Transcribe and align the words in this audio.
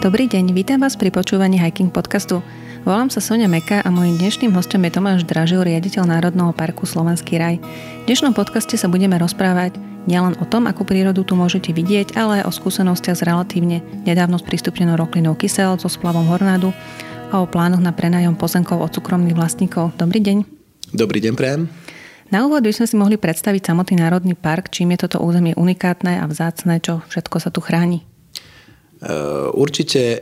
Dobrý 0.00 0.32
deň, 0.32 0.56
vítam 0.56 0.80
vás 0.80 0.96
pri 0.96 1.12
počúvaní 1.12 1.60
Hiking 1.60 1.92
podcastu. 1.92 2.40
Volám 2.88 3.12
sa 3.12 3.20
Sonia 3.20 3.52
Meka 3.52 3.84
a 3.84 3.88
môjim 3.92 4.16
dnešným 4.16 4.48
hostom 4.56 4.80
je 4.88 4.96
Tomáš 4.96 5.28
Dražil, 5.28 5.60
riaditeľ 5.60 6.08
Národného 6.08 6.56
parku 6.56 6.88
Slovenský 6.88 7.36
raj. 7.36 7.60
V 7.60 8.04
dnešnom 8.08 8.32
podcaste 8.32 8.80
sa 8.80 8.88
budeme 8.88 9.20
rozprávať 9.20 9.76
nielen 10.08 10.40
o 10.40 10.48
tom, 10.48 10.64
akú 10.72 10.88
prírodu 10.88 11.20
tu 11.20 11.36
môžete 11.36 11.76
vidieť, 11.76 12.16
ale 12.16 12.40
aj 12.40 12.48
o 12.48 12.56
skúsenostiach 12.56 13.12
s 13.12 13.26
relatívne 13.28 13.84
nedávno 14.08 14.40
sprístupnenou 14.40 14.96
roklinou 14.96 15.36
kysel 15.36 15.76
so 15.76 15.92
splavom 15.92 16.24
Hornádu 16.32 16.72
a 17.28 17.36
o 17.36 17.44
plánoch 17.44 17.84
na 17.84 17.92
prenajom 17.92 18.40
pozemkov 18.40 18.80
od 18.80 18.96
súkromných 18.96 19.36
vlastníkov. 19.36 20.00
Dobrý 20.00 20.24
deň. 20.24 20.48
Dobrý 20.96 21.20
deň, 21.20 21.32
prejem. 21.36 21.68
Na 22.32 22.48
úvod 22.48 22.64
by 22.64 22.72
sme 22.72 22.88
si 22.88 22.96
mohli 22.96 23.20
predstaviť 23.20 23.68
samotný 23.68 24.00
národný 24.00 24.32
park, 24.32 24.72
čím 24.72 24.96
je 24.96 25.04
toto 25.04 25.20
územie 25.20 25.52
unikátne 25.60 26.16
a 26.16 26.24
vzácne, 26.24 26.80
čo 26.80 27.04
všetko 27.04 27.36
sa 27.36 27.52
tu 27.52 27.60
chráni. 27.60 28.09
Eh, 29.00 29.48
určite 29.56 30.00
eh, 30.00 30.20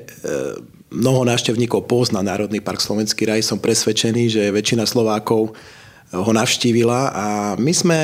mnoho 0.95 1.27
návštevníkov 1.27 1.91
pozná 1.91 2.23
Národný 2.23 2.63
park 2.63 2.79
Slovenský 2.79 3.27
raj. 3.27 3.43
Som 3.43 3.59
presvedčený, 3.59 4.31
že 4.31 4.55
väčšina 4.55 4.87
Slovákov 4.87 5.51
eh, 5.51 6.15
ho 6.15 6.31
navštívila 6.31 7.11
a 7.11 7.27
my 7.59 7.73
sme 7.75 7.99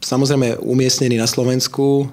samozrejme 0.00 0.64
umiestnení 0.64 1.20
na 1.20 1.28
Slovensku, 1.28 2.08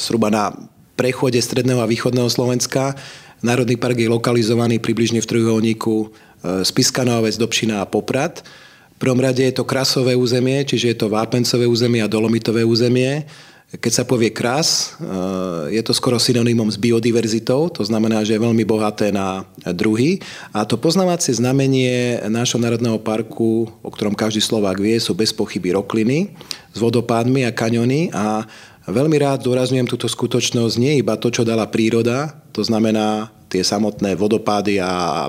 zhruba 0.00 0.32
na 0.32 0.48
prechode 0.96 1.36
stredného 1.36 1.84
a 1.84 1.90
východného 1.90 2.32
Slovenska. 2.32 2.96
Národný 3.44 3.76
park 3.76 4.00
je 4.00 4.08
lokalizovaný 4.08 4.80
približne 4.80 5.20
v 5.20 5.28
trojuholníku 5.28 6.08
Spiskanovec, 6.64 7.36
Dobšina 7.36 7.84
a 7.84 7.88
Poprad. 7.88 8.40
V 8.40 8.96
prvom 8.96 9.20
rade 9.20 9.44
je 9.44 9.52
to 9.52 9.68
krasové 9.68 10.16
územie, 10.16 10.64
čiže 10.64 10.96
je 10.96 10.96
to 10.96 11.12
vápencové 11.12 11.68
územie 11.68 12.00
a 12.00 12.08
dolomitové 12.08 12.64
územie. 12.64 13.28
Keď 13.70 13.92
sa 13.94 14.02
povie 14.02 14.34
kras, 14.34 14.98
eh, 14.98 15.78
je 15.78 15.82
to 15.86 15.94
skoro 15.94 16.18
synonymom 16.18 16.66
s 16.66 16.74
biodiverzitou, 16.74 17.70
to 17.70 17.86
znamená, 17.86 18.26
že 18.26 18.34
je 18.34 18.42
veľmi 18.42 18.66
bohaté 18.66 19.14
na 19.14 19.46
druhy. 19.62 20.18
A 20.50 20.66
to 20.66 20.74
poznávacie 20.74 21.38
znamenie 21.38 22.18
nášho 22.26 22.58
národného 22.58 22.98
parku, 22.98 23.70
o 23.70 23.90
ktorom 23.94 24.18
každý 24.18 24.42
Slovák 24.42 24.74
vie, 24.82 24.98
sú 24.98 25.14
bez 25.14 25.30
pochyby 25.30 25.70
rokliny 25.78 26.34
s 26.74 26.78
vodopádmi 26.82 27.46
a 27.46 27.54
kaňony 27.54 28.10
a 28.10 28.42
Veľmi 28.90 29.22
rád 29.22 29.46
dôrazňujem 29.46 29.86
túto 29.86 30.10
skutočnosť, 30.10 30.74
nie 30.80 30.98
iba 30.98 31.14
to, 31.14 31.30
čo 31.30 31.46
dala 31.46 31.68
príroda, 31.70 32.32
to 32.50 32.66
znamená 32.66 33.30
tie 33.50 33.66
samotné 33.66 34.14
vodopády 34.14 34.78
a 34.78 35.26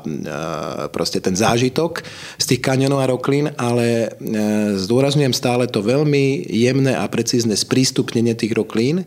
proste 0.94 1.18
ten 1.18 1.34
zážitok 1.34 2.06
z 2.38 2.46
tých 2.46 2.62
kanionov 2.62 3.02
a 3.02 3.10
roklín, 3.10 3.50
ale 3.58 4.08
e, 4.08 4.78
zdôrazňujem 4.78 5.34
stále 5.34 5.66
to 5.66 5.82
veľmi 5.82 6.46
jemné 6.46 6.94
a 6.94 7.10
precízne 7.10 7.58
sprístupnenie 7.58 8.38
tých 8.38 8.54
roklín. 8.54 9.04
E, 9.04 9.06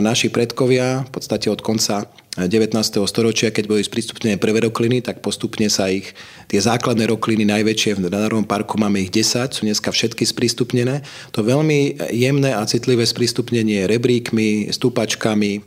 naši 0.00 0.32
predkovia 0.32 1.04
v 1.04 1.10
podstate 1.12 1.52
od 1.52 1.60
konca 1.60 2.08
19. 2.32 2.72
storočia, 3.04 3.52
keď 3.52 3.68
boli 3.68 3.84
sprístupnené 3.84 4.40
prvé 4.40 4.64
rokliny, 4.64 5.04
tak 5.04 5.20
postupne 5.20 5.68
sa 5.68 5.92
ich, 5.92 6.16
tie 6.48 6.56
základné 6.56 7.04
rokliny 7.04 7.44
najväčšie 7.44 8.00
v 8.00 8.08
Národnom 8.08 8.48
parku, 8.48 8.80
máme 8.80 9.04
ich 9.04 9.12
10, 9.12 9.52
sú 9.52 9.68
dneska 9.68 9.92
všetky 9.92 10.24
sprístupnené. 10.24 11.04
To 11.36 11.44
veľmi 11.44 12.00
jemné 12.08 12.56
a 12.56 12.64
citlivé 12.64 13.04
sprístupnenie 13.04 13.84
rebríkmi, 13.84 14.72
stúpačkami, 14.72 15.52
e, 15.56 15.60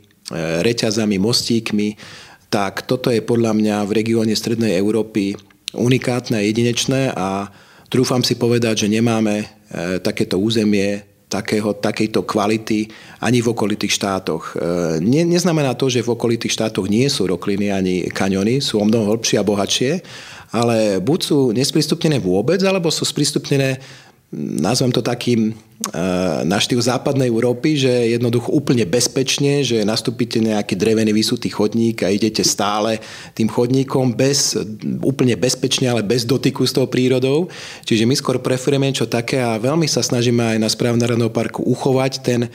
reťazami, 0.66 1.22
mostíkmi, 1.22 1.88
tak 2.50 2.86
toto 2.86 3.10
je 3.10 3.20
podľa 3.22 3.52
mňa 3.52 3.76
v 3.84 3.94
regióne 4.02 4.34
Strednej 4.34 4.78
Európy 4.78 5.34
unikátne 5.74 6.38
a 6.38 6.46
jedinečné 6.46 7.12
a 7.12 7.50
trúfam 7.90 8.22
si 8.22 8.38
povedať, 8.38 8.86
že 8.86 8.92
nemáme 8.92 9.42
e, 9.42 9.46
takéto 10.00 10.38
územie 10.38 11.04
takého, 11.26 11.74
takejto 11.74 12.22
kvality 12.22 12.86
ani 13.18 13.42
v 13.42 13.50
okolitých 13.50 13.98
štátoch. 13.98 14.54
E, 14.54 15.02
ne, 15.02 15.26
neznamená 15.26 15.74
to, 15.74 15.90
že 15.90 16.06
v 16.06 16.14
okolitých 16.14 16.54
štátoch 16.54 16.86
nie 16.86 17.10
sú 17.10 17.26
rokliny 17.26 17.74
ani 17.74 18.06
kaňony, 18.08 18.62
sú 18.62 18.78
o 18.78 18.86
mnoho 18.86 19.14
hĺbšie 19.14 19.36
a 19.42 19.46
bohatšie, 19.46 19.92
ale 20.54 21.02
buď 21.02 21.18
sú 21.20 21.38
nesprístupnené 21.50 22.22
vôbec, 22.22 22.62
alebo 22.62 22.88
sú 22.94 23.02
sprístupnené 23.02 23.82
nazvem 24.36 24.92
to 24.92 25.00
takým 25.00 25.50
e, 25.50 25.52
na 26.44 26.60
štýl 26.60 26.84
západnej 26.84 27.32
Európy, 27.32 27.80
že 27.80 28.12
jednoducho 28.12 28.52
úplne 28.52 28.84
bezpečne, 28.84 29.64
že 29.64 29.80
nastúpite 29.80 30.36
nejaký 30.44 30.76
drevený 30.76 31.16
vysutý 31.16 31.48
chodník 31.48 32.04
a 32.04 32.12
idete 32.12 32.44
stále 32.44 33.00
tým 33.32 33.48
chodníkom 33.48 34.12
bez, 34.12 34.52
úplne 35.00 35.40
bezpečne, 35.40 35.88
ale 35.88 36.04
bez 36.04 36.28
dotyku 36.28 36.68
s 36.68 36.76
tou 36.76 36.84
prírodou. 36.84 37.48
Čiže 37.88 38.04
my 38.04 38.14
skôr 38.14 38.36
preferujeme 38.36 38.92
niečo 38.92 39.08
také 39.08 39.40
a 39.40 39.56
veľmi 39.56 39.88
sa 39.88 40.04
snažíme 40.04 40.56
aj 40.56 40.58
na 40.60 40.68
správe 40.68 41.00
Národného 41.00 41.32
parku 41.32 41.64
uchovať 41.64 42.12
ten 42.20 42.52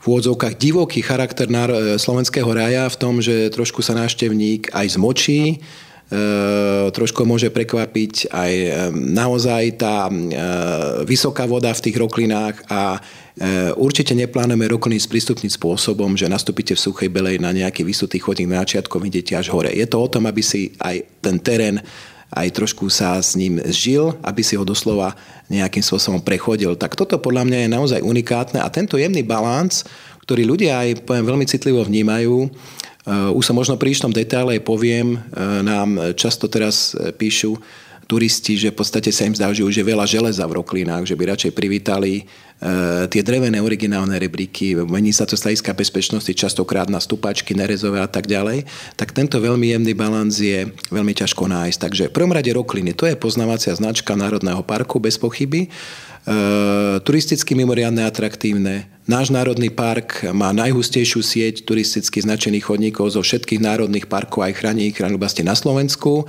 v 0.00 0.04
úvodzovkách 0.08 0.56
divoký 0.56 1.04
charakter 1.04 1.44
slovenského 2.00 2.48
raja 2.48 2.88
v 2.88 2.96
tom, 2.96 3.20
že 3.20 3.52
trošku 3.52 3.84
sa 3.84 3.92
návštevník 3.92 4.72
aj 4.72 4.96
zmočí, 4.96 5.60
E, 5.60 5.89
trošku 6.90 7.22
môže 7.22 7.54
prekvapiť 7.54 8.34
aj 8.34 8.52
e, 8.52 8.70
naozaj 9.14 9.62
tá 9.78 10.10
e, 10.10 10.14
vysoká 11.06 11.46
voda 11.46 11.70
v 11.70 11.84
tých 11.86 11.96
roklinách 11.96 12.66
a 12.66 12.98
určite 13.80 14.12
neplánujeme 14.12 14.68
rokliny 14.68 15.00
sprístupniť 15.00 15.56
spôsobom, 15.56 16.12
že 16.12 16.28
nastúpite 16.28 16.76
v 16.76 16.82
suchej 16.84 17.08
belej 17.08 17.40
na 17.40 17.56
nejaký 17.56 17.88
vysutý 17.88 18.20
chodník 18.20 18.52
na 18.52 18.60
začiatku 18.68 19.00
idete 19.00 19.32
až 19.32 19.48
hore. 19.48 19.72
Je 19.72 19.88
to 19.88 19.96
o 19.96 20.12
tom, 20.12 20.28
aby 20.28 20.44
si 20.44 20.76
aj 20.76 21.00
ten 21.24 21.40
terén 21.40 21.80
aj 22.30 22.46
trošku 22.54 22.86
sa 22.92 23.18
s 23.18 23.34
ním 23.34 23.58
žil, 23.72 24.14
aby 24.22 24.42
si 24.44 24.54
ho 24.54 24.62
doslova 24.62 25.18
nejakým 25.50 25.82
spôsobom 25.82 26.22
prechodil. 26.22 26.78
Tak 26.78 26.94
toto 26.94 27.18
podľa 27.18 27.48
mňa 27.48 27.58
je 27.64 27.74
naozaj 27.74 28.00
unikátne 28.06 28.62
a 28.62 28.68
tento 28.70 28.94
jemný 28.94 29.26
balans, 29.26 29.82
ktorý 30.22 30.46
ľudia 30.46 30.78
aj 30.78 31.02
poviem, 31.02 31.26
veľmi 31.26 31.46
citlivo 31.50 31.82
vnímajú, 31.82 32.46
už 33.34 33.42
sa 33.42 33.54
možno 33.56 33.74
pri 33.74 33.90
ištom 33.90 34.14
detaile 34.14 34.62
poviem, 34.62 35.18
eh, 35.18 35.62
nám 35.66 36.14
často 36.14 36.46
teraz 36.46 36.94
eh, 36.94 37.10
píšu 37.10 37.58
turisti, 38.10 38.58
že 38.58 38.74
v 38.74 38.82
podstate 38.82 39.14
sa 39.14 39.30
im 39.30 39.38
zdá, 39.38 39.54
že 39.54 39.62
už 39.62 39.78
je 39.78 39.86
veľa 39.86 40.02
železa 40.02 40.42
v 40.50 40.58
roklinách, 40.58 41.06
že 41.06 41.14
by 41.14 41.30
radšej 41.30 41.54
privítali 41.54 42.26
tie 43.08 43.22
drevené 43.24 43.56
originálne 43.56 44.20
rebríky, 44.20 44.76
mení 44.84 45.16
sa 45.16 45.24
to 45.24 45.32
z 45.32 45.48
hľadiska 45.48 45.72
bezpečnosti 45.72 46.28
častokrát 46.36 46.92
na 46.92 47.00
stupačky, 47.00 47.56
nerezové 47.56 48.04
a 48.04 48.10
tak 48.10 48.28
ďalej, 48.28 48.68
tak 49.00 49.16
tento 49.16 49.40
veľmi 49.40 49.72
jemný 49.72 49.96
balans 49.96 50.36
je 50.36 50.68
veľmi 50.92 51.16
ťažko 51.16 51.48
nájsť. 51.48 51.78
Takže 51.80 52.04
v 52.12 52.16
prvom 52.20 52.36
rade 52.36 52.52
rokliny, 52.52 52.92
to 52.92 53.08
je 53.08 53.16
poznávacia 53.16 53.72
značka 53.72 54.12
Národného 54.12 54.60
parku 54.60 55.00
bez 55.00 55.16
pochyby. 55.16 55.72
E, 56.20 57.00
turisticky 57.00 57.56
mimoriadne 57.56 58.04
atraktívne. 58.04 58.92
Náš 59.08 59.32
národný 59.32 59.72
park 59.72 60.28
má 60.36 60.52
najhustejšiu 60.52 61.24
sieť 61.24 61.64
turisticky 61.64 62.20
značených 62.20 62.68
chodníkov 62.68 63.16
zo 63.16 63.24
všetkých 63.24 63.64
národných 63.64 64.04
parkov 64.04 64.44
aj 64.44 64.60
chránených 64.60 65.00
oblasti 65.16 65.40
na 65.40 65.56
Slovensku. 65.56 66.28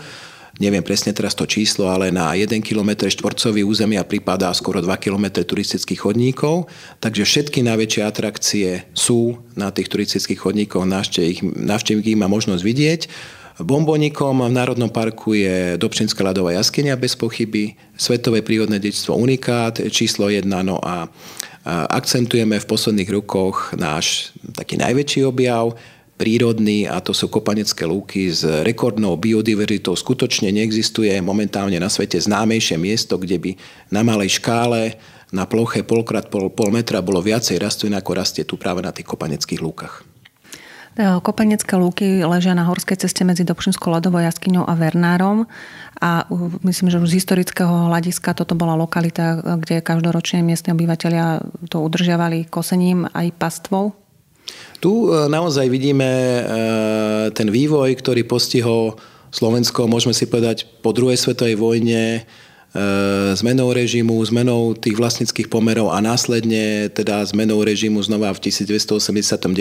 Neviem 0.62 0.86
presne 0.86 1.10
teraz 1.10 1.34
to 1.34 1.50
číslo, 1.50 1.90
ale 1.90 2.14
na 2.14 2.38
1 2.38 2.62
km 2.62 3.10
štvorcový 3.10 3.66
územia 3.66 4.06
pripadá 4.06 4.54
skoro 4.54 4.78
2 4.78 4.94
km 5.02 5.42
turistických 5.42 5.98
chodníkov, 5.98 6.70
takže 7.02 7.26
všetky 7.26 7.66
najväčšie 7.66 8.02
atrakcie 8.06 8.86
sú 8.94 9.42
na 9.58 9.74
tých 9.74 9.90
turistických 9.90 10.38
chodníkoch, 10.38 10.86
návštevník 10.86 12.14
má 12.14 12.30
možnosť 12.30 12.62
vidieť. 12.62 13.02
Bombonikom 13.58 14.38
v 14.46 14.54
Národnom 14.54 14.94
parku 14.94 15.34
je 15.34 15.82
Dobšinská 15.82 16.22
ľadová 16.22 16.54
jaskynia 16.54 16.94
bez 16.94 17.18
pochyby, 17.18 17.74
Svetové 17.98 18.46
prírodné 18.46 18.78
dedičstvo 18.78 19.18
Unikát, 19.18 19.82
číslo 19.90 20.30
1, 20.30 20.46
no 20.46 20.78
a 20.78 21.10
akcentujeme 21.90 22.62
v 22.62 22.70
posledných 22.70 23.10
rokoch 23.10 23.74
náš 23.74 24.30
taký 24.54 24.78
najväčší 24.78 25.26
objav, 25.26 25.74
prírodný 26.22 26.86
a 26.86 27.02
to 27.02 27.18
sú 27.18 27.34
kopanecké 27.34 27.90
lúky 27.90 28.30
s 28.30 28.46
rekordnou 28.46 29.18
biodiverzitou. 29.18 29.98
Skutočne 29.98 30.54
neexistuje 30.54 31.18
momentálne 31.18 31.82
na 31.82 31.90
svete 31.90 32.22
známejšie 32.22 32.78
miesto, 32.78 33.18
kde 33.18 33.42
by 33.42 33.52
na 33.90 34.06
malej 34.06 34.38
škále 34.38 35.02
na 35.34 35.50
ploche 35.50 35.82
polkrát 35.82 36.30
pol, 36.30 36.54
pol 36.54 36.70
metra 36.70 37.02
bolo 37.02 37.26
viacej 37.26 37.58
rastlín, 37.58 37.98
ako 37.98 38.12
rastie 38.14 38.46
tu 38.46 38.54
práve 38.54 38.86
na 38.86 38.94
tých 38.94 39.10
kopaneckých 39.10 39.66
lúkach. 39.66 40.06
Kopanecké 41.00 41.80
lúky 41.80 42.20
ležia 42.20 42.52
na 42.52 42.68
horskej 42.68 43.00
ceste 43.00 43.24
medzi 43.24 43.48
Dobšinskou 43.48 43.96
ľadovou 43.96 44.20
jaskyňou 44.20 44.68
a 44.68 44.76
Vernárom 44.76 45.48
a 46.04 46.28
myslím, 46.68 46.92
že 46.92 47.00
už 47.00 47.16
z 47.16 47.24
historického 47.24 47.88
hľadiska 47.88 48.36
toto 48.36 48.60
bola 48.60 48.76
lokalita, 48.76 49.40
kde 49.40 49.80
každoročne 49.80 50.44
miestni 50.44 50.76
obyvateľia 50.76 51.48
to 51.72 51.80
udržiavali 51.80 52.52
kosením 52.52 53.08
aj 53.08 53.32
pastvou. 53.40 53.96
Tu 54.82 54.90
e, 54.90 55.30
naozaj 55.30 55.68
vidíme 55.70 56.06
e, 56.08 56.42
ten 57.32 57.48
vývoj, 57.50 57.96
ktorý 58.00 58.26
postihol 58.26 58.98
Slovensko, 59.32 59.88
môžeme 59.88 60.12
si 60.12 60.28
povedať, 60.28 60.68
po 60.84 60.92
druhej 60.92 61.16
svetovej 61.16 61.56
vojne, 61.56 62.28
zmenou 63.36 63.76
režimu, 63.76 64.16
zmenou 64.24 64.72
tých 64.80 64.96
vlastnických 64.96 65.52
pomerov 65.52 65.92
a 65.92 66.00
následne 66.00 66.88
teda 66.88 67.20
zmenou 67.28 67.60
režimu 67.68 68.00
znova 68.00 68.32
v 68.32 68.48
1989 68.48 69.52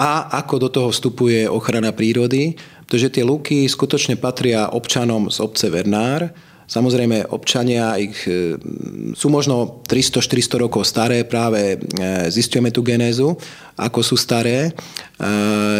a 0.00 0.10
ako 0.40 0.54
do 0.56 0.68
toho 0.72 0.88
vstupuje 0.94 1.44
ochrana 1.50 1.92
prírody, 1.92 2.56
pretože 2.86 3.20
tie 3.20 3.24
luky 3.26 3.68
skutočne 3.68 4.16
patria 4.16 4.72
občanom 4.72 5.28
z 5.28 5.44
obce 5.44 5.68
Vernár, 5.68 6.32
Samozrejme, 6.70 7.34
občania 7.34 7.98
ich 7.98 8.14
e, 8.30 8.54
sú 9.18 9.26
možno 9.26 9.82
300-400 9.90 10.62
rokov 10.62 10.86
staré, 10.86 11.26
práve 11.26 11.74
e, 11.74 11.76
zistujeme 12.30 12.70
tú 12.70 12.86
genézu, 12.86 13.34
ako 13.74 14.04
sú 14.04 14.12
staré, 14.20 14.76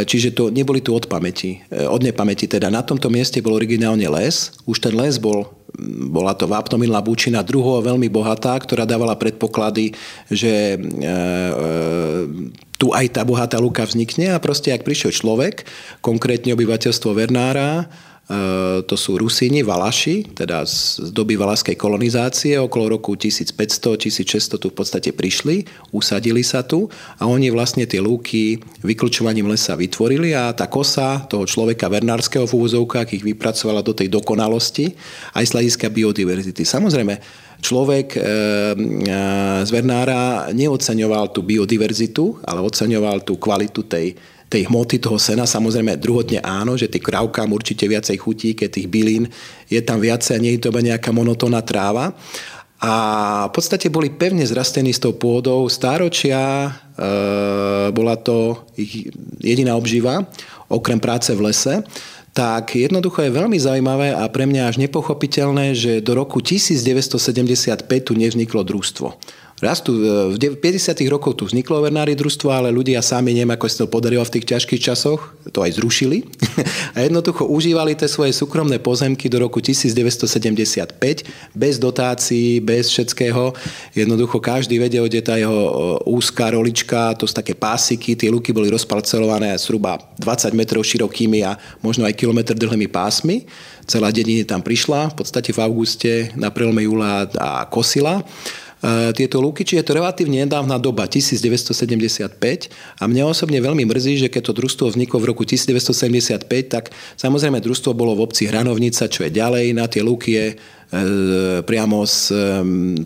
čiže 0.08 0.32
to 0.32 0.48
neboli 0.48 0.81
tu 0.81 0.96
od 0.96 1.04
pamäti, 1.04 1.60
od 1.69 2.00
nepamäti. 2.00 2.48
Teda 2.48 2.72
na 2.72 2.81
tomto 2.81 3.12
mieste 3.12 3.44
bol 3.44 3.52
originálne 3.52 4.08
les, 4.08 4.56
už 4.64 4.81
ten 4.81 4.96
les 4.96 5.20
bol 5.20 5.52
bola 6.10 6.34
to 6.34 6.50
vápnomilná 6.50 6.98
búčina 7.04 7.46
druhou 7.46 7.78
veľmi 7.84 8.10
bohatá, 8.10 8.56
ktorá 8.58 8.88
dávala 8.88 9.14
predpoklady, 9.14 9.94
že 10.26 10.76
tu 12.81 12.87
aj 12.96 13.06
tá 13.12 13.22
bohatá 13.22 13.60
luka 13.60 13.84
vznikne 13.84 14.32
a 14.32 14.42
proste 14.42 14.72
ak 14.72 14.88
prišiel 14.88 15.12
človek, 15.12 15.69
konkrétne 16.00 16.56
obyvateľstvo 16.56 17.12
Vernára, 17.12 17.87
to 18.86 18.94
sú 18.94 19.18
Rusíni, 19.18 19.66
Valaši, 19.66 20.38
teda 20.38 20.62
z 20.62 21.10
doby 21.10 21.34
valaskej 21.34 21.74
kolonizácie, 21.74 22.54
okolo 22.62 22.94
roku 22.94 23.18
1500-1600 23.18 24.54
tu 24.54 24.70
v 24.70 24.76
podstate 24.78 25.10
prišli, 25.10 25.66
usadili 25.90 26.46
sa 26.46 26.62
tu 26.62 26.86
a 27.18 27.26
oni 27.26 27.50
vlastne 27.50 27.90
tie 27.90 27.98
lúky 27.98 28.62
vyklčovaním 28.86 29.50
lesa 29.50 29.74
vytvorili 29.74 30.30
a 30.30 30.54
tá 30.54 30.70
kosa 30.70 31.26
toho 31.26 31.42
človeka 31.42 31.90
vernárskeho 31.90 32.46
v 32.46 32.54
úvozovkách 32.54 33.18
ich 33.18 33.26
vypracovala 33.26 33.82
do 33.82 33.98
tej 33.98 34.06
dokonalosti 34.06 34.94
aj 35.34 35.50
z 35.50 35.54
hľadiska 35.58 35.90
biodiverzity. 35.90 36.62
Samozrejme, 36.62 37.18
človek 37.58 38.14
e, 38.14 38.20
e, 38.20 38.24
z 39.66 39.70
Vernára 39.74 40.54
neoceňoval 40.54 41.34
tú 41.34 41.42
biodiverzitu, 41.42 42.38
ale 42.46 42.62
oceňoval 42.62 43.26
tú 43.26 43.42
kvalitu 43.42 43.90
tej 43.90 44.14
tej 44.50 44.67
hmoty 44.67 44.99
toho 44.99 45.14
sena, 45.14 45.47
samozrejme 45.47 45.94
druhotne 45.94 46.43
áno, 46.43 46.75
že 46.75 46.91
tým 46.91 47.06
krávkám 47.06 47.47
určite 47.55 47.87
viacej 47.87 48.19
chutí, 48.19 48.58
keď 48.58 48.69
tých 48.75 48.91
bylín 48.91 49.31
je 49.70 49.79
tam 49.79 50.02
viacej 50.02 50.35
a 50.37 50.43
nie 50.43 50.58
je 50.58 50.67
to 50.67 50.75
nejaká 50.75 51.14
monotónna 51.14 51.62
tráva. 51.62 52.11
A 52.82 52.93
v 53.47 53.52
podstate 53.55 53.93
boli 53.93 54.11
pevne 54.11 54.43
zrastení 54.43 54.91
s 54.91 54.99
tou 54.99 55.14
pôdou 55.14 55.69
stáročia, 55.70 56.67
e, 56.67 56.70
bola 57.94 58.17
to 58.19 58.67
ich 58.75 59.12
jediná 59.38 59.76
obživa, 59.79 60.26
okrem 60.67 60.99
práce 60.99 61.31
v 61.31 61.47
lese 61.47 61.87
tak 62.31 62.79
jednoducho 62.79 63.26
je 63.26 63.35
veľmi 63.35 63.58
zaujímavé 63.58 64.14
a 64.14 64.23
pre 64.31 64.47
mňa 64.47 64.70
až 64.70 64.76
nepochopiteľné, 64.79 65.75
že 65.75 65.99
do 65.99 66.14
roku 66.14 66.38
1975 66.38 67.91
tu 68.06 68.12
nevzniklo 68.14 68.62
družstvo. 68.62 69.08
Raz 69.60 69.84
tu, 69.84 69.92
e, 69.92 70.40
v 70.40 70.56
50. 70.56 71.04
rokoch 71.12 71.36
tu 71.36 71.44
vzniklo 71.44 71.84
vernári 71.84 72.16
družstvo, 72.16 72.48
ale 72.48 72.72
ľudia 72.72 73.04
sami, 73.04 73.36
neviem, 73.36 73.52
ako 73.52 73.68
sa 73.68 73.84
to 73.84 73.92
podarilo 73.92 74.24
v 74.24 74.40
tých 74.40 74.56
ťažkých 74.56 74.80
časoch, 74.80 75.36
to 75.52 75.60
aj 75.60 75.76
zrušili 75.76 76.24
a 76.96 77.04
jednoducho 77.04 77.44
užívali 77.44 77.92
tie 77.92 78.08
svoje 78.08 78.32
súkromné 78.32 78.80
pozemky 78.80 79.28
do 79.28 79.36
roku 79.36 79.60
1975 79.60 80.96
bez 81.52 81.74
dotácií, 81.76 82.64
bez 82.64 82.88
všetkého. 82.88 83.52
Jednoducho 83.92 84.40
každý 84.40 84.80
vedel, 84.80 85.04
kde 85.04 85.20
tá 85.20 85.36
jeho 85.36 85.52
e, 85.52 85.72
úzká 86.08 86.56
rolička, 86.56 87.12
to 87.20 87.28
sú 87.28 87.36
také 87.36 87.52
pásiky, 87.52 88.16
tie 88.16 88.32
luky 88.32 88.56
boli 88.56 88.72
rozparcelované 88.72 89.52
zhruba 89.60 90.00
20 90.24 90.56
metrov 90.56 90.80
širokými 90.88 91.44
a 91.44 91.60
možno 91.84 92.08
aj 92.08 92.16
kilometr 92.16 92.56
dlhými 92.56 92.88
pásmi. 92.88 93.44
Celá 93.84 94.08
dedina 94.08 94.40
tam 94.48 94.64
prišla, 94.64 95.12
v 95.12 95.14
podstate 95.20 95.52
v 95.52 95.60
auguste 95.60 96.32
na 96.32 96.48
prelome 96.48 96.88
júla 96.88 97.28
a 97.36 97.68
kosila. 97.68 98.24
E, 98.80 99.12
tieto 99.12 99.44
lúky, 99.44 99.60
či 99.60 99.76
je 99.76 99.84
to 99.84 99.92
relatívne 99.92 100.40
nedávna 100.48 100.80
doba, 100.80 101.04
1975 101.04 102.32
a 102.96 103.02
mňa 103.04 103.24
osobne 103.28 103.60
veľmi 103.60 103.84
mrzí, 103.84 104.26
že 104.26 104.28
keď 104.32 104.42
to 104.50 104.52
družstvo 104.56 104.84
vzniklo 104.96 105.20
v 105.20 105.28
roku 105.28 105.44
1975, 105.44 106.48
tak 106.66 106.88
samozrejme 107.20 107.60
družstvo 107.60 107.92
bolo 107.92 108.16
v 108.16 108.24
obci 108.24 108.48
Hranovnica, 108.48 109.12
čo 109.12 109.28
je 109.28 109.30
ďalej, 109.30 109.76
na 109.76 109.84
tie 109.84 110.00
lúky 110.00 110.30
je 110.32 110.46
E, 110.90 111.62
priamo 111.62 112.02
z 112.02 112.34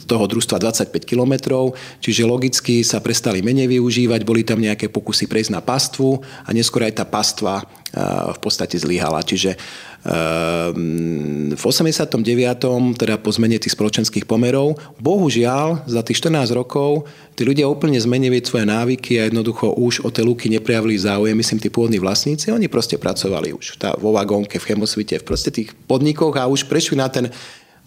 toho 0.08 0.24
družstva 0.24 0.56
25 0.56 1.04
kilometrov, 1.04 1.76
čiže 2.00 2.24
logicky 2.24 2.80
sa 2.80 3.04
prestali 3.04 3.44
menej 3.44 3.76
využívať, 3.76 4.24
boli 4.24 4.40
tam 4.40 4.64
nejaké 4.64 4.88
pokusy 4.88 5.28
prejsť 5.28 5.52
na 5.52 5.60
pastvu 5.60 6.16
a 6.16 6.50
neskôr 6.56 6.88
aj 6.88 6.96
tá 6.96 7.04
pastva 7.04 7.60
e, 7.60 7.64
v 8.32 8.38
podstate 8.40 8.80
zlyhala. 8.80 9.20
Čiže 9.20 9.60
v 10.04 11.62
89. 11.64 12.20
teda 13.00 13.16
po 13.16 13.30
zmene 13.32 13.56
tých 13.56 13.72
spoločenských 13.72 14.28
pomerov, 14.28 14.76
bohužiaľ 15.00 15.88
za 15.88 16.04
tých 16.04 16.20
14 16.20 16.52
rokov 16.52 17.08
tí 17.32 17.40
ľudia 17.40 17.64
úplne 17.64 17.96
zmenili 17.96 18.44
svoje 18.44 18.68
návyky 18.68 19.16
a 19.16 19.32
jednoducho 19.32 19.72
už 19.72 20.04
o 20.04 20.12
tie 20.12 20.20
luky 20.20 20.52
neprejavili 20.52 21.00
záujem, 21.00 21.32
myslím, 21.32 21.56
tí 21.56 21.72
pôvodní 21.72 21.96
vlastníci, 21.96 22.52
oni 22.52 22.68
proste 22.68 23.00
pracovali 23.00 23.56
už 23.56 23.80
tá, 23.80 23.96
vo 23.96 24.12
vagónke, 24.12 24.60
v 24.60 24.76
chemosvite, 24.76 25.16
v 25.18 25.24
proste 25.24 25.48
tých 25.48 25.72
podnikoch 25.88 26.36
a 26.36 26.52
už 26.52 26.68
prešli 26.68 27.00
na 27.00 27.08
ten 27.08 27.32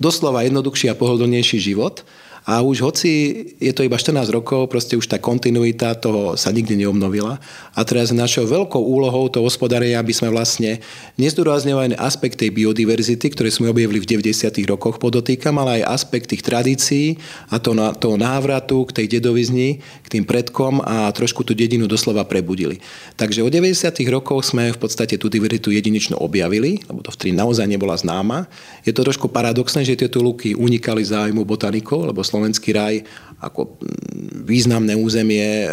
doslova 0.02 0.42
jednoduchší 0.42 0.90
a 0.90 0.98
pohodlnejší 0.98 1.62
život. 1.62 2.02
A 2.48 2.64
už 2.64 2.80
hoci 2.80 3.12
je 3.60 3.76
to 3.76 3.84
iba 3.84 4.00
14 4.00 4.32
rokov, 4.32 4.72
proste 4.72 4.96
už 4.96 5.12
tá 5.12 5.20
kontinuita 5.20 6.00
toho 6.00 6.40
sa 6.40 6.48
nikdy 6.56 6.80
neobnovila. 6.80 7.44
A 7.76 7.80
teraz 7.84 8.16
našou 8.16 8.48
veľkou 8.48 8.80
úlohou 8.80 9.28
to 9.28 9.44
hospodárenia, 9.44 10.00
aby 10.00 10.16
sme 10.16 10.32
vlastne 10.32 10.80
nezdôrazňovali 11.20 12.00
aspekt 12.00 12.40
tej 12.40 12.56
biodiverzity, 12.56 13.36
ktoré 13.36 13.52
sme 13.52 13.68
objavili 13.68 14.00
v 14.00 14.08
90. 14.24 14.64
rokoch 14.64 14.96
podotýkam, 14.96 15.60
ale 15.60 15.84
aj 15.84 16.00
aspekt 16.00 16.32
tých 16.32 16.40
tradícií 16.40 17.20
a 17.52 17.60
to, 17.60 17.76
toho 18.00 18.16
návratu 18.16 18.88
k 18.88 19.04
tej 19.04 19.20
dedovizni, 19.20 19.84
k 20.08 20.08
tým 20.08 20.24
predkom 20.24 20.80
a 20.88 21.12
trošku 21.12 21.44
tú 21.44 21.52
dedinu 21.52 21.84
doslova 21.84 22.24
prebudili. 22.24 22.80
Takže 23.20 23.44
od 23.44 23.52
90. 23.52 23.92
rokov 24.08 24.48
sme 24.48 24.72
v 24.72 24.80
podstate 24.80 25.20
tú 25.20 25.28
diverzitu 25.28 25.76
jedinečnú 25.76 26.16
objavili, 26.16 26.80
lebo 26.88 27.04
to 27.04 27.12
vtedy 27.12 27.36
naozaj 27.36 27.68
nebola 27.68 28.00
známa. 28.00 28.48
Je 28.88 28.96
to 28.96 29.04
trošku 29.04 29.28
paradoxné, 29.28 29.84
že 29.84 30.00
tieto 30.00 30.24
luky 30.24 30.56
unikali 30.56 31.04
zájmu 31.04 31.44
botanikov, 31.44 32.08
lebo 32.08 32.24
Slovenský 32.38 32.70
raj 32.78 33.02
ako 33.42 33.82
mm, 33.82 34.46
významné 34.46 34.94
územie 34.94 35.66
e, 35.66 35.68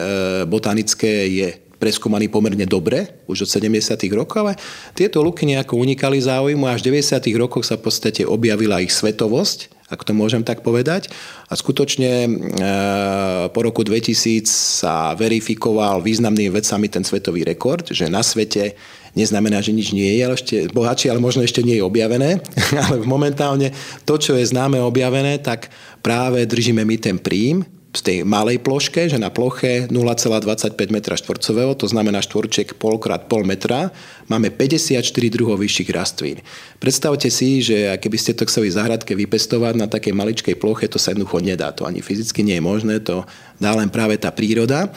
botanické 0.48 1.28
je 1.28 1.48
preskúmaný 1.76 2.32
pomerne 2.32 2.64
dobre, 2.64 3.20
už 3.28 3.44
od 3.44 3.50
70. 3.60 4.00
rokov, 4.16 4.40
ale 4.40 4.52
tieto 4.96 5.20
luky 5.20 5.44
nejako 5.44 5.76
unikali 5.76 6.16
záujmu 6.16 6.64
a 6.64 6.72
až 6.72 6.80
v 6.80 6.96
90. 6.96 7.28
rokoch 7.36 7.68
sa 7.68 7.76
v 7.76 7.84
podstate 7.84 8.24
objavila 8.24 8.80
ich 8.80 8.88
svetovosť, 8.88 9.68
ak 9.92 10.00
to 10.00 10.16
môžem 10.16 10.40
tak 10.40 10.64
povedať. 10.64 11.12
A 11.48 11.52
skutočne 11.52 12.10
e, 12.24 12.28
po 13.52 13.60
roku 13.60 13.84
2000 13.84 14.48
sa 14.48 15.12
verifikoval 15.12 16.00
významnými 16.00 16.48
vecami 16.48 16.88
ten 16.88 17.04
svetový 17.04 17.44
rekord, 17.44 17.84
že 17.92 18.08
na 18.08 18.24
svete 18.24 18.80
neznamená, 19.12 19.62
že 19.62 19.76
nič 19.76 19.94
nie 19.94 20.08
je, 20.18 20.22
ale 20.24 20.34
ešte 20.34 20.56
bohatšie, 20.72 21.12
ale 21.12 21.22
možno 21.22 21.44
ešte 21.44 21.62
nie 21.62 21.78
je 21.78 21.86
objavené. 21.86 22.40
ale 22.88 23.04
momentálne 23.04 23.76
to, 24.08 24.16
čo 24.16 24.34
je 24.40 24.48
známe 24.48 24.80
objavené, 24.80 25.36
tak 25.44 25.68
práve 26.04 26.44
držíme 26.44 26.84
my 26.84 26.96
ten 27.00 27.16
príjm 27.16 27.64
z 27.94 28.00
tej 28.02 28.18
malej 28.26 28.58
ploške, 28.58 29.06
že 29.06 29.22
na 29.22 29.30
ploche 29.30 29.86
0,25 29.86 30.74
m 30.74 30.98
štvorcového, 30.98 31.78
to 31.78 31.86
znamená 31.86 32.18
štvorček 32.20 32.74
polkrát 32.74 33.30
pol 33.30 33.46
metra, 33.46 33.94
máme 34.26 34.50
54 34.50 34.98
druhov 35.30 35.62
vyšších 35.62 35.94
rastlín. 35.94 36.42
Predstavte 36.82 37.30
si, 37.30 37.62
že 37.62 37.94
keby 38.02 38.18
ste 38.18 38.34
to 38.34 38.50
chceli 38.50 38.74
záhradke 38.74 39.14
vypestovať 39.14 39.74
na 39.78 39.86
takej 39.86 40.10
maličkej 40.10 40.58
ploche, 40.58 40.90
to 40.90 40.98
sa 40.98 41.14
jednoducho 41.14 41.38
nedá. 41.38 41.70
To 41.78 41.86
ani 41.86 42.02
fyzicky 42.02 42.42
nie 42.42 42.58
je 42.58 42.66
možné, 42.66 42.98
to 42.98 43.22
dá 43.62 43.70
len 43.78 43.86
práve 43.86 44.18
tá 44.18 44.34
príroda. 44.34 44.90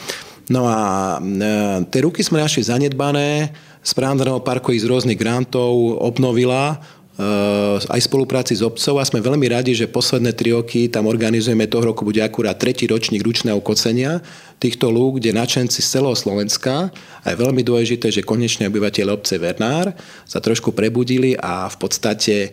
No 0.50 0.66
a 0.66 1.16
e, 1.22 1.86
tie 1.86 2.00
ruky 2.02 2.26
sme 2.26 2.42
našli 2.42 2.66
zanedbané, 2.66 3.54
Správneho 3.78 4.42
parku 4.44 4.74
z 4.74 4.84
rôznych 4.84 5.16
grantov 5.16 6.02
obnovila, 6.02 6.82
aj 7.90 7.98
v 7.98 8.06
spolupráci 8.06 8.54
s 8.54 8.62
obcov 8.62 9.02
a 9.02 9.08
sme 9.08 9.18
veľmi 9.18 9.50
radi, 9.50 9.74
že 9.74 9.90
posledné 9.90 10.38
tri 10.38 10.54
roky 10.54 10.86
tam 10.86 11.10
organizujeme, 11.10 11.66
toho 11.66 11.90
roku 11.90 12.06
bude 12.06 12.22
akurát 12.22 12.54
tretí 12.54 12.86
ročník 12.86 13.26
ručného 13.26 13.58
kocenia 13.58 14.22
týchto 14.62 14.86
lúk, 14.86 15.18
kde 15.18 15.34
načenci 15.34 15.82
z 15.82 15.98
celého 15.98 16.14
Slovenska 16.14 16.94
a 16.94 17.26
je 17.26 17.34
veľmi 17.34 17.66
dôležité, 17.66 18.14
že 18.14 18.22
konečne 18.22 18.70
obyvateľe 18.70 19.10
obce 19.10 19.34
Vernár 19.34 19.98
sa 20.30 20.38
trošku 20.38 20.70
prebudili 20.70 21.34
a 21.34 21.66
v 21.66 21.76
podstate 21.82 22.36
e, 22.46 22.50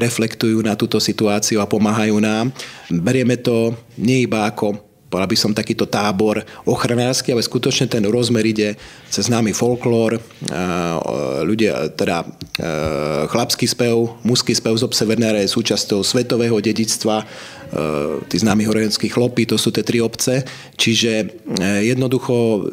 reflektujú 0.00 0.64
na 0.64 0.80
túto 0.80 0.96
situáciu 0.96 1.60
a 1.60 1.68
pomáhajú 1.68 2.16
nám. 2.24 2.56
Berieme 2.88 3.36
to 3.36 3.76
nie 4.00 4.24
iba 4.24 4.48
ako 4.48 4.93
povedal 5.08 5.30
by 5.30 5.38
som 5.38 5.52
takýto 5.54 5.86
tábor 5.86 6.42
ochranársky, 6.66 7.30
ale 7.30 7.44
skutočne 7.44 7.86
ten 7.86 8.02
rozmer 8.06 8.42
ide 8.42 8.74
cez 9.08 9.30
známy 9.30 9.54
folklór, 9.54 10.18
ľudia, 11.46 11.94
teda 11.94 12.26
chlapský 13.30 13.70
spev, 13.70 14.18
mužský 14.26 14.52
spev 14.58 14.74
z 14.74 14.86
obce 14.86 15.02
Vernára 15.06 15.38
je 15.44 15.54
súčasťou 15.54 16.02
svetového 16.02 16.58
dedictva 16.58 17.22
tí 18.30 18.36
známi 18.38 18.70
horojenskí 18.70 19.10
chlopy, 19.10 19.50
to 19.50 19.58
sú 19.58 19.74
tie 19.74 19.82
tri 19.82 19.98
obce, 19.98 20.46
čiže 20.78 21.26
jednoducho 21.82 22.68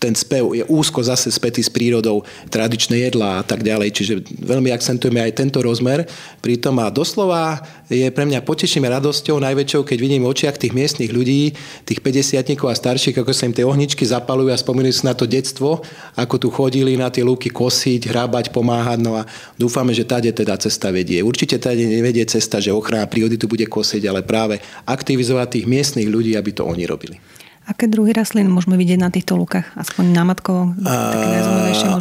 ten 0.00 0.16
spev 0.16 0.56
je 0.56 0.64
úzko 0.64 1.04
zase 1.04 1.28
spätý 1.28 1.60
s 1.60 1.68
prírodou, 1.68 2.24
tradičné 2.48 3.04
jedlá 3.10 3.40
a 3.40 3.44
tak 3.44 3.60
ďalej, 3.60 3.92
čiže 3.92 4.14
veľmi 4.40 4.72
akcentujeme 4.72 5.20
aj 5.20 5.36
tento 5.36 5.60
rozmer. 5.60 6.08
Pritom 6.40 6.78
a 6.80 6.88
doslova 6.88 7.60
je 7.90 8.08
pre 8.08 8.24
mňa 8.24 8.46
poteším 8.46 8.88
radosťou 8.88 9.42
najväčšou, 9.42 9.82
keď 9.84 9.98
vidím 9.98 10.22
v 10.24 10.30
očiach 10.32 10.56
tých 10.56 10.72
miestnych 10.72 11.12
ľudí, 11.12 11.52
tých 11.84 12.00
50 12.00 12.56
a 12.64 12.74
starších, 12.74 13.18
ako 13.20 13.32
sa 13.34 13.50
im 13.50 13.54
tie 13.54 13.66
ohničky 13.66 14.06
zapalujú 14.06 14.54
a 14.54 14.58
spomínajú 14.58 14.94
si 14.94 15.04
na 15.04 15.12
to 15.12 15.26
detstvo, 15.26 15.82
ako 16.14 16.34
tu 16.38 16.48
chodili 16.54 16.94
na 16.94 17.10
tie 17.10 17.26
lúky 17.26 17.50
kosiť, 17.50 18.06
hrábať, 18.08 18.54
pomáhať. 18.54 18.98
No 19.02 19.18
a 19.18 19.26
dúfame, 19.58 19.90
že 19.90 20.06
táde 20.06 20.30
teda 20.30 20.54
cesta 20.56 20.94
vedie. 20.94 21.18
Určite 21.20 21.58
táde 21.58 21.82
nevedie 21.82 22.22
cesta, 22.24 22.62
že 22.62 22.70
ochrana 22.70 23.10
prírody 23.10 23.34
tu 23.34 23.50
bude 23.50 23.66
kosiť, 23.66 24.02
ale 24.06 24.22
práve 24.22 24.45
aktivizovať 24.86 25.60
tých 25.60 25.66
miestnych 25.66 26.08
ľudí, 26.08 26.38
aby 26.38 26.50
to 26.54 26.62
oni 26.62 26.86
robili. 26.86 27.18
Aké 27.66 27.90
druhy 27.90 28.14
rastlín 28.14 28.46
môžeme 28.46 28.78
vidieť 28.78 29.02
na 29.02 29.10
týchto 29.10 29.34
lukách? 29.34 29.66
Aspoň 29.74 30.14
námatkovo? 30.14 30.78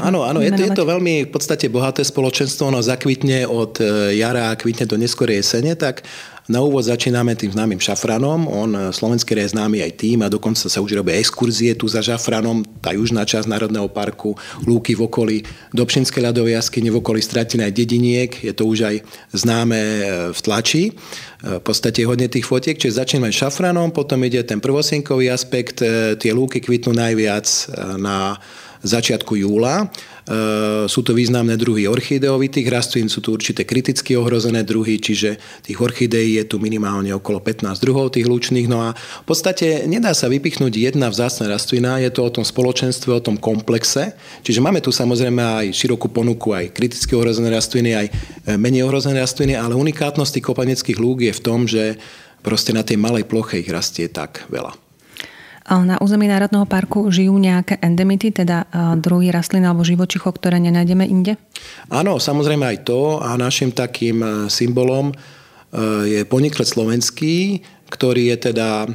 Áno, 0.06 0.22
áno, 0.22 0.38
je 0.38 0.54
to, 0.54 0.62
je 0.62 0.78
to 0.78 0.86
veľmi 0.86 1.25
v 1.25 1.32
podstate 1.34 1.74
bohaté 1.74 2.06
spoločenstvo, 2.06 2.70
ono 2.70 2.86
zakvitne 2.86 3.50
od 3.50 3.82
e, 3.82 4.14
jara 4.14 4.54
a 4.54 4.58
kvitne 4.62 4.86
do 4.86 4.94
neskorej 4.94 5.42
jesene, 5.42 5.74
tak 5.74 6.06
na 6.46 6.62
úvod 6.62 6.86
začíname 6.86 7.34
tým 7.34 7.50
známym 7.50 7.82
šafranom. 7.82 8.46
On 8.46 8.70
e, 8.70 8.94
slovenský 8.94 9.34
je 9.34 9.58
známy 9.58 9.82
aj 9.82 9.92
tým 9.98 10.22
a 10.22 10.30
dokonca 10.30 10.70
sa 10.70 10.78
už 10.78 10.94
robia 10.94 11.18
exkurzie 11.18 11.74
tu 11.74 11.90
za 11.90 12.06
šafranom. 12.06 12.62
Tá 12.86 12.94
južná 12.94 13.25
časť 13.25 13.50
Národného 13.50 13.90
parku, 13.90 14.38
lúky 14.62 14.94
v 14.94 15.10
okolí 15.10 15.38
Dobšinskej 15.74 16.22
ľadovej 16.22 16.62
jaskyne, 16.62 16.94
v 16.94 17.02
okolí 17.02 17.22
Stratinej 17.25 17.74
dediniek. 17.74 18.30
Je 18.30 18.54
to 18.54 18.70
už 18.70 18.80
aj 18.86 18.96
známe 19.34 19.80
e, 19.82 20.04
v 20.30 20.40
tlači. 20.46 20.84
E, 20.90 21.58
v 21.58 21.64
podstate 21.66 22.06
hodne 22.06 22.30
tých 22.30 22.46
fotiek, 22.46 22.78
čiže 22.78 23.02
začíname 23.02 23.34
šafranom, 23.34 23.90
potom 23.90 24.22
ide 24.22 24.46
ten 24.46 24.62
prvosienkový 24.62 25.34
aspekt, 25.34 25.82
tie 26.22 26.32
lúky 26.34 26.62
kvitnú 26.62 26.94
najviac 26.94 27.46
na 27.98 28.38
začiatku 28.86 29.34
júla. 29.34 29.90
E, 30.25 30.89
sú 30.89 31.05
to 31.05 31.13
významné 31.13 31.53
druhy 31.53 31.86
orchideovitých 31.86 32.67
rastlín, 32.74 33.13
sú 33.13 33.22
tu 33.22 33.29
určité 33.29 33.62
kriticky 33.62 34.17
ohrozené 34.17 34.65
druhy, 34.65 34.98
čiže 34.98 35.38
tých 35.62 35.77
orchideí 35.77 36.41
je 36.41 36.46
tu 36.50 36.58
minimálne 36.58 37.13
okolo 37.13 37.38
15 37.38 37.77
druhov 37.77 38.10
tých 38.10 38.25
lučných. 38.25 38.65
No 38.65 38.82
a 38.82 38.98
v 38.98 39.25
podstate 39.29 39.86
nedá 39.86 40.17
sa 40.17 40.25
vypichnúť 40.25 40.74
jedna 40.74 41.13
vzácna 41.13 41.53
rastlina, 41.53 42.01
je 42.01 42.10
to 42.10 42.25
o 42.25 42.34
tom 42.34 42.41
spoločenstve, 42.41 43.13
o 43.13 43.22
tom 43.22 43.38
komplexe. 43.38 44.17
Čiže 44.41 44.65
máme 44.65 44.82
tu 44.82 44.89
samozrejme 44.89 45.41
aj 45.41 45.65
širokú 45.77 46.10
ponuku, 46.10 46.58
aj 46.58 46.74
kriticky 46.74 47.13
ohrozené 47.13 47.53
rastliny, 47.53 47.94
aj 47.94 48.08
e, 48.10 48.13
menej 48.58 48.89
ohrozené 48.89 49.22
rastliny, 49.22 49.53
ale 49.53 49.77
unikátnosť 49.77 50.41
tých 50.41 50.48
kopaneckých 50.50 50.98
lúk 50.98 51.22
je 51.22 51.34
v 51.38 51.44
tom, 51.46 51.70
že 51.70 52.01
proste 52.41 52.74
na 52.74 52.82
tej 52.82 52.98
malej 52.98 53.29
ploche 53.29 53.62
ich 53.62 53.70
rastie 53.70 54.10
tak 54.10 54.50
veľa. 54.50 54.85
Na 55.65 55.98
území 55.98 56.29
Národného 56.29 56.69
parku 56.69 57.10
žijú 57.10 57.41
nejaké 57.41 57.81
endemity, 57.81 58.29
teda 58.29 58.69
druhy 59.01 59.34
rastlín 59.34 59.65
alebo 59.65 59.81
živočichov, 59.81 60.38
ktoré 60.38 60.62
nenájdeme 60.62 61.10
inde? 61.10 61.41
Áno, 61.89 62.22
samozrejme 62.22 62.62
aj 62.62 62.77
to 62.86 63.17
a 63.17 63.34
našim 63.34 63.74
takým 63.74 64.22
e, 64.22 64.27
symbolom 64.45 65.10
e, 65.10 65.15
je 66.05 66.22
poniklet 66.29 66.69
slovenský, 66.69 67.65
ktorý 67.89 68.29
je 68.34 68.53
teda 68.53 68.86
e, 68.86 68.89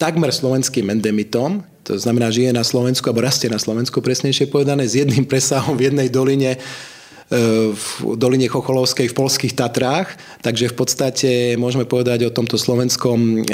takmer 0.00 0.32
slovenským 0.32 0.88
endemitom, 0.88 1.60
to 1.84 1.96
znamená, 1.96 2.28
žije 2.28 2.52
na 2.52 2.64
Slovensku, 2.64 3.08
alebo 3.08 3.24
rastie 3.24 3.48
na 3.48 3.56
Slovensku, 3.56 4.04
presnejšie 4.04 4.52
povedané, 4.52 4.84
s 4.84 5.00
jedným 5.00 5.24
presahom 5.24 5.72
v 5.72 5.88
jednej 5.88 6.12
doline 6.12 6.60
v 7.28 8.16
doline 8.16 8.48
Chocholovskej 8.48 9.12
v 9.12 9.16
polských 9.16 9.52
Tatrách, 9.52 10.16
takže 10.40 10.72
v 10.72 10.74
podstate 10.74 11.30
môžeme 11.60 11.84
povedať 11.84 12.24
o 12.24 12.32
tomto 12.32 12.56
slovenskom 12.56 13.44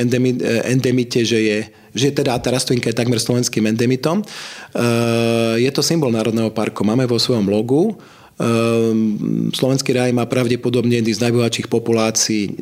endemite, 0.63 1.27
že 1.27 1.39
je, 1.43 1.59
že 1.91 2.15
teda 2.15 2.39
tá 2.39 2.55
rastlinka 2.55 2.95
je 2.95 3.01
takmer 3.03 3.19
slovenským 3.19 3.67
endemitom. 3.67 4.23
Je 5.59 5.71
to 5.75 5.83
symbol 5.83 6.15
Národného 6.15 6.55
parku. 6.55 6.87
Máme 6.87 7.11
vo 7.11 7.19
svojom 7.19 7.51
logu 7.51 7.99
Slovenský 9.55 9.95
raj 9.95 10.11
má 10.11 10.27
pravdepodobne 10.27 10.99
jedný 10.99 11.15
z 11.15 11.23
najbohatších 11.23 11.71
populácií 11.71 12.51
e, 12.51 12.53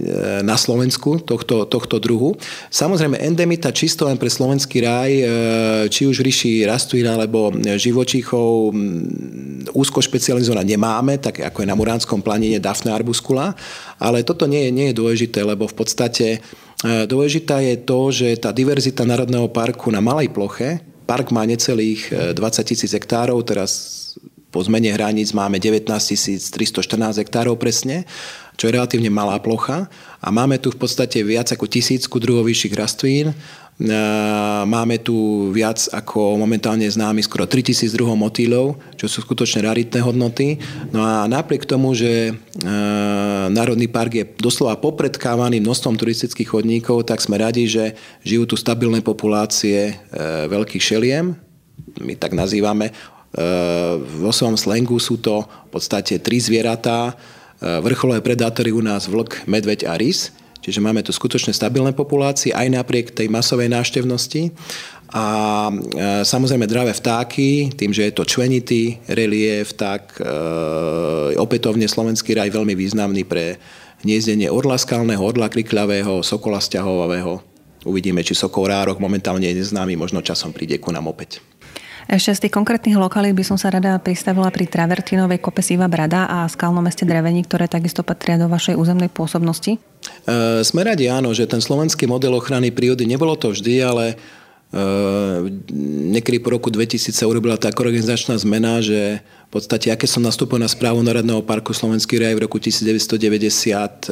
na 0.45 0.61
Slovensku 0.61 1.25
tohto, 1.25 1.64
tohto 1.64 1.97
druhu. 1.97 2.37
Samozrejme, 2.69 3.17
endemita 3.17 3.73
čisto 3.73 4.05
len 4.05 4.21
pre 4.21 4.29
Slovenský 4.29 4.85
raj, 4.85 5.11
e, 5.17 5.25
či 5.88 6.05
už 6.05 6.21
ríši 6.21 6.69
rastlín 6.69 7.09
alebo 7.09 7.57
živočíchov, 7.57 8.76
úzko 9.73 10.05
špecializovaná 10.05 10.61
nemáme, 10.61 11.17
tak 11.17 11.41
ako 11.41 11.64
je 11.64 11.71
na 11.73 11.79
Muránskom 11.79 12.21
planine 12.21 12.61
Daphne 12.61 12.93
arbuscula, 12.93 13.57
ale 13.97 14.29
toto 14.29 14.45
nie 14.45 14.69
je, 14.69 14.71
nie 14.76 14.87
je 14.93 14.99
dôležité, 15.00 15.41
lebo 15.41 15.64
v 15.64 15.73
podstate 15.73 16.26
e, 16.37 17.09
dôležitá 17.09 17.64
je 17.64 17.81
to, 17.81 18.12
že 18.12 18.29
tá 18.37 18.52
diverzita 18.52 19.09
Národného 19.09 19.49
parku 19.49 19.88
na 19.88 20.05
malej 20.05 20.29
ploche, 20.37 20.85
park 21.09 21.33
má 21.33 21.49
necelých 21.49 22.37
20 22.37 22.37
tisíc 22.69 22.93
hektárov, 22.93 23.41
teraz 23.41 24.01
po 24.52 24.61
zmene 24.61 24.92
hraníc 24.92 25.32
máme 25.32 25.56
19 25.56 25.88
314 25.88 27.25
hektárov 27.25 27.56
presne, 27.56 28.04
čo 28.61 28.68
je 28.68 28.76
relatívne 28.76 29.09
malá 29.09 29.40
plocha. 29.40 29.88
A 30.21 30.28
máme 30.28 30.61
tu 30.61 30.68
v 30.68 30.76
podstate 30.76 31.25
viac 31.25 31.49
ako 31.49 31.64
tisícku 31.64 32.21
druhov 32.21 32.44
vyšších 32.44 32.76
rastlín. 32.76 33.32
Máme 34.68 35.00
tu 35.00 35.49
viac 35.50 35.80
ako 35.88 36.37
momentálne 36.37 36.85
známy 36.85 37.25
skoro 37.25 37.49
3000 37.49 37.88
druhov 37.97 38.14
motýlov, 38.21 38.76
čo 39.00 39.09
sú 39.09 39.25
skutočne 39.25 39.64
raritné 39.64 40.04
hodnoty. 40.04 40.61
No 40.92 41.00
a 41.00 41.25
napriek 41.25 41.64
tomu, 41.64 41.97
že 41.97 42.37
Národný 43.49 43.88
park 43.88 44.12
je 44.12 44.28
doslova 44.37 44.76
popredkávaný 44.76 45.64
množstvom 45.64 45.97
turistických 45.97 46.52
chodníkov, 46.52 47.09
tak 47.09 47.25
sme 47.25 47.40
radi, 47.40 47.64
že 47.64 47.97
žijú 48.23 48.52
tu 48.52 48.54
stabilné 48.61 49.00
populácie 49.00 49.90
e, 49.90 49.92
veľkých 50.47 50.85
šeliem, 50.85 51.35
my 51.99 52.14
tak 52.14 52.37
nazývame, 52.37 52.92
vo 54.20 54.28
svojom 54.28 54.60
slengu 54.60 55.00
sú 55.00 55.16
to 55.16 55.44
v 55.44 55.70
podstate 55.72 56.20
tri 56.20 56.36
zvieratá. 56.36 57.16
Vrcholové 57.62 58.20
predátory 58.20 58.74
u 58.74 58.84
nás 58.84 59.08
vlk, 59.08 59.48
medveď 59.48 59.88
a 59.88 59.96
rys. 59.96 60.34
Čiže 60.62 60.78
máme 60.78 61.02
tu 61.02 61.10
skutočne 61.10 61.50
stabilné 61.50 61.90
populácie 61.90 62.54
aj 62.54 62.70
napriek 62.70 63.10
tej 63.10 63.26
masovej 63.26 63.66
náštevnosti. 63.66 64.54
A 65.12 65.26
e, 65.68 65.72
samozrejme 66.24 66.64
dravé 66.64 66.96
vtáky, 66.96 67.74
tým, 67.76 67.92
že 67.92 68.08
je 68.08 68.14
to 68.16 68.24
členitý 68.24 68.96
relief, 69.10 69.76
tak 69.76 70.16
e, 70.16 70.24
opätovne 71.36 71.84
slovenský 71.84 72.32
raj 72.32 72.48
veľmi 72.48 72.72
významný 72.72 73.28
pre 73.28 73.60
hniezdenie 74.06 74.48
orla 74.48 74.80
skalného, 74.80 75.20
orla 75.20 75.52
krikľavého, 75.52 76.24
sokola 76.24 76.62
stiahovavého. 76.62 77.44
Uvidíme, 77.84 78.24
či 78.24 78.32
sokol 78.32 78.72
rárok 78.72 79.02
momentálne 79.02 79.50
je 79.52 79.60
neznámy, 79.60 79.98
možno 79.98 80.24
časom 80.24 80.54
príde 80.54 80.80
ku 80.80 80.94
nám 80.94 81.10
opäť. 81.10 81.44
Ešte 82.12 82.37
z 82.37 82.42
tých 82.45 82.52
konkrétnych 82.61 83.00
lokalít 83.00 83.33
by 83.33 83.40
som 83.40 83.57
sa 83.57 83.73
rada 83.73 83.97
pristavila 83.97 84.52
pri 84.52 84.69
Travertinovej 84.69 85.40
kope 85.40 85.64
Siva 85.64 85.88
Brada 85.88 86.28
a 86.28 86.45
skalnom 86.45 86.85
meste 86.85 87.09
Drevení, 87.09 87.40
ktoré 87.40 87.73
takisto 87.73 88.04
patria 88.04 88.37
do 88.37 88.52
vašej 88.52 88.76
územnej 88.76 89.09
pôsobnosti. 89.09 89.81
E, 89.81 90.61
sme 90.61 90.85
radi 90.85 91.09
áno, 91.09 91.33
že 91.33 91.49
ten 91.49 91.64
slovenský 91.64 92.04
model 92.04 92.37
ochrany 92.37 92.69
prírody 92.69 93.09
nebolo 93.09 93.33
to 93.40 93.57
vždy, 93.57 93.81
ale 93.81 94.04
e, 94.12 94.14
niekedy 96.12 96.37
po 96.45 96.52
roku 96.52 96.69
2000 96.69 97.16
sa 97.16 97.25
urobila 97.25 97.57
tá 97.57 97.73
organizačná 97.73 98.37
zmena, 98.37 98.85
že 98.85 99.25
v 99.52 99.61
podstate, 99.61 99.92
aké 99.92 100.09
som 100.09 100.25
nastúpil 100.25 100.56
na 100.56 100.64
správu 100.64 101.04
Národného 101.04 101.44
parku 101.44 101.76
Slovenský 101.76 102.16
raj 102.16 102.40
v 102.40 102.49
roku 102.49 102.56
1994, 102.56 104.09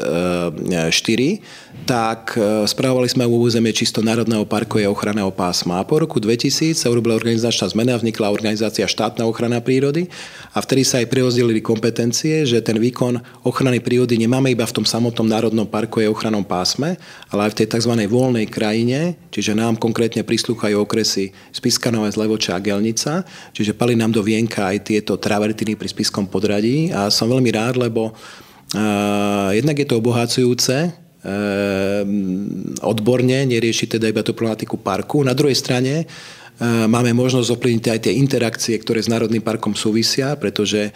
tak 1.88 2.36
e, 2.36 2.68
správovali 2.68 3.08
sme 3.08 3.24
u 3.24 3.40
územie 3.40 3.72
čisto 3.72 4.04
Národného 4.04 4.44
parku 4.44 4.76
a 4.76 4.92
ochranného 4.92 5.32
pásma. 5.32 5.80
A 5.80 5.88
po 5.88 5.96
roku 6.04 6.20
2000 6.20 6.76
sa 6.76 6.92
urobila 6.92 7.16
organizačná 7.16 7.72
zmena, 7.72 7.96
vznikla 7.96 8.28
organizácia 8.28 8.84
štátna 8.84 9.24
ochrana 9.24 9.64
prírody 9.64 10.12
a 10.52 10.60
vtedy 10.60 10.84
sa 10.84 11.00
aj 11.00 11.08
preozdelili 11.08 11.64
kompetencie, 11.64 12.44
že 12.44 12.60
ten 12.60 12.76
výkon 12.76 13.16
ochrany 13.40 13.80
prírody 13.80 14.20
nemáme 14.20 14.52
iba 14.52 14.68
v 14.68 14.76
tom 14.76 14.84
samotnom 14.84 15.24
Národnom 15.24 15.64
parku 15.64 16.04
a 16.04 16.12
ochranom 16.12 16.44
pásme, 16.44 17.00
ale 17.32 17.48
aj 17.48 17.56
v 17.56 17.58
tej 17.64 17.80
tzv. 17.80 17.96
voľnej 18.12 18.44
krajine, 18.44 19.16
čiže 19.32 19.56
nám 19.56 19.80
konkrétne 19.80 20.20
prislúchajú 20.20 20.84
okresy 20.84 21.32
Spiskanové, 21.48 22.12
Zlevoča 22.12 22.60
a 22.60 22.60
Gelnica, 22.60 23.24
čiže 23.56 23.72
pali 23.72 23.96
nám 23.96 24.12
do 24.12 24.20
vienka 24.20 24.68
aj 24.68 24.92
tieto 24.92 25.16
travertiny 25.30 25.78
pri 25.78 25.86
Spiskom 25.86 26.26
podradí 26.26 26.90
a 26.90 27.06
som 27.06 27.30
veľmi 27.30 27.54
rád, 27.54 27.78
lebo 27.78 28.10
uh, 28.10 29.54
jednak 29.54 29.78
je 29.78 29.86
to 29.86 30.02
obohacujúce, 30.02 30.90
odborne, 32.80 33.44
nerieši 33.44 33.84
teda 33.92 34.08
iba 34.08 34.24
tú 34.24 34.32
problematiku 34.32 34.80
parku. 34.80 35.20
Na 35.20 35.36
druhej 35.36 35.52
strane 35.52 36.08
máme 36.64 37.12
možnosť 37.12 37.60
ovplyvniť 37.60 37.86
aj 37.92 38.00
tie 38.08 38.16
interakcie, 38.16 38.72
ktoré 38.80 39.04
s 39.04 39.12
Národným 39.12 39.44
parkom 39.44 39.76
súvisia, 39.76 40.32
pretože 40.40 40.88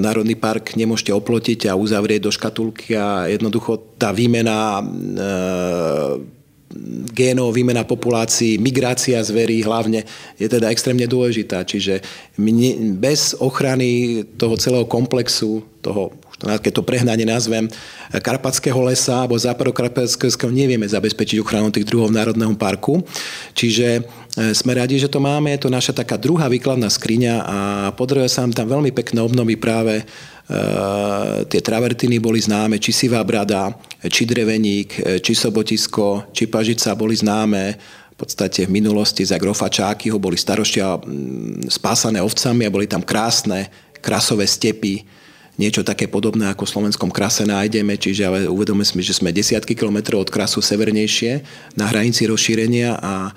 Národný 0.00 0.40
park 0.40 0.72
nemôžete 0.72 1.12
oplotiť 1.12 1.68
a 1.68 1.76
uzavrieť 1.76 2.20
do 2.24 2.32
škatulky 2.32 2.96
a 2.96 3.28
jednoducho 3.28 3.96
tá 4.00 4.08
výmena 4.08 4.80
génov, 7.10 7.50
výmena 7.50 7.82
populácií, 7.82 8.56
migrácia 8.62 9.18
zverí 9.18 9.66
hlavne 9.66 10.06
je 10.38 10.46
teda 10.46 10.70
extrémne 10.70 11.04
dôležitá. 11.04 11.66
Čiže 11.66 11.98
bez 12.94 13.34
ochrany 13.38 14.22
toho 14.38 14.54
celého 14.54 14.86
komplexu, 14.86 15.66
toho 15.82 16.14
keď 16.40 16.72
to 16.72 16.88
prehnanie 16.88 17.28
nazvem, 17.28 17.68
Karpatského 18.08 18.80
lesa 18.80 19.28
alebo 19.28 19.36
západokarpatského 19.36 20.48
nevieme 20.48 20.88
zabezpečiť 20.88 21.36
ochranu 21.36 21.68
tých 21.68 21.84
druhov 21.84 22.08
v 22.08 22.16
Národného 22.16 22.56
parku. 22.56 23.04
Čiže 23.52 24.00
sme 24.30 24.72
radi, 24.78 25.00
že 25.00 25.10
to 25.10 25.18
máme. 25.18 25.50
Je 25.54 25.66
to 25.66 25.70
naša 25.70 25.90
taká 25.90 26.14
druhá 26.14 26.46
výkladná 26.46 26.86
skriňa 26.86 27.34
a 27.42 27.58
podarilo 27.94 28.30
sa 28.30 28.46
nám 28.46 28.54
tam 28.54 28.66
veľmi 28.70 28.94
pekné 28.94 29.20
obnovy 29.22 29.58
práve 29.58 30.06
Uh, 30.50 31.46
tie 31.46 31.62
travertiny 31.62 32.18
boli 32.18 32.42
známe, 32.42 32.82
či 32.82 32.90
Sivá 32.90 33.22
brada, 33.22 33.70
či 34.02 34.26
Dreveník, 34.26 35.22
či 35.22 35.30
Sobotisko, 35.30 36.34
či 36.34 36.50
Pažica 36.50 36.90
boli 36.98 37.14
známe 37.14 37.78
podstate 38.20 38.68
v 38.68 38.76
minulosti 38.76 39.24
za 39.24 39.40
grofa 39.40 39.72
Čákyho 39.72 40.20
boli 40.20 40.36
staroštia 40.36 41.00
spásané 41.72 42.20
ovcami 42.20 42.68
a 42.68 42.74
boli 42.74 42.84
tam 42.84 43.00
krásne 43.00 43.72
krasové 44.04 44.44
stepy, 44.44 45.08
niečo 45.56 45.80
také 45.80 46.04
podobné 46.04 46.52
ako 46.52 46.68
v 46.68 46.72
slovenskom 46.76 47.08
krase 47.08 47.48
nájdeme, 47.48 47.96
čiže 47.96 48.28
ale 48.28 48.38
uvedome 48.48 48.84
si, 48.84 49.00
že 49.00 49.16
sme 49.16 49.32
desiatky 49.32 49.72
kilometrov 49.72 50.28
od 50.28 50.32
krasu 50.32 50.60
severnejšie 50.60 51.40
na 51.80 51.88
hranici 51.88 52.28
rozšírenia 52.28 52.96
a 53.00 53.12
e, 53.28 53.32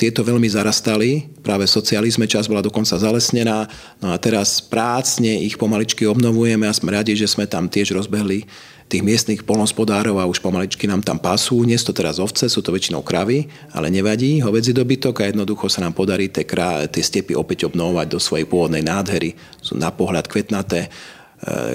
tieto 0.00 0.24
veľmi 0.24 0.48
zarastali. 0.48 1.28
Práve 1.44 1.68
v 1.68 1.74
socializme 1.76 2.24
čas 2.24 2.48
bola 2.48 2.64
dokonca 2.64 2.96
zalesnená. 2.96 3.68
No 4.00 4.12
a 4.12 4.16
teraz 4.16 4.64
prácne 4.64 5.44
ich 5.44 5.60
pomaličky 5.60 6.08
obnovujeme 6.08 6.64
a 6.64 6.72
sme 6.72 6.96
radi, 6.96 7.12
že 7.12 7.28
sme 7.28 7.44
tam 7.44 7.68
tiež 7.68 7.92
rozbehli 7.92 8.48
tých 8.86 9.02
miestnych 9.02 9.42
polnospodárov 9.42 10.22
a 10.22 10.30
už 10.30 10.38
pomaličky 10.38 10.86
nám 10.86 11.02
tam 11.02 11.18
pasú. 11.18 11.66
Nie 11.66 11.74
sú 11.74 11.90
to 11.90 11.98
teraz 11.98 12.22
ovce, 12.22 12.46
sú 12.46 12.62
to 12.62 12.70
väčšinou 12.70 13.02
kravy, 13.02 13.50
ale 13.74 13.90
nevadí, 13.90 14.38
hovedzí 14.38 14.70
dobytok 14.70 15.26
a 15.26 15.28
jednoducho 15.34 15.66
sa 15.66 15.82
nám 15.82 15.98
podarí 15.98 16.30
tie, 16.30 16.46
krá, 16.46 16.86
tie 16.86 17.02
stepy 17.02 17.34
opäť 17.34 17.66
obnovovať 17.66 18.06
do 18.06 18.22
svojej 18.22 18.46
pôvodnej 18.46 18.86
nádhery. 18.86 19.34
Sú 19.58 19.74
na 19.74 19.90
pohľad 19.90 20.30
kvetnaté, 20.30 20.86
e, 20.86 20.88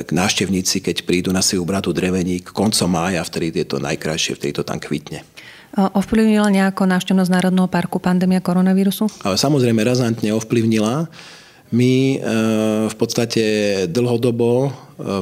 návštevníci, 0.07 0.79
keď 0.79 1.03
prídu 1.03 1.35
na 1.35 1.43
sivu 1.43 1.67
bratu 1.67 1.91
dreveník 1.91 2.55
koncom 2.55 2.87
mája, 2.87 3.27
vtedy 3.27 3.59
je 3.59 3.67
to 3.67 3.83
najkrajšie, 3.83 4.39
vtedy 4.39 4.55
to 4.55 4.63
tam 4.63 4.79
kvitne. 4.79 5.27
Ovplyvnila 5.71 6.51
nejako 6.51 6.83
návštevnosť 6.83 7.31
Národného 7.31 7.71
parku 7.71 7.95
pandémia 8.03 8.43
koronavírusu? 8.43 9.07
Samozrejme 9.23 9.79
razantne 9.87 10.35
ovplyvnila. 10.35 11.07
My 11.71 12.19
e, 12.19 12.27
v 12.91 12.95
podstate 12.99 13.43
dlhodobo 13.87 14.67
e, 14.67 14.69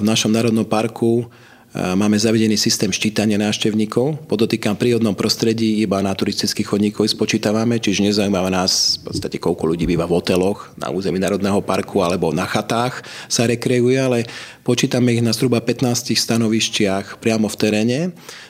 v 0.02 0.04
našom 0.04 0.34
Národnom 0.34 0.66
parku 0.66 1.30
Máme 1.70 2.18
zavedený 2.18 2.58
systém 2.58 2.90
ščítania 2.90 3.38
návštevníkov. 3.38 4.26
Podotýkam 4.26 4.74
v 4.74 4.90
prírodnom 4.90 5.14
prostredí 5.14 5.86
iba 5.86 6.02
na 6.02 6.18
turistických 6.18 6.66
chodníkov 6.66 7.06
spočítavame, 7.14 7.78
čiže 7.78 8.10
nezaujíma 8.10 8.50
nás 8.50 8.98
v 8.98 9.14
podstate 9.14 9.38
koľko 9.38 9.78
ľudí 9.78 9.86
býva 9.86 10.10
v 10.10 10.18
hoteloch 10.18 10.74
na 10.82 10.90
území 10.90 11.22
Národného 11.22 11.62
parku 11.62 12.02
alebo 12.02 12.34
na 12.34 12.50
chatách 12.50 13.06
sa 13.30 13.46
rekreuje, 13.46 14.02
ale 14.02 14.26
počítame 14.66 15.14
ich 15.14 15.22
na 15.22 15.30
zhruba 15.30 15.62
15 15.62 16.10
stanovišťach 16.18 17.22
priamo 17.22 17.46
v 17.46 17.60
teréne. 17.62 18.00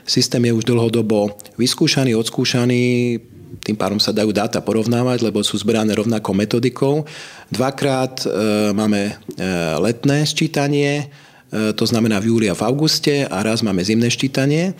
Systém 0.07 0.39
je 0.47 0.55
už 0.55 0.63
dlhodobo 0.63 1.35
vyskúšaný, 1.59 2.15
odskúšaný, 2.15 3.19
tým 3.67 3.75
pádom 3.75 3.99
sa 3.99 4.15
dajú 4.15 4.31
dáta 4.31 4.63
porovnávať, 4.63 5.27
lebo 5.27 5.43
sú 5.43 5.59
zberané 5.59 5.91
rovnakou 5.91 6.31
metodikou. 6.31 7.03
Dvakrát 7.51 8.23
e, 8.23 8.27
máme 8.71 9.11
e, 9.11 9.43
letné 9.83 10.23
sčítanie, 10.23 11.11
to 11.49 11.85
znamená 11.85 12.21
v 12.21 12.29
júli 12.29 12.47
a 12.49 12.57
v 12.57 12.65
auguste 12.65 13.25
a 13.25 13.41
raz 13.41 13.65
máme 13.65 13.81
zimné 13.81 14.09
ščítanie. 14.13 14.77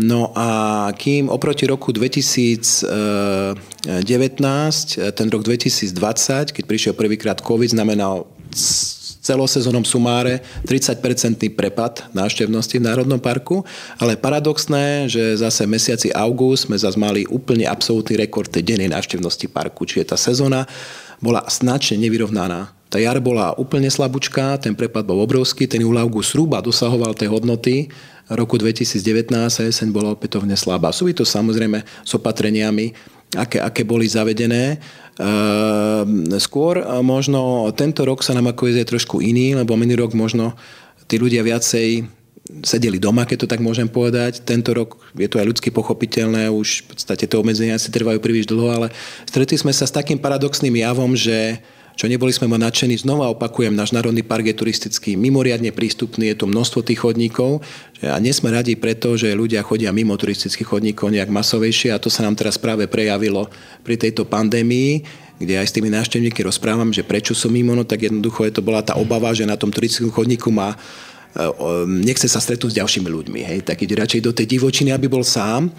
No 0.00 0.32
a 0.32 0.88
kým 0.96 1.28
oproti 1.28 1.68
roku 1.68 1.92
2019, 1.92 3.56
e, 4.96 5.12
ten 5.12 5.28
rok 5.28 5.44
2020, 5.44 6.56
keď 6.56 6.64
prišiel 6.64 6.96
prvýkrát 6.96 7.36
COVID, 7.44 7.76
znamenal 7.76 8.24
celosezónom 9.20 9.84
sumáre 9.84 10.40
30-percentný 10.64 11.52
prepad 11.52 12.08
návštevnosti 12.16 12.80
v 12.80 12.86
Národnom 12.88 13.20
parku, 13.20 13.60
ale 14.00 14.16
paradoxné, 14.16 15.12
že 15.12 15.36
zase 15.36 15.68
mesiaci 15.68 16.08
august 16.16 16.64
sme 16.66 16.80
zase 16.80 16.96
mali 16.96 17.28
úplne 17.28 17.68
absolútny 17.68 18.16
rekord 18.16 18.48
tej 18.48 18.64
dennej 18.64 18.88
návštevnosti 18.88 19.52
parku, 19.52 19.84
čiže 19.84 20.16
tá 20.16 20.16
sezóna 20.16 20.64
bola 21.20 21.44
značne 21.48 22.00
nevyrovnaná 22.00 22.80
tá 22.90 22.98
jar 22.98 23.22
bola 23.22 23.54
úplne 23.54 23.86
slabúčka, 23.86 24.58
ten 24.58 24.74
prepad 24.74 25.06
bol 25.06 25.22
obrovský, 25.22 25.70
ten 25.70 25.86
úľavku 25.86 26.26
sruba 26.26 26.58
dosahoval 26.58 27.14
tie 27.14 27.30
hodnoty 27.30 27.86
roku 28.26 28.58
2019 28.58 29.30
a 29.30 29.62
jeseň 29.62 29.94
bola 29.94 30.10
opätovne 30.10 30.58
slabá. 30.58 30.90
Sú 30.90 31.06
to 31.14 31.22
samozrejme 31.22 31.86
s 31.86 32.10
opatreniami, 32.18 32.90
aké, 33.38 33.62
aké 33.62 33.86
boli 33.86 34.10
zavedené. 34.10 34.82
Ehm, 35.22 36.34
skôr 36.42 36.82
možno 37.06 37.70
tento 37.78 38.02
rok 38.02 38.26
sa 38.26 38.34
nám 38.34 38.50
ako 38.50 38.74
je 38.74 38.82
trošku 38.82 39.22
iný, 39.22 39.54
lebo 39.54 39.78
minulý 39.78 40.10
rok 40.10 40.18
možno 40.18 40.58
tí 41.06 41.14
ľudia 41.14 41.46
viacej 41.46 42.10
sedeli 42.62 42.98
doma, 42.98 43.24
keď 43.24 43.46
to 43.46 43.50
tak 43.50 43.60
môžem 43.62 43.86
povedať. 43.86 44.42
Tento 44.42 44.74
rok 44.74 44.98
je 45.16 45.28
to 45.30 45.38
aj 45.38 45.46
ľudsky 45.46 45.70
pochopiteľné, 45.70 46.50
už 46.50 46.84
v 46.84 46.86
podstate 46.94 47.24
to 47.30 47.40
obmedzenia 47.40 47.78
si 47.78 47.88
trvajú 47.88 48.18
príliš 48.18 48.50
dlho, 48.50 48.68
ale 48.68 48.86
stretli 49.28 49.56
sme 49.56 49.70
sa 49.70 49.86
s 49.86 49.94
takým 49.94 50.18
paradoxným 50.18 50.74
javom, 50.82 51.14
že 51.14 51.62
čo 52.00 52.08
neboli 52.08 52.32
sme 52.32 52.48
ma 52.48 52.56
nadšení. 52.56 52.96
Znova 52.96 53.28
opakujem, 53.28 53.76
náš 53.76 53.92
národný 53.92 54.24
park 54.24 54.48
je 54.48 54.56
turistický 54.56 55.20
mimoriadne 55.20 55.68
prístupný, 55.68 56.32
je 56.32 56.40
tu 56.40 56.48
množstvo 56.48 56.80
tých 56.80 57.04
chodníkov 57.04 57.60
a 58.00 58.16
nie 58.16 58.32
sme 58.32 58.48
radi 58.48 58.72
preto, 58.72 59.20
že 59.20 59.36
ľudia 59.36 59.60
chodia 59.60 59.92
mimo 59.92 60.16
turistických 60.16 60.64
chodníkov 60.64 61.12
nejak 61.12 61.28
masovejšie 61.28 61.92
a 61.92 62.00
to 62.00 62.08
sa 62.08 62.24
nám 62.24 62.40
teraz 62.40 62.56
práve 62.56 62.88
prejavilo 62.88 63.52
pri 63.84 64.00
tejto 64.00 64.24
pandémii 64.24 65.28
kde 65.40 65.56
aj 65.56 65.72
s 65.72 65.74
tými 65.80 65.88
návštevníky 65.88 66.44
rozprávam, 66.44 66.92
že 66.92 67.00
prečo 67.00 67.32
sú 67.32 67.48
mimo, 67.48 67.72
no 67.72 67.88
tak 67.88 68.04
jednoducho 68.04 68.44
je 68.44 68.52
to 68.52 68.60
bola 68.60 68.84
tá 68.84 69.00
obava, 69.00 69.32
že 69.32 69.48
na 69.48 69.56
tom 69.56 69.72
turistickom 69.72 70.12
chodníku 70.12 70.52
má 70.52 70.76
nechce 71.86 72.26
sa 72.26 72.42
stretnúť 72.42 72.74
s 72.74 72.78
ďalšími 72.82 73.08
ľuďmi, 73.08 73.40
hej, 73.46 73.60
tak 73.62 73.82
ide 73.86 73.94
radšej 73.94 74.20
do 74.20 74.32
tej 74.34 74.46
divočiny, 74.50 74.90
aby 74.90 75.06
bol 75.06 75.22
sám. 75.22 75.70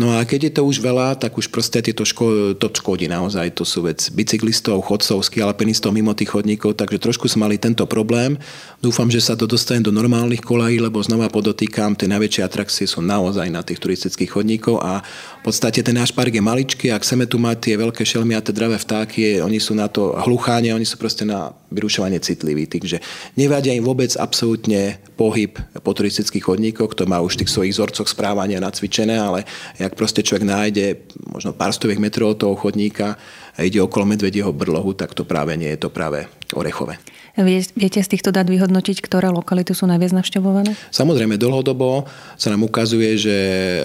No 0.00 0.16
a 0.16 0.24
keď 0.24 0.48
je 0.48 0.52
to 0.56 0.62
už 0.64 0.80
veľa, 0.80 1.12
tak 1.20 1.36
už 1.36 1.52
proste 1.52 1.84
tieto 1.84 2.08
ško- 2.08 2.56
to 2.56 2.72
škodí 2.72 3.04
naozaj. 3.04 3.52
To 3.52 3.68
sú 3.68 3.84
vec 3.84 4.00
bicyklistov, 4.08 4.80
chodcov, 4.80 5.20
skialpinistov 5.20 5.92
mimo 5.92 6.16
tých 6.16 6.32
chodníkov, 6.32 6.80
takže 6.80 6.96
trošku 6.96 7.28
sme 7.28 7.44
mali 7.44 7.60
tento 7.60 7.84
problém. 7.84 8.40
Dúfam, 8.80 9.12
že 9.12 9.20
sa 9.20 9.36
to 9.36 9.44
dostane 9.44 9.84
do 9.84 9.92
normálnych 9.92 10.40
kolají, 10.40 10.80
lebo 10.80 11.04
znova 11.04 11.28
podotýkam, 11.28 12.00
tie 12.00 12.08
najväčšie 12.08 12.40
atrakcie 12.40 12.88
sú 12.88 13.04
naozaj 13.04 13.52
na 13.52 13.60
tých 13.60 13.76
turistických 13.76 14.32
chodníkov 14.32 14.80
a 14.80 15.04
v 15.04 15.42
podstate 15.44 15.84
ten 15.84 15.92
náš 15.92 16.16
park 16.16 16.32
je 16.32 16.40
maličký 16.40 16.88
a 16.88 16.96
chceme 16.96 17.28
tu 17.28 17.36
mať 17.36 17.68
tie 17.68 17.74
veľké 17.76 18.00
šelmiaté 18.00 18.56
dravé 18.56 18.80
vtáky, 18.80 19.44
oni 19.44 19.60
sú 19.60 19.76
na 19.76 19.84
to 19.92 20.16
hlucháne, 20.16 20.72
oni 20.72 20.88
sú 20.88 20.96
proste 20.96 21.28
na 21.28 21.52
vyrušovanie 21.68 22.24
citliví. 22.24 22.64
Takže 22.64 23.04
nevadia 23.36 23.76
im 23.76 23.84
vôbec 23.84 24.16
absolútne 24.16 24.96
pohyb 25.20 25.52
po 25.84 25.92
turistických 25.92 26.40
chodníkoch, 26.40 26.96
to 26.96 27.04
má 27.04 27.20
už 27.20 27.36
v 27.36 27.44
tých 27.44 27.52
svojich 27.52 27.76
vzorcoch 27.76 28.08
správania 28.08 28.56
nacvičené, 28.56 29.20
ale 29.20 29.44
jak 29.76 29.92
proste 29.92 30.24
človek 30.24 30.48
nájde 30.48 30.86
možno 31.28 31.52
pár 31.52 31.76
stoviek 31.76 32.00
metrov 32.00 32.32
od 32.32 32.40
toho 32.40 32.56
chodníka 32.56 33.20
a 33.52 33.60
ide 33.60 33.84
okolo 33.84 34.08
medvedieho 34.16 34.48
brlohu, 34.48 34.96
tak 34.96 35.12
to 35.12 35.28
práve 35.28 35.52
nie 35.60 35.68
je 35.76 35.84
to 35.84 35.92
práve 35.92 36.24
orechové. 36.56 36.96
Viete 37.38 38.02
z 38.02 38.08
týchto 38.10 38.34
dát 38.34 38.50
vyhodnotiť, 38.50 38.98
ktoré 38.98 39.30
lokality 39.30 39.70
sú 39.70 39.86
najviac 39.86 40.18
navštevované? 40.18 40.74
Samozrejme, 40.90 41.38
dlhodobo 41.38 42.10
sa 42.34 42.50
nám 42.50 42.66
ukazuje, 42.66 43.14
že 43.14 43.36
e, 43.38 43.80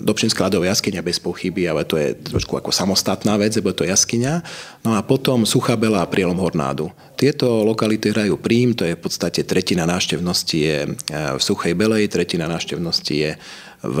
Dobšinská 0.00 0.48
ľadová 0.48 0.72
jaskyňa 0.72 1.04
bez 1.04 1.20
pochyby, 1.20 1.68
ale 1.68 1.84
to 1.84 2.00
je 2.00 2.16
trošku 2.16 2.56
ako 2.56 2.72
samostatná 2.72 3.36
vec, 3.36 3.52
lebo 3.60 3.76
to 3.76 3.84
je 3.84 3.92
jaskyňa. 3.92 4.40
No 4.80 4.96
a 4.96 5.04
potom 5.04 5.44
Suchá 5.44 5.76
Bela 5.76 6.00
a 6.00 6.08
Prielom 6.08 6.40
Hornádu. 6.40 6.88
Tieto 7.20 7.62
lokality 7.68 8.10
hrajú 8.10 8.40
príjm, 8.40 8.72
to 8.72 8.88
je 8.88 8.96
v 8.96 9.02
podstate 9.02 9.44
tretina 9.44 9.84
návštevnosti 9.84 10.56
je 10.56 10.76
e, 10.84 10.90
v 11.12 11.40
Suchej 11.40 11.76
Belej, 11.76 12.08
tretina 12.08 12.48
návštevnosti 12.48 13.14
je 13.14 13.30
v 13.82 13.98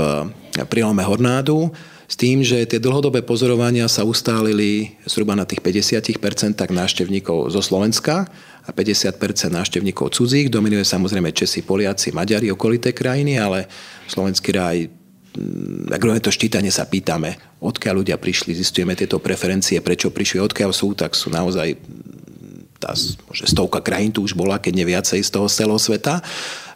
Prielome 0.72 1.04
Hornádu 1.04 1.68
s 2.06 2.14
tým, 2.18 2.44
že 2.44 2.66
tie 2.66 2.82
dlhodobé 2.82 3.22
pozorovania 3.22 3.86
sa 3.86 4.04
ustálili 4.04 4.94
zhruba 5.06 5.32
na 5.38 5.46
tých 5.46 5.62
50% 5.64 6.58
návštevníkov 6.58 7.54
zo 7.54 7.60
Slovenska 7.62 8.28
a 8.62 8.70
50% 8.70 9.18
návštevníkov 9.50 10.14
cudzích. 10.14 10.52
Dominuje 10.52 10.86
samozrejme 10.86 11.34
Česi, 11.34 11.66
Poliaci, 11.66 12.14
Maďari, 12.14 12.52
okolité 12.52 12.94
krajiny, 12.94 13.38
ale 13.38 13.66
slovenský 14.06 14.50
raj 14.54 14.76
mm, 14.86 15.90
robíme 15.98 16.22
to 16.22 16.30
ščítanie, 16.30 16.70
sa 16.70 16.86
pýtame, 16.86 17.58
odkiaľ 17.62 18.04
ľudia 18.04 18.16
prišli, 18.18 18.54
zistujeme 18.54 18.94
tieto 18.94 19.18
preferencie, 19.18 19.82
prečo 19.82 20.14
prišli, 20.14 20.42
odkiaľ 20.42 20.70
sú, 20.70 20.94
tak 20.94 21.18
sú 21.18 21.30
naozaj 21.30 21.74
mm, 21.74 22.82
tá 22.82 22.98
môže 23.30 23.46
stovka 23.46 23.78
krajín 23.78 24.10
tu 24.10 24.26
už 24.26 24.34
bola, 24.34 24.58
keď 24.58 24.72
nie 24.74 24.86
viacej 24.90 25.22
z 25.22 25.30
toho 25.30 25.46
celého 25.46 25.78
sveta. 25.78 26.18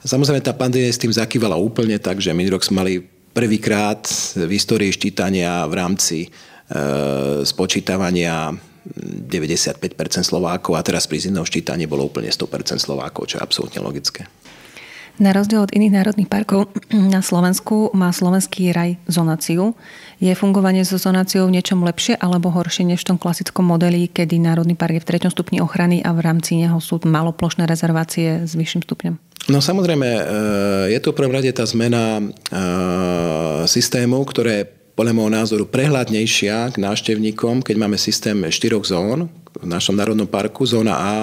Samozrejme, 0.06 0.38
tá 0.38 0.54
pandémia 0.54 0.86
s 0.86 1.02
tým 1.02 1.10
zakývala 1.10 1.58
úplne 1.58 1.98
tak, 1.98 2.22
že 2.22 2.30
minulý 2.30 2.54
rok 2.54 2.62
sme 2.62 2.78
mali 2.78 2.94
prvýkrát 3.36 4.08
v 4.32 4.48
histórii 4.56 4.88
ščítania 4.88 5.68
v 5.68 5.74
rámci 5.76 6.18
e, 6.24 6.28
spočítavania 7.44 8.56
95% 8.96 10.24
Slovákov 10.24 10.72
a 10.72 10.80
teraz 10.80 11.04
pri 11.04 11.20
zimnom 11.20 11.44
ščítaní 11.44 11.84
bolo 11.84 12.08
úplne 12.08 12.32
100% 12.32 12.80
Slovákov, 12.80 13.28
čo 13.28 13.36
je 13.36 13.44
absolútne 13.44 13.84
logické. 13.84 14.24
Na 15.16 15.32
rozdiel 15.32 15.64
od 15.64 15.72
iných 15.72 15.96
národných 15.96 16.28
parkov 16.28 16.72
na 17.14 17.20
Slovensku 17.20 17.92
má 17.92 18.08
slovenský 18.12 18.72
raj 18.72 18.96
zonáciu. 19.08 19.76
Je 20.16 20.32
fungovanie 20.32 20.84
so 20.88 20.96
zonáciou 20.96 21.48
v 21.48 21.60
niečom 21.60 21.84
lepšie 21.84 22.16
alebo 22.16 22.48
horšie 22.48 22.88
než 22.88 23.04
v 23.04 23.12
tom 23.12 23.18
klasickom 23.20 23.68
modeli, 23.68 24.08
kedy 24.08 24.40
Národný 24.40 24.80
park 24.80 24.96
je 24.96 25.04
v 25.04 25.08
treťom 25.12 25.32
stupni 25.32 25.60
ochrany 25.60 26.00
a 26.00 26.16
v 26.16 26.24
rámci 26.24 26.56
neho 26.56 26.80
sú 26.80 27.00
maloplošné 27.04 27.68
rezervácie 27.68 28.48
s 28.48 28.52
vyšším 28.56 28.84
stupňom? 28.88 29.16
No 29.46 29.62
samozrejme, 29.62 30.08
e, 30.10 30.22
je 30.90 30.98
to 30.98 31.14
v 31.14 31.18
prvom 31.22 31.34
rade 31.38 31.50
tá 31.54 31.62
zmena 31.62 32.18
e, 32.18 32.22
systému, 33.70 34.26
ktoré 34.26 34.66
podľa 34.98 35.12
môjho 35.14 35.32
názoru 35.38 35.64
prehľadnejšia 35.70 36.74
k 36.74 36.76
návštevníkom, 36.82 37.62
keď 37.62 37.76
máme 37.78 37.94
systém 38.00 38.34
štyroch 38.48 38.88
zón 38.88 39.30
v 39.54 39.66
našom 39.68 39.94
národnom 39.94 40.26
parku. 40.26 40.66
Zóna 40.66 40.98
A 40.98 41.14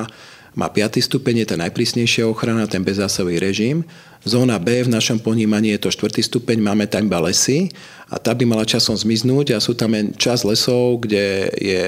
má 0.53 0.69
5. 0.69 1.01
stupeň, 1.01 1.43
je 1.43 1.47
tá 1.51 1.57
najprísnejšia 1.57 2.29
ochrana, 2.29 2.69
ten 2.69 2.85
bezzásahový 2.85 3.41
režim. 3.41 3.81
Zóna 4.23 4.55
B 4.61 4.85
v 4.85 4.93
našom 4.93 5.19
ponímaní 5.19 5.75
je 5.75 5.83
to 5.83 5.89
4. 5.91 6.21
stupeň, 6.23 6.61
máme 6.61 6.87
tam 6.87 7.09
iba 7.09 7.19
lesy 7.27 7.73
a 8.07 8.21
tá 8.21 8.31
by 8.31 8.47
mala 8.47 8.63
časom 8.63 8.95
zmiznúť 8.95 9.57
a 9.57 9.59
sú 9.59 9.75
tam 9.75 9.91
čas 10.15 10.47
lesov, 10.47 11.03
kde 11.03 11.49
je 11.59 11.81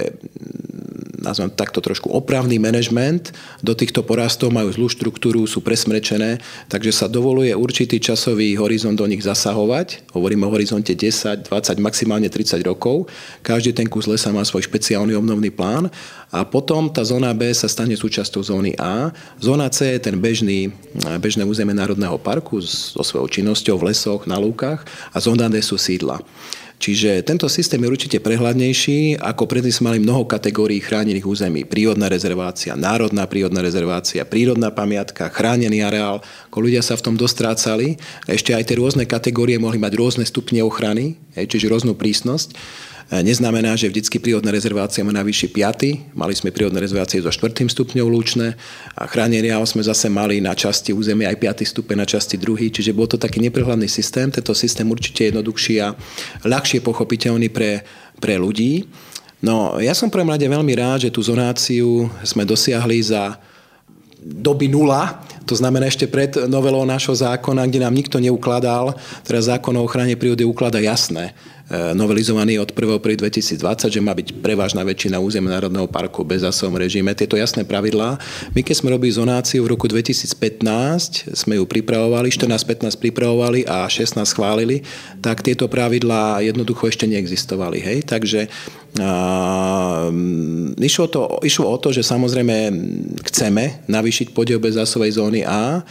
nazvem 1.25 1.49
takto 1.49 1.81
trošku 1.81 2.13
opravný 2.13 2.61
manažment, 2.61 3.33
do 3.65 3.73
týchto 3.73 4.05
porastov 4.05 4.53
majú 4.53 4.69
zlú 4.69 4.87
štruktúru, 4.93 5.49
sú 5.49 5.65
presmrečené, 5.65 6.37
takže 6.69 6.93
sa 6.93 7.09
dovoluje 7.09 7.49
určitý 7.57 7.97
časový 7.97 8.53
horizont 8.61 8.93
do 8.93 9.09
nich 9.09 9.25
zasahovať. 9.25 10.13
Hovorím 10.13 10.45
o 10.45 10.53
horizonte 10.53 10.93
10, 10.93 11.49
20, 11.49 11.81
maximálne 11.81 12.29
30 12.29 12.61
rokov. 12.61 13.09
Každý 13.41 13.73
ten 13.73 13.89
kus 13.89 14.05
lesa 14.05 14.29
má 14.29 14.45
svoj 14.45 14.69
špeciálny 14.69 15.17
obnovný 15.17 15.49
plán 15.49 15.89
a 16.29 16.45
potom 16.45 16.93
tá 16.93 17.01
zóna 17.01 17.33
B 17.33 17.49
sa 17.49 17.65
stane 17.65 17.97
súčasťou 17.97 18.45
zóny 18.45 18.77
A. 18.77 19.09
Zóna 19.41 19.71
C 19.73 19.97
je 19.97 19.99
ten 19.99 20.19
bežný, 20.21 20.69
bežné 21.17 21.41
územie 21.41 21.73
Národného 21.73 22.21
parku 22.21 22.61
so 22.61 23.01
svojou 23.01 23.25
činnosťou 23.31 23.81
v 23.81 23.95
lesoch, 23.95 24.27
na 24.29 24.37
lúkach 24.37 24.83
a 25.15 25.17
zóna 25.17 25.49
D 25.49 25.63
sú 25.63 25.79
sídla. 25.79 26.21
Čiže 26.75 27.23
tento 27.23 27.47
systém 27.47 27.79
je 27.81 27.89
určite 27.89 28.17
prehľadnejší, 28.19 29.23
ako 29.23 29.47
predtým 29.47 29.71
sme 29.71 29.85
mali 29.95 29.99
mnoho 30.03 30.27
kategórií 30.27 30.83
chránených 30.83 31.23
území. 31.23 31.63
Prírodná 31.63 32.11
rezervácia, 32.11 32.75
národná 32.75 33.23
prírodná 33.25 33.63
rezervácia, 33.63 34.27
prírodná 34.27 34.69
pamiatka, 34.75 35.31
chránený 35.31 35.81
areál. 35.81 36.19
Ako 36.51 36.67
ľudia 36.67 36.83
sa 36.83 36.99
v 36.99 37.03
tom 37.07 37.15
dostrácali. 37.15 37.95
Ešte 38.27 38.51
aj 38.51 38.67
tie 38.67 38.77
rôzne 38.77 39.07
kategórie 39.07 39.55
mohli 39.55 39.79
mať 39.79 39.93
rôzne 39.95 40.25
stupne 40.27 40.61
ochrany, 40.61 41.15
čiže 41.33 41.71
rôznu 41.71 41.95
prísnosť. 41.95 42.53
E, 43.05 43.21
neznamená, 43.21 43.77
že 43.77 43.85
vždycky 43.85 44.17
prírodná 44.17 44.49
rezervácia 44.49 45.05
má 45.05 45.13
najvyšší 45.13 45.47
5. 45.53 46.17
Mali 46.17 46.33
sme 46.33 46.49
prírodné 46.49 46.81
rezervácie 46.81 47.21
so 47.21 47.29
4. 47.29 47.53
stupňou 47.69 48.09
lúčne 48.09 48.57
a 48.97 49.05
chránený 49.05 49.53
sme 49.69 49.85
zase 49.85 50.09
mali 50.09 50.41
na 50.41 50.57
časti 50.57 50.89
územia 50.89 51.29
aj 51.29 51.61
5. 51.61 51.69
stupeň, 51.69 52.01
na 52.01 52.07
časti 52.09 52.41
2. 52.41 52.73
Čiže 52.73 52.97
bol 52.97 53.05
to 53.05 53.21
taký 53.21 53.37
neprehľadný 53.45 53.85
systém. 53.85 54.33
Tento 54.33 54.57
systém 54.57 54.89
určite 54.89 55.29
jednoduchší 55.29 55.75
a 55.85 55.93
ľahšie 56.41 56.81
pochopiteľný 56.81 57.53
pre, 57.53 57.85
pre 58.17 58.41
ľudí. 58.41 58.89
No, 59.45 59.77
ja 59.77 59.93
som 59.93 60.09
prvom 60.09 60.33
rade 60.33 60.49
veľmi 60.49 60.73
rád, 60.73 61.05
že 61.05 61.13
tú 61.13 61.21
zonáciu 61.21 62.09
sme 62.25 62.41
dosiahli 62.41 62.97
za 63.05 63.37
doby 64.25 64.65
nula, 64.65 65.21
to 65.45 65.55
znamená 65.55 65.85
ešte 65.85 66.09
pred 66.09 66.33
novelou 66.49 66.83
nášho 66.83 67.13
zákona, 67.13 67.69
kde 67.69 67.85
nám 67.85 67.93
nikto 67.93 68.17
neukladal, 68.17 68.97
teraz 69.21 69.47
zákon 69.47 69.77
o 69.77 69.85
ochrane 69.85 70.17
prírody 70.17 70.43
uklada 70.43 70.81
jasné, 70.81 71.37
E, 71.65 71.97
novelizovaný 71.97 72.61
od 72.61 72.69
1. 72.69 73.01
2020, 73.01 73.89
že 73.89 73.97
má 73.97 74.13
byť 74.13 74.37
prevažná 74.37 74.85
väčšina 74.85 75.17
územia 75.17 75.57
Národného 75.57 75.89
parku 75.89 76.21
bez 76.21 76.45
zásovom 76.45 76.77
režime. 76.77 77.09
Tieto 77.17 77.41
jasné 77.41 77.65
pravidlá. 77.65 78.21
My 78.53 78.61
keď 78.61 78.75
sme 78.85 78.93
robili 78.93 79.09
zonáciu 79.09 79.65
v 79.65 79.73
roku 79.73 79.89
2015, 79.89 81.33
sme 81.33 81.57
ju 81.57 81.65
pripravovali, 81.65 82.29
14-15 82.29 83.01
pripravovali 83.01 83.65
a 83.65 83.89
16 83.89 84.13
schválili, 84.29 84.85
tak 85.25 85.41
tieto 85.41 85.65
pravidlá 85.65 86.45
jednoducho 86.45 86.85
ešte 86.85 87.09
neexistovali. 87.09 87.81
Hej? 87.81 88.05
Takže 88.13 88.45
a, 89.01 90.13
išlo, 90.77 91.05
to, 91.09 91.41
išlo 91.41 91.65
o 91.65 91.77
to, 91.81 91.89
že 91.89 92.05
samozrejme 92.05 92.55
chceme 93.25 93.89
navýšiť 93.89 94.37
podiel 94.37 94.61
zásovej 94.61 95.17
zóny 95.17 95.34
A, 95.43 95.83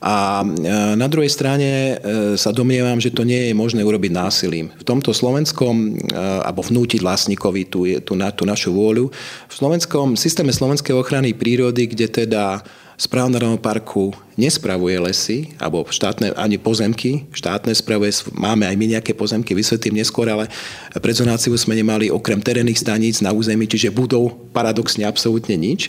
a 0.00 0.40
e, 0.40 0.96
na 0.96 1.08
druhej 1.08 1.28
strane 1.28 1.70
e, 1.70 1.94
sa 2.36 2.52
domnievam, 2.52 3.00
že 3.00 3.12
to 3.12 3.24
nie 3.24 3.48
je 3.48 3.54
možné 3.56 3.84
urobiť 3.84 4.12
násilím. 4.12 4.72
V 4.76 4.84
tomto 4.84 5.12
slovenskom, 5.12 5.74
e, 5.76 6.18
alebo 6.18 6.60
vnútiť 6.64 7.04
vlastníkovi 7.04 7.68
tú, 7.68 7.84
tú, 8.04 8.12
tú 8.16 8.42
našu 8.48 8.72
vôľu, 8.72 9.12
v 9.48 9.54
slovenskom 9.54 10.16
systéme 10.16 10.50
slovenskej 10.56 10.96
ochrany 10.96 11.36
prírody, 11.36 11.88
kde 11.88 12.26
teda 12.26 12.64
Správa 13.00 13.32
Národného 13.32 13.56
parku 13.56 14.12
nespravuje 14.36 15.00
lesy, 15.00 15.56
alebo 15.56 15.88
štátne, 15.88 16.36
ani 16.36 16.60
pozemky. 16.60 17.24
Štátne 17.32 17.72
spravuje, 17.72 18.12
máme 18.36 18.68
aj 18.68 18.76
my 18.76 18.92
nejaké 18.92 19.16
pozemky, 19.16 19.56
vysvetlím 19.56 20.04
neskôr, 20.04 20.28
ale 20.28 20.52
pred 21.00 21.16
zonáciu 21.16 21.56
sme 21.56 21.80
nemali 21.80 22.12
okrem 22.12 22.44
terénnych 22.44 22.76
staníc 22.76 23.24
na 23.24 23.32
území, 23.32 23.64
čiže 23.64 23.88
budov 23.88 24.36
paradoxne 24.52 25.08
absolútne 25.08 25.56
nič. 25.56 25.88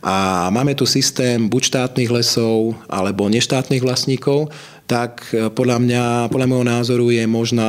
A 0.00 0.48
máme 0.48 0.72
tu 0.72 0.88
systém 0.88 1.44
buď 1.44 1.62
štátnych 1.68 2.08
lesov, 2.08 2.72
alebo 2.88 3.28
neštátnych 3.28 3.84
vlastníkov, 3.84 4.48
tak 4.88 5.28
podľa 5.52 5.76
mňa, 5.76 6.02
podľa 6.32 6.48
môjho 6.48 6.66
názoru 6.72 7.06
je 7.12 7.24
možná 7.28 7.68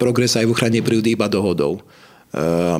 progres 0.00 0.40
aj 0.40 0.48
v 0.48 0.52
ochrane 0.56 0.80
prírody 0.80 1.12
iba 1.12 1.28
dohodou. 1.28 1.84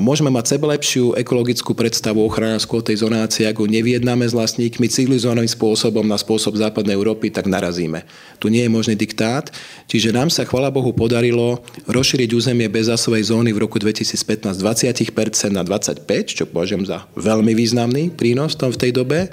Môžeme 0.01 0.33
mať 0.33 0.57
sebe 0.57 0.65
lepšiu 0.65 1.13
ekologickú 1.13 1.77
predstavu 1.77 2.25
ochranárskú 2.25 2.81
tej 2.81 3.05
zonácie, 3.05 3.45
ako 3.45 3.69
neviedname 3.69 4.25
s 4.25 4.33
vlastníkmi 4.33 4.89
civilizovaným 4.89 5.45
spôsobom 5.45 6.09
na 6.09 6.17
spôsob 6.17 6.57
západnej 6.57 6.97
Európy, 6.97 7.29
tak 7.29 7.45
narazíme. 7.53 8.09
Tu 8.41 8.49
nie 8.49 8.65
je 8.65 8.73
možný 8.73 8.97
diktát, 8.97 9.53
čiže 9.93 10.09
nám 10.09 10.33
sa, 10.33 10.49
chvala 10.49 10.73
Bohu, 10.73 10.97
podarilo 10.97 11.61
rozšíriť 11.85 12.33
územie 12.33 12.65
bezásovej 12.73 13.29
zóny 13.29 13.53
v 13.53 13.69
roku 13.69 13.77
2015 13.77 14.57
z 14.57 14.61
20% 14.65 15.53
na 15.53 15.61
25%, 15.69 16.01
čo 16.33 16.49
považujem 16.49 16.89
za 16.89 17.05
veľmi 17.21 17.53
významný 17.53 18.09
prínos 18.09 18.57
v 18.57 18.73
tej 18.81 18.97
dobe. 18.97 19.29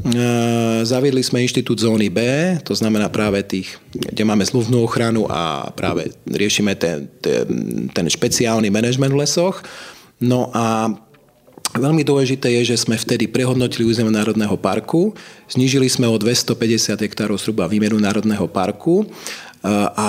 E, 0.00 0.84
zaviedli 0.88 1.20
sme 1.20 1.44
inštitút 1.44 1.84
zóny 1.84 2.08
B, 2.08 2.18
to 2.64 2.72
znamená 2.72 3.12
práve 3.12 3.44
tých, 3.44 3.76
kde 3.92 4.24
máme 4.24 4.42
zluvnú 4.48 4.80
ochranu 4.80 5.28
a 5.28 5.68
práve 5.76 6.16
riešime 6.24 6.72
ten, 6.74 7.06
ten, 7.20 7.44
ten 7.92 8.06
špeciálny 8.08 8.72
manažment 8.72 9.12
v 9.12 9.20
lesoch. 9.20 9.60
No 10.20 10.48
a 10.56 10.88
Veľmi 11.70 12.02
dôležité 12.02 12.50
je, 12.58 12.74
že 12.74 12.82
sme 12.82 12.98
vtedy 12.98 13.30
prehodnotili 13.30 13.86
územie 13.86 14.10
Národného 14.10 14.58
parku, 14.58 15.14
znížili 15.46 15.86
sme 15.86 16.10
o 16.10 16.18
250 16.18 16.98
hektárov 16.98 17.38
zhruba 17.38 17.70
výmeru 17.70 17.94
Národného 17.94 18.42
parku 18.50 19.06
a 19.68 20.08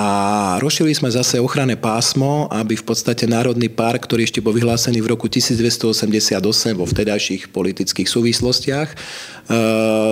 rozšili 0.63 0.95
sme 0.95 1.11
zase 1.11 1.35
ochranné 1.35 1.75
pásmo, 1.75 2.47
aby 2.47 2.79
v 2.79 2.87
podstate 2.87 3.27
Národný 3.27 3.67
park, 3.67 4.07
ktorý 4.07 4.23
ešte 4.23 4.39
bol 4.39 4.55
vyhlásený 4.55 5.03
v 5.03 5.11
roku 5.11 5.27
1288 5.27 6.39
vo 6.71 6.87
vtedajších 6.87 7.51
politických 7.51 8.07
súvislostiach, 8.07 8.87
e, 8.87 8.95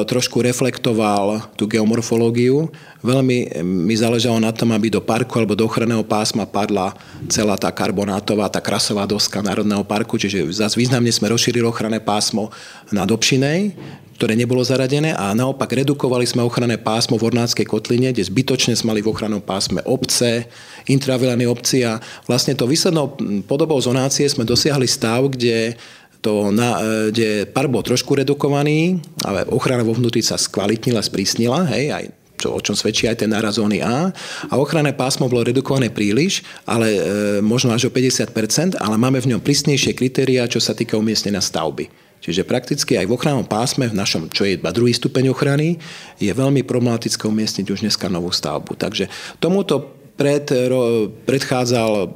trošku 0.04 0.44
reflektoval 0.44 1.56
tú 1.56 1.72
geomorfológiu. 1.72 2.68
Veľmi 3.00 3.64
mi 3.64 3.96
záležalo 3.96 4.44
na 4.44 4.52
tom, 4.52 4.76
aby 4.76 4.92
do 4.92 5.00
parku 5.00 5.40
alebo 5.40 5.56
do 5.56 5.64
ochranného 5.64 6.04
pásma 6.04 6.44
padla 6.44 6.92
celá 7.32 7.56
tá 7.56 7.72
karbonátová, 7.72 8.52
tá 8.52 8.60
krasová 8.60 9.08
doska 9.08 9.40
Národného 9.40 9.88
parku, 9.88 10.20
čiže 10.20 10.52
zase 10.52 10.76
významne 10.76 11.16
sme 11.16 11.32
rozšírili 11.32 11.64
ochranné 11.64 12.04
pásmo 12.04 12.52
na 12.92 13.08
Dobšinej, 13.08 13.72
ktoré 14.20 14.36
nebolo 14.36 14.60
zaradené 14.60 15.16
a 15.16 15.32
naopak 15.32 15.72
redukovali 15.72 16.28
sme 16.28 16.44
ochranné 16.44 16.76
pásmo 16.76 17.16
v 17.16 17.32
Ornátskej 17.32 17.64
kotline, 17.64 18.12
kde 18.12 18.28
zbytočne 18.28 18.76
sme 18.76 18.92
mali 18.92 19.00
v 19.00 19.16
ochrannom 19.16 19.40
pásme 19.40 19.80
obce, 19.88 20.44
intravilány 20.92 21.48
obci 21.48 21.88
vlastne 22.28 22.52
to 22.52 22.68
výslednou 22.68 23.16
podobou 23.48 23.80
zonácie 23.80 24.28
sme 24.28 24.44
dosiahli 24.44 24.92
stav, 24.92 25.24
kde 25.32 25.80
to 26.20 26.52
na, 26.52 26.84
e, 26.84 27.16
kde 27.16 27.30
par 27.48 27.72
bol 27.72 27.80
trošku 27.80 28.12
redukovaný, 28.12 29.00
ale 29.24 29.48
ochrana 29.48 29.88
vo 29.88 29.96
vnútri 29.96 30.20
sa 30.20 30.36
skvalitnila, 30.36 31.00
sprísnila, 31.00 31.64
hej, 31.72 31.96
aj 31.96 32.06
čo, 32.40 32.56
o 32.56 32.60
čom 32.60 32.76
svedčí 32.76 33.08
aj 33.08 33.24
ten 33.24 33.32
náraz 33.32 33.56
zóny 33.56 33.80
A. 33.80 34.12
A 34.52 34.54
ochranné 34.60 34.92
pásmo 34.96 35.32
bolo 35.32 35.48
redukované 35.48 35.88
príliš, 35.88 36.44
ale 36.68 36.88
e, 36.92 37.00
možno 37.40 37.72
až 37.72 37.88
o 37.88 37.92
50%, 37.92 38.76
ale 38.84 38.96
máme 39.00 39.24
v 39.24 39.32
ňom 39.36 39.40
prísnejšie 39.44 39.96
kritériá, 39.96 40.44
čo 40.48 40.60
sa 40.60 40.76
týka 40.76 41.00
umiestnenia 41.00 41.40
stavby. 41.40 42.09
Čiže 42.20 42.44
prakticky 42.44 43.00
aj 43.00 43.08
v 43.08 43.16
ochrannom 43.16 43.48
pásme, 43.48 43.88
v 43.88 43.96
našom, 43.96 44.28
čo 44.28 44.44
je 44.44 44.60
iba 44.60 44.76
druhý 44.76 44.92
stupeň 44.92 45.32
ochrany, 45.32 45.80
je 46.20 46.32
veľmi 46.32 46.68
problematické 46.68 47.24
umiestniť 47.26 47.66
už 47.72 47.80
dneska 47.88 48.12
novú 48.12 48.30
stavbu. 48.30 48.76
Takže 48.76 49.08
tomuto 49.40 50.00
pred, 50.20 50.44
ro, 50.68 51.08
predchádzal 51.24 52.12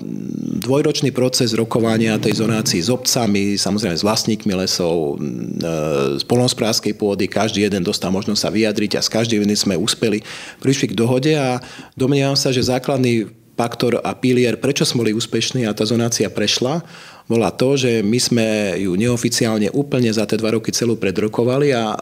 dvojročný 0.60 1.16
proces 1.16 1.56
rokovania 1.56 2.20
tej 2.20 2.44
zonácii 2.44 2.84
s 2.84 2.92
obcami, 2.92 3.56
samozrejme 3.56 3.96
s 3.96 4.04
vlastníkmi 4.04 4.52
lesov, 4.60 5.16
z 6.20 6.24
polnospodárskej 6.28 7.00
pôdy, 7.00 7.32
každý 7.32 7.63
jeden 7.63 7.80
dostal 7.80 8.12
možnosť 8.12 8.44
sa 8.44 8.52
vyjadriť 8.52 9.00
a 9.00 9.02
s 9.02 9.08
každým 9.08 9.48
sme 9.56 9.80
úspeli, 9.80 10.20
prišli 10.60 10.92
k 10.92 11.00
dohode 11.00 11.32
a 11.32 11.63
domnievam 11.96 12.36
sa, 12.36 12.52
že 12.52 12.68
základný 12.68 13.32
faktor 13.56 14.04
a 14.04 14.12
pilier, 14.18 14.60
prečo 14.60 14.84
sme 14.84 15.08
boli 15.08 15.16
úspešní 15.16 15.63
a 15.63 15.72
tá 15.72 15.88
zonácia 15.88 16.28
prešla, 16.28 16.84
bola 17.24 17.50
to, 17.56 17.80
že 17.80 18.04
my 18.04 18.20
sme 18.20 18.48
ju 18.84 19.00
neoficiálne 19.00 19.72
úplne 19.72 20.12
za 20.12 20.28
tie 20.28 20.36
dva 20.36 20.56
roky 20.60 20.76
celú 20.76 21.00
predrokovali 21.00 21.72
a 21.72 21.96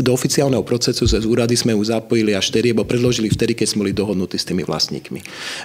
do 0.00 0.12
oficiálneho 0.14 0.62
procesu 0.62 1.10
cez 1.10 1.26
úrady 1.26 1.58
sme 1.58 1.74
ju 1.74 1.82
zapojili 1.82 2.38
až 2.38 2.54
vtedy, 2.54 2.70
alebo 2.70 2.86
predložili 2.86 3.26
vtedy, 3.30 3.58
keď 3.58 3.66
sme 3.74 3.86
boli 3.86 3.92
dohodnutí 3.92 4.38
s 4.38 4.46
tými 4.46 4.62
vlastníkmi. 4.62 5.20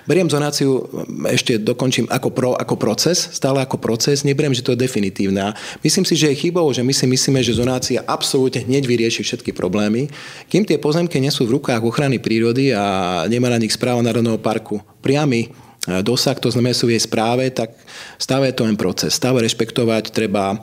Beriem 0.09 0.27
zonáciu, 0.27 0.89
ešte 1.29 1.61
dokončím, 1.61 2.09
ako, 2.09 2.29
pro, 2.33 2.51
ako 2.57 2.75
proces, 2.81 3.29
stále 3.29 3.61
ako 3.61 3.77
proces, 3.77 4.25
neberiem, 4.25 4.57
že 4.57 4.65
to 4.65 4.73
je 4.73 4.81
definitívne. 4.81 5.53
Myslím 5.85 6.03
si, 6.03 6.17
že 6.17 6.33
je 6.33 6.39
chybou, 6.47 6.65
že 6.73 6.81
my 6.81 6.91
si 6.91 7.05
myslíme, 7.05 7.39
že 7.45 7.55
zonácia 7.55 8.01
absolútne 8.03 8.65
hneď 8.65 8.89
vyrieši 8.89 9.21
všetky 9.21 9.53
problémy, 9.53 10.09
kým 10.49 10.65
tie 10.65 10.81
pozemky 10.81 11.21
nie 11.21 11.29
sú 11.29 11.45
v 11.45 11.61
rukách 11.61 11.85
ochrany 11.85 12.17
prírody 12.17 12.73
a 12.73 13.23
nemá 13.29 13.53
na 13.53 13.61
nich 13.61 13.71
správa 13.71 14.01
Národného 14.01 14.41
parku 14.41 14.81
priamy 14.99 15.53
dosah, 15.87 16.35
to 16.35 16.51
znamená 16.51 16.75
sú 16.75 16.91
jej 16.91 16.99
správe, 16.99 17.47
tak 17.55 17.71
stále 18.19 18.51
je 18.51 18.55
to 18.59 18.67
len 18.67 18.75
proces. 18.75 19.15
Stále 19.15 19.39
rešpektovať 19.47 20.11
treba 20.11 20.53
e, 20.53 20.57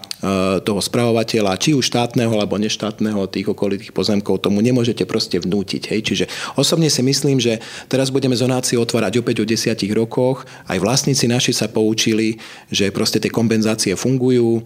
toho 0.61 0.81
spravovateľa, 0.85 1.57
či 1.57 1.73
už 1.73 1.89
štátneho 1.89 2.31
alebo 2.37 2.61
neštátneho 2.61 3.25
tých 3.33 3.49
okolitých 3.49 3.97
pozemkov, 3.97 4.45
tomu 4.45 4.61
nemôžete 4.61 5.09
proste 5.09 5.41
vnútiť. 5.41 5.83
Hej. 5.89 6.01
Čiže 6.13 6.25
osobne 6.61 6.93
si 6.93 7.01
myslím, 7.01 7.41
že 7.41 7.65
teraz 7.89 8.13
budeme 8.13 8.37
zonáciu 8.37 8.85
otvárať 8.85 9.25
opäť 9.25 9.43
o 9.43 9.49
desiatich 9.49 9.91
rokoch. 9.97 10.45
Aj 10.69 10.77
vlastníci 10.77 11.25
naši 11.27 11.57
sa 11.57 11.73
poučili, 11.73 12.37
že 12.69 12.93
proste 12.93 13.17
tie 13.17 13.33
kompenzácie 13.33 13.97
fungujú 13.97 14.61
e, 14.61 14.63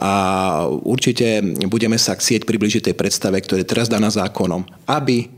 a 0.00 0.14
určite 0.82 1.44
budeme 1.68 2.00
sa 2.00 2.16
chcieť 2.16 2.48
približiť 2.48 2.90
tej 2.90 2.96
predstave, 2.96 3.36
ktoré 3.44 3.68
teraz 3.68 3.92
daná 3.92 4.08
zákonom, 4.08 4.64
aby 4.88 5.37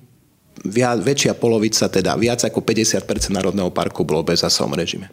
viac, 0.64 1.00
väčšia 1.00 1.32
polovica, 1.36 1.88
teda 1.88 2.16
viac 2.20 2.44
ako 2.44 2.60
50% 2.60 3.32
Národného 3.32 3.72
parku 3.72 4.04
bolo 4.04 4.20
bez 4.20 4.44
zásahovom 4.44 4.76
režime. 4.76 5.08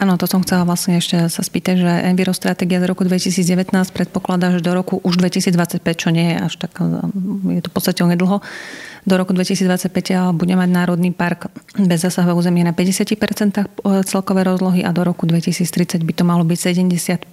Áno, 0.00 0.16
to 0.16 0.24
som 0.24 0.40
chcela 0.40 0.64
vlastne 0.64 0.96
ešte 0.96 1.28
sa 1.28 1.42
spýtať, 1.44 1.74
že 1.76 1.90
Enviro 2.08 2.32
stratégia 2.32 2.80
z 2.80 2.88
roku 2.88 3.04
2019 3.04 3.68
predpokladá, 3.92 4.48
že 4.48 4.64
do 4.64 4.72
roku 4.72 4.96
už 5.04 5.20
2025, 5.20 5.84
čo 5.92 6.08
nie 6.08 6.32
je 6.32 6.36
až 6.40 6.56
tak, 6.56 6.72
je 7.52 7.60
to 7.60 7.68
v 7.68 7.74
podstate 7.74 8.00
nedlho, 8.00 8.40
do 9.04 9.14
roku 9.16 9.32
2025 9.36 10.32
bude 10.36 10.54
mať 10.56 10.68
Národný 10.72 11.12
park 11.12 11.52
bez 11.76 12.00
zásahového 12.04 12.36
územia 12.36 12.68
na 12.68 12.76
50% 12.76 13.16
celkové 14.08 14.40
rozlohy 14.44 14.84
a 14.84 14.92
do 14.92 15.04
roku 15.04 15.24
2030 15.28 16.00
by 16.04 16.12
to 16.16 16.24
malo 16.24 16.44
byť 16.48 16.58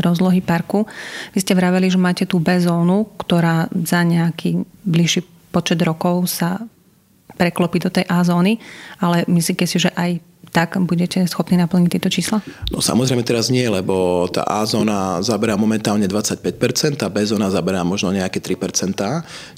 rozlohy 0.00 0.40
parku. 0.40 0.88
Vy 1.36 1.44
ste 1.44 1.56
vraveli, 1.56 1.92
že 1.92 2.00
máte 2.00 2.24
tú 2.24 2.40
B 2.40 2.56
zónu, 2.60 3.08
ktorá 3.20 3.68
za 3.72 4.04
nejaký 4.04 4.64
bližší 4.84 5.24
počet 5.52 5.80
rokov 5.80 6.28
sa 6.28 6.60
preklopiť 7.38 7.80
do 7.86 7.94
tej 7.94 8.04
A 8.10 8.26
zóny, 8.26 8.58
ale 8.98 9.22
myslíte 9.30 9.64
si, 9.64 9.78
že 9.78 9.94
aj 9.94 10.27
tak 10.50 10.76
budete 10.80 11.24
schopní 11.28 11.60
naplniť 11.60 11.90
tieto 11.92 12.10
čísla? 12.10 12.40
No 12.72 12.80
samozrejme 12.80 13.22
teraz 13.24 13.52
nie, 13.52 13.64
lebo 13.68 14.26
tá 14.32 14.44
A 14.48 14.64
zóna 14.64 15.20
zaberá 15.20 15.54
momentálne 15.54 16.08
25%, 16.08 17.00
a 17.04 17.08
B 17.08 17.22
zóna 17.24 17.52
zaberá 17.52 17.84
možno 17.84 18.12
nejaké 18.12 18.40
3%. 18.40 18.96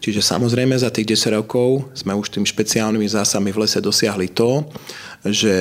Čiže 0.03 0.20
samozrejme 0.20 0.74
za 0.76 0.90
tých 0.90 1.14
10 1.16 1.38
rokov 1.40 1.88
sme 1.94 2.14
už 2.14 2.35
tým 2.35 2.44
špeciálnymi 2.44 3.07
zásami 3.07 3.55
v 3.55 3.61
lese 3.66 3.79
dosiahli 3.79 4.31
to, 4.35 4.66
že 5.20 5.55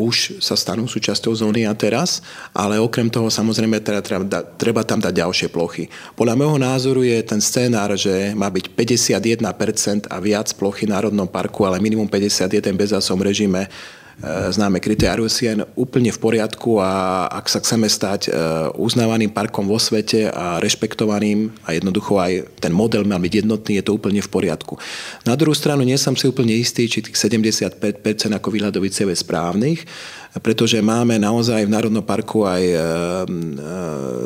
už 0.00 0.40
sa 0.40 0.56
stanú 0.56 0.88
súčasťou 0.88 1.36
zóny 1.36 1.68
a 1.68 1.76
teraz, 1.76 2.24
ale 2.56 2.80
okrem 2.80 3.12
toho 3.12 3.28
samozrejme 3.28 3.76
teda 3.84 4.00
treba, 4.00 4.24
treba 4.56 4.82
tam 4.88 5.04
dať 5.04 5.12
ďalšie 5.12 5.48
plochy. 5.52 5.92
Podľa 6.16 6.34
môjho 6.40 6.56
názoru 6.56 7.04
je 7.04 7.20
ten 7.20 7.40
scénár, 7.40 7.92
že 7.92 8.32
má 8.32 8.48
byť 8.48 8.72
51% 8.72 10.08
a 10.08 10.16
viac 10.16 10.48
plochy 10.56 10.88
v 10.88 10.96
Národnom 10.96 11.28
parku, 11.28 11.68
ale 11.68 11.76
minimum 11.76 12.08
51 12.08 12.72
bez 12.72 12.96
zásom 12.96 13.20
režime 13.20 13.68
známe 14.22 14.78
kritérium 14.78 15.26
Sien 15.26 15.64
úplne 15.74 16.12
v 16.12 16.18
poriadku 16.20 16.78
a 16.78 17.24
ak 17.26 17.46
sa 17.48 17.58
chceme 17.58 17.88
stať 17.88 18.28
e, 18.28 18.30
uznávaným 18.76 19.32
parkom 19.32 19.66
vo 19.66 19.80
svete 19.80 20.30
a 20.30 20.60
rešpektovaným 20.62 21.50
a 21.66 21.74
jednoducho 21.74 22.20
aj 22.20 22.46
ten 22.60 22.70
model 22.70 23.02
má 23.02 23.18
byť 23.18 23.42
jednotný, 23.42 23.80
je 23.80 23.84
to 23.86 23.96
úplne 23.96 24.22
v 24.22 24.30
poriadku. 24.30 24.78
Na 25.26 25.34
druhú 25.34 25.56
stranu 25.56 25.82
nie 25.82 25.98
som 25.98 26.14
si 26.14 26.28
úplne 26.28 26.54
istý, 26.54 26.86
či 26.86 27.02
tých 27.02 27.18
75% 27.18 27.82
ako 28.30 28.48
výhľadoviciev 28.52 29.10
je 29.10 29.18
správnych, 29.18 29.80
pretože 30.40 30.80
máme 30.80 31.20
naozaj 31.20 31.68
v 31.68 31.74
Národnom 31.74 32.00
parku 32.00 32.48
aj 32.48 32.64
e, 32.64 32.78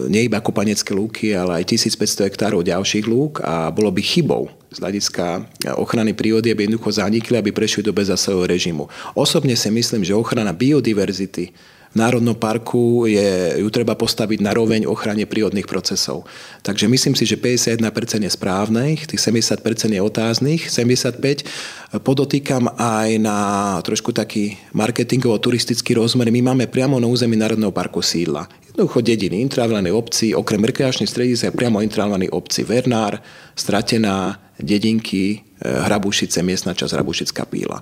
nie 0.07 0.31
iba 0.31 0.39
kopanecké 0.39 0.95
lúky, 0.95 1.35
ale 1.35 1.63
aj 1.63 1.75
1500 1.75 2.31
hektárov 2.31 2.63
ďalších 2.63 3.11
lúk 3.11 3.43
a 3.43 3.75
bolo 3.75 3.91
by 3.91 4.03
chybou 4.07 4.47
z 4.71 4.79
hľadiska 4.79 5.43
ochrany 5.75 6.15
prírody, 6.15 6.55
aby 6.55 6.71
jednoducho 6.71 6.95
zanikli, 6.95 7.35
aby 7.35 7.51
prešli 7.51 7.83
do 7.83 7.91
bezasahového 7.91 8.47
režimu. 8.55 8.85
Osobne 9.19 9.59
si 9.59 9.67
myslím, 9.67 10.07
že 10.07 10.15
ochrana 10.15 10.55
biodiverzity 10.55 11.51
v 11.93 11.97
Národnom 11.97 12.35
parku 12.37 13.07
je, 13.09 13.61
ju 13.63 13.69
treba 13.73 13.95
postaviť 13.95 14.39
na 14.43 14.53
roveň 14.53 14.85
ochrane 14.89 15.25
prírodných 15.25 15.69
procesov. 15.69 16.27
Takže 16.63 16.91
myslím 16.91 17.15
si, 17.15 17.25
že 17.25 17.39
51% 17.39 17.83
je 18.27 18.31
správnych, 18.31 19.07
tých 19.07 19.23
70% 19.23 19.63
je 19.95 20.03
otáznych, 20.03 20.61
75% 20.69 22.03
podotýkam 22.03 22.67
aj 22.77 23.09
na 23.23 23.39
trošku 23.81 24.13
taký 24.13 24.59
marketingovo-turistický 24.75 25.97
rozmer. 25.97 26.29
My 26.29 26.53
máme 26.53 26.67
priamo 26.67 26.99
na 27.01 27.09
území 27.09 27.39
Národného 27.39 27.73
parku 27.73 28.03
sídla. 28.03 28.51
Jednoducho 28.77 29.01
dediny, 29.01 29.41
intravilné 29.41 29.89
obci, 29.89 30.37
okrem 30.37 30.61
rekreačných 30.61 31.09
stredíc 31.09 31.41
je 31.41 31.49
priamo 31.49 31.81
intravilné 31.81 32.29
obci 32.29 32.61
Vernár, 32.61 33.25
Stratená, 33.57 34.37
dedinky, 34.61 35.41
e, 35.41 35.65
Hrabušice, 35.65 36.45
miestna 36.45 36.77
časť 36.77 36.93
Hrabušická 36.93 37.49
píla. 37.49 37.81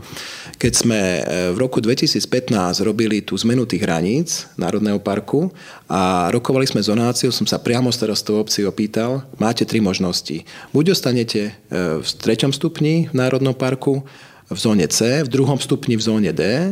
Keď 0.54 0.70
sme 0.70 1.00
e, 1.18 1.20
v 1.50 1.59
roku 1.59 1.83
2015 1.83 2.78
robili 2.87 3.26
tú 3.26 3.35
zmenu 3.42 3.66
tých 3.66 3.83
hraníc 3.83 4.46
Národného 4.54 5.02
parku 5.02 5.50
a 5.90 6.30
rokovali 6.30 6.62
sme 6.62 6.78
zonáciu, 6.78 7.35
som 7.35 7.42
sa 7.42 7.59
priamo 7.59 7.90
starostov 7.90 8.46
obci 8.46 8.62
opýtal, 8.62 9.26
máte 9.42 9.66
tri 9.66 9.83
možnosti. 9.83 10.46
Buď 10.70 10.94
ostanete 10.94 11.50
e, 11.50 11.52
v 11.98 12.07
treťom 12.07 12.54
stupni 12.54 13.11
v 13.11 13.18
Národnom 13.18 13.59
parku, 13.59 14.07
v 14.46 14.59
zóne 14.62 14.87
C, 14.87 15.26
v 15.26 15.33
druhom 15.42 15.59
stupni 15.59 15.98
v 15.98 16.07
zóne 16.07 16.30
D, 16.30 16.70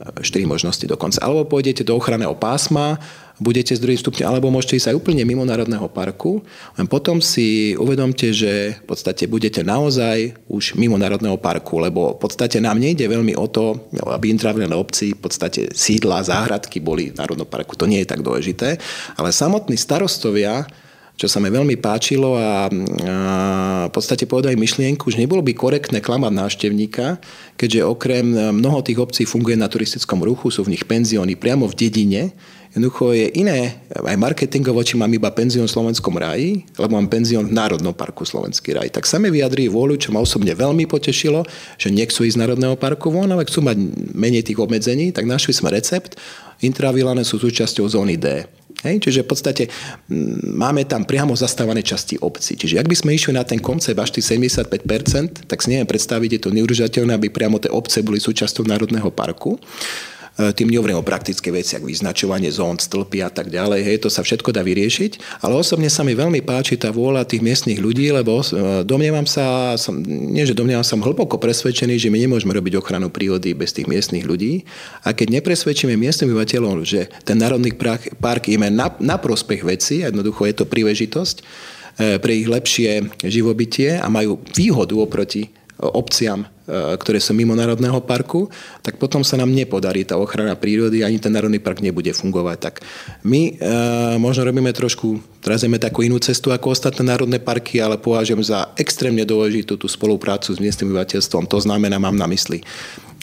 4 0.00 0.48
možnosti 0.48 0.82
dokonca. 0.88 1.20
Alebo 1.20 1.44
pôjdete 1.44 1.84
do 1.84 1.92
ochranného 1.92 2.32
pásma, 2.32 2.96
budete 3.40 3.72
z 3.72 3.80
druhým 3.80 3.96
stupňa, 3.96 4.28
alebo 4.28 4.52
môžete 4.52 4.76
ísť 4.76 4.88
aj 4.92 4.98
úplne 5.00 5.24
mimo 5.24 5.42
Národného 5.48 5.88
parku. 5.88 6.44
Len 6.76 6.84
potom 6.84 7.24
si 7.24 7.72
uvedomte, 7.74 8.30
že 8.36 8.76
v 8.78 8.84
podstate 8.84 9.24
budete 9.24 9.64
naozaj 9.64 10.36
už 10.46 10.76
mimo 10.76 11.00
Národného 11.00 11.40
parku, 11.40 11.80
lebo 11.80 12.14
v 12.14 12.20
podstate 12.20 12.60
nám 12.60 12.76
nejde 12.76 13.08
veľmi 13.08 13.32
o 13.34 13.48
to, 13.48 13.88
aby 14.12 14.28
intravilné 14.30 14.76
obci 14.76 15.16
v 15.16 15.20
podstate 15.24 15.72
sídla, 15.72 16.20
záhradky 16.20 16.78
boli 16.78 17.10
v 17.10 17.18
Národnom 17.18 17.48
parku. 17.48 17.74
To 17.80 17.88
nie 17.88 18.04
je 18.04 18.10
tak 18.12 18.20
dôležité. 18.20 18.76
Ale 19.16 19.32
samotní 19.32 19.80
starostovia 19.80 20.68
čo 21.20 21.28
sa 21.28 21.36
mi 21.36 21.52
veľmi 21.52 21.76
páčilo 21.76 22.32
a, 22.32 22.72
a 22.72 23.16
v 23.84 23.92
podstate 23.92 24.24
povedali 24.24 24.56
myšlienku, 24.56 25.12
že 25.12 25.20
nebolo 25.20 25.44
by 25.44 25.52
korektné 25.52 26.00
klamať 26.00 26.32
návštevníka, 26.32 27.20
keďže 27.60 27.84
okrem 27.84 28.24
mnoho 28.56 28.80
tých 28.80 28.96
obcí 28.96 29.28
funguje 29.28 29.52
na 29.52 29.68
turistickom 29.68 30.24
ruchu, 30.24 30.48
sú 30.48 30.64
v 30.64 30.72
nich 30.72 30.88
penzióny 30.88 31.36
priamo 31.36 31.68
v 31.68 31.76
dedine, 31.76 32.32
Jednoducho 32.70 33.10
je 33.10 33.26
iné, 33.34 33.82
aj 33.90 34.14
marketingovo, 34.14 34.78
či 34.86 34.94
mám 34.94 35.10
iba 35.10 35.26
penzión 35.34 35.66
v 35.66 35.74
Slovenskom 35.74 36.14
raji, 36.14 36.62
alebo 36.78 37.02
mám 37.02 37.10
penzión 37.10 37.50
v 37.50 37.56
Národnom 37.58 37.90
parku 37.90 38.22
Slovenský 38.22 38.78
raj. 38.78 38.94
Tak 38.94 39.10
sami 39.10 39.26
vyjadrí 39.26 39.66
vôľu, 39.66 39.98
čo 39.98 40.14
ma 40.14 40.22
osobne 40.22 40.54
veľmi 40.54 40.86
potešilo, 40.86 41.42
že 41.74 41.90
nechcú 41.90 42.22
ísť 42.22 42.38
z 42.38 42.42
Národného 42.46 42.78
parku 42.78 43.10
von, 43.10 43.26
ale 43.26 43.42
chcú 43.42 43.66
mať 43.66 43.74
menej 44.14 44.46
tých 44.46 44.62
obmedzení, 44.62 45.10
tak 45.10 45.26
našli 45.26 45.50
sme 45.50 45.74
recept. 45.74 46.14
Intraviláne 46.62 47.26
sú 47.26 47.42
súčasťou 47.42 47.90
zóny 47.90 48.14
D. 48.14 48.46
Hej, 48.86 49.02
čiže 49.02 49.26
v 49.26 49.28
podstate 49.28 49.64
máme 50.54 50.86
tam 50.86 51.04
priamo 51.04 51.34
zastávané 51.34 51.82
časti 51.84 52.16
obci. 52.22 52.54
Čiže 52.54 52.80
ak 52.80 52.88
by 52.88 52.96
sme 52.96 53.10
išli 53.12 53.34
na 53.36 53.44
ten 53.44 53.58
koncept 53.58 53.98
až 53.98 54.14
tých 54.14 54.30
75%, 54.30 55.44
tak 55.50 55.58
si 55.60 55.74
neviem 55.74 55.90
predstaviť, 55.90 56.30
je 56.38 56.40
to 56.40 56.54
neužiteľné, 56.54 57.18
aby 57.18 57.28
priamo 57.28 57.60
tie 57.60 57.68
obce 57.68 58.00
boli 58.00 58.22
súčasťou 58.22 58.64
Národného 58.64 59.10
parku. 59.12 59.58
E, 60.38 60.54
tým 60.54 60.70
nehovorím 60.70 61.02
o 61.02 61.06
praktické 61.06 61.50
veci, 61.50 61.74
ako 61.74 61.90
vyznačovanie 61.90 62.48
zón, 62.54 62.78
stĺpy 62.78 63.20
a 63.26 63.30
tak 63.32 63.50
ďalej. 63.50 63.80
Hej, 63.82 63.96
to 64.06 64.08
sa 64.12 64.22
všetko 64.22 64.54
dá 64.54 64.62
vyriešiť, 64.62 65.42
ale 65.42 65.58
osobne 65.58 65.90
sa 65.90 66.06
mi 66.06 66.14
veľmi 66.14 66.40
páči 66.46 66.78
tá 66.78 66.94
vôľa 66.94 67.26
tých 67.26 67.42
miestnych 67.42 67.82
ľudí, 67.82 68.14
lebo 68.14 68.40
e, 68.40 68.44
domnievam 68.86 69.26
sa, 69.26 69.74
som, 69.74 69.98
nie 70.06 70.46
že 70.46 70.54
domnievam 70.54 70.86
sa, 70.86 70.94
hlboko 71.00 71.40
presvedčený, 71.40 71.98
že 71.98 72.12
my 72.12 72.18
nemôžeme 72.28 72.54
robiť 72.54 72.78
ochranu 72.78 73.10
prírody 73.10 73.56
bez 73.56 73.74
tých 73.74 73.90
miestnych 73.90 74.28
ľudí. 74.28 74.62
A 75.02 75.16
keď 75.16 75.40
nepresvedčíme 75.40 75.96
miestnym 75.96 76.30
obyvateľom, 76.30 76.84
že 76.86 77.10
ten 77.26 77.40
národný 77.40 77.74
park 78.20 78.44
je 78.46 78.58
na, 78.60 78.92
na 79.00 79.16
prospech 79.18 79.64
veci, 79.64 80.06
jednoducho 80.06 80.46
je 80.46 80.54
to 80.54 80.64
príležitosť 80.68 81.36
e, 81.40 81.42
pre 82.22 82.32
ich 82.38 82.46
lepšie 82.46 83.18
živobytie 83.26 83.98
a 83.98 84.06
majú 84.06 84.38
výhodu 84.54 84.94
oproti 84.96 85.59
obciam, 85.80 86.44
e, 86.44 86.48
ktoré 87.00 87.16
sú 87.16 87.32
mimo 87.32 87.56
Národného 87.56 88.04
parku, 88.04 88.52
tak 88.84 89.00
potom 89.00 89.24
sa 89.24 89.40
nám 89.40 89.48
nepodarí 89.48 90.04
tá 90.04 90.20
ochrana 90.20 90.52
prírody, 90.52 91.00
ani 91.00 91.16
ten 91.16 91.32
Národný 91.32 91.56
park 91.56 91.80
nebude 91.80 92.12
fungovať. 92.12 92.58
Tak 92.60 92.74
my 93.24 93.40
e, 93.48 93.52
možno 94.20 94.44
robíme 94.44 94.70
trošku, 94.76 95.40
trazíme 95.40 95.80
takú 95.80 96.04
inú 96.04 96.20
cestu 96.20 96.52
ako 96.52 96.76
ostatné 96.76 97.08
národné 97.08 97.40
parky, 97.40 97.80
ale 97.80 97.96
považujem 97.96 98.44
za 98.44 98.76
extrémne 98.76 99.24
dôležitú 99.24 99.80
tú 99.80 99.88
spoluprácu 99.88 100.52
s 100.52 100.60
miestnym 100.60 100.92
obyvateľstvom. 100.92 101.48
To 101.48 101.58
znamená, 101.58 101.96
mám 101.96 102.16
na 102.16 102.28
mysli 102.28 102.60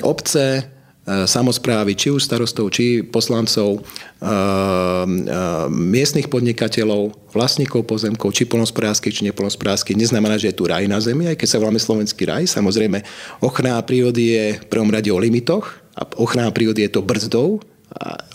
obce, 0.02 0.77
samozprávy, 1.08 1.96
či 1.96 2.12
už 2.12 2.20
starostov, 2.20 2.67
či 2.76 3.00
poslancov, 3.00 3.80
miestnych 5.72 6.28
podnikateľov, 6.28 7.15
vlastníkov 7.32 7.88
pozemkov, 7.88 8.36
či 8.36 8.43
polnospodárských, 8.43 9.15
či 9.15 9.24
nepolnospodárských. 9.32 9.96
Neznamená, 9.96 10.36
že 10.36 10.52
je 10.52 10.58
tu 10.60 10.67
raj 10.67 10.84
na 10.91 11.00
zemi, 11.00 11.32
aj 11.32 11.39
keď 11.39 11.48
sa 11.48 11.60
voláme 11.63 11.80
slovenský 11.80 12.28
raj. 12.28 12.52
Samozrejme, 12.52 13.08
ochrana 13.39 13.80
prírody 13.80 14.36
je 14.36 14.46
v 14.60 14.65
prvom 14.67 14.91
rade 14.91 15.08
o 15.08 15.15
limitoch 15.15 15.80
a 15.96 16.04
ochrana 16.20 16.52
prírody 16.52 16.84
je 16.84 17.00
to 17.00 17.02
brzdou 17.02 17.63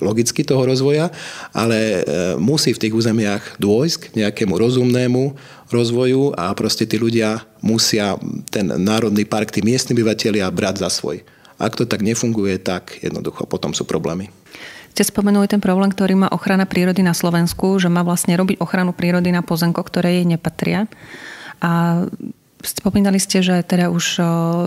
logicky 0.00 0.42
toho 0.42 0.64
rozvoja, 0.64 1.12
ale 1.52 1.78
e, 1.78 1.98
musí 2.40 2.72
v 2.72 2.82
tých 2.82 2.94
územiach 2.96 3.60
dôjsť 3.60 3.96
k 4.00 4.04
nejakému 4.24 4.56
rozumnému 4.56 5.36
rozvoju 5.68 6.34
a 6.34 6.50
proste 6.56 6.88
tí 6.88 6.96
ľudia 6.96 7.44
musia 7.60 8.16
ten 8.48 8.66
národný 8.66 9.28
park, 9.28 9.52
tí 9.52 9.60
miestni 9.60 9.94
obyvateľia 9.94 10.48
brať 10.50 10.82
za 10.82 10.90
svoj. 10.90 11.22
Ak 11.62 11.78
to 11.78 11.86
tak 11.86 12.02
nefunguje, 12.02 12.58
tak 12.58 12.98
jednoducho 12.98 13.46
potom 13.46 13.70
sú 13.70 13.86
problémy. 13.86 14.34
Ste 14.92 15.06
spomenuli 15.06 15.46
ten 15.46 15.62
problém, 15.62 15.88
ktorý 15.88 16.26
má 16.26 16.28
ochrana 16.34 16.66
prírody 16.66 17.06
na 17.06 17.14
Slovensku, 17.14 17.78
že 17.78 17.86
má 17.86 18.02
vlastne 18.02 18.34
robiť 18.34 18.58
ochranu 18.58 18.90
prírody 18.90 19.30
na 19.30 19.40
pozemko, 19.40 19.80
ktoré 19.80 20.20
jej 20.20 20.26
nepatria. 20.26 20.90
A 21.62 22.04
spomínali 22.60 23.16
ste, 23.16 23.40
že 23.40 23.62
teda 23.62 23.88
už 23.88 24.18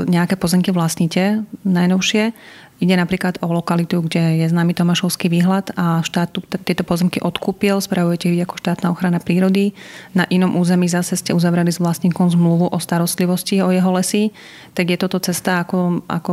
nejaké 0.10 0.39
pozemky 0.39 0.71
vlastníte 0.73 1.43
najnovšie. 1.67 2.31
Ide 2.76 3.00
napríklad 3.00 3.40
o 3.40 3.48
lokalitu, 3.56 4.04
kde 4.04 4.44
je 4.44 4.52
známy 4.52 4.76
Tomášovský 4.76 5.32
výhľad 5.32 5.72
a 5.80 6.04
štát 6.04 6.36
tieto 6.68 6.84
pozemky 6.84 7.24
odkúpil, 7.24 7.80
spravujete 7.80 8.28
ich 8.36 8.44
ako 8.44 8.60
štátna 8.60 8.92
ochrana 8.92 9.24
prírody. 9.24 9.72
Na 10.12 10.28
inom 10.28 10.60
území 10.60 10.92
zase 10.92 11.16
ste 11.16 11.32
uzavreli 11.32 11.72
s 11.72 11.80
vlastníkom 11.80 12.28
zmluvu 12.28 12.68
o 12.68 12.78
starostlivosti 12.78 13.64
o 13.64 13.72
jeho 13.72 13.92
lesy. 13.96 14.36
Tak 14.76 14.92
je 14.92 14.98
toto 15.00 15.24
cesta, 15.24 15.64
ako, 15.64 16.04
ako, 16.04 16.32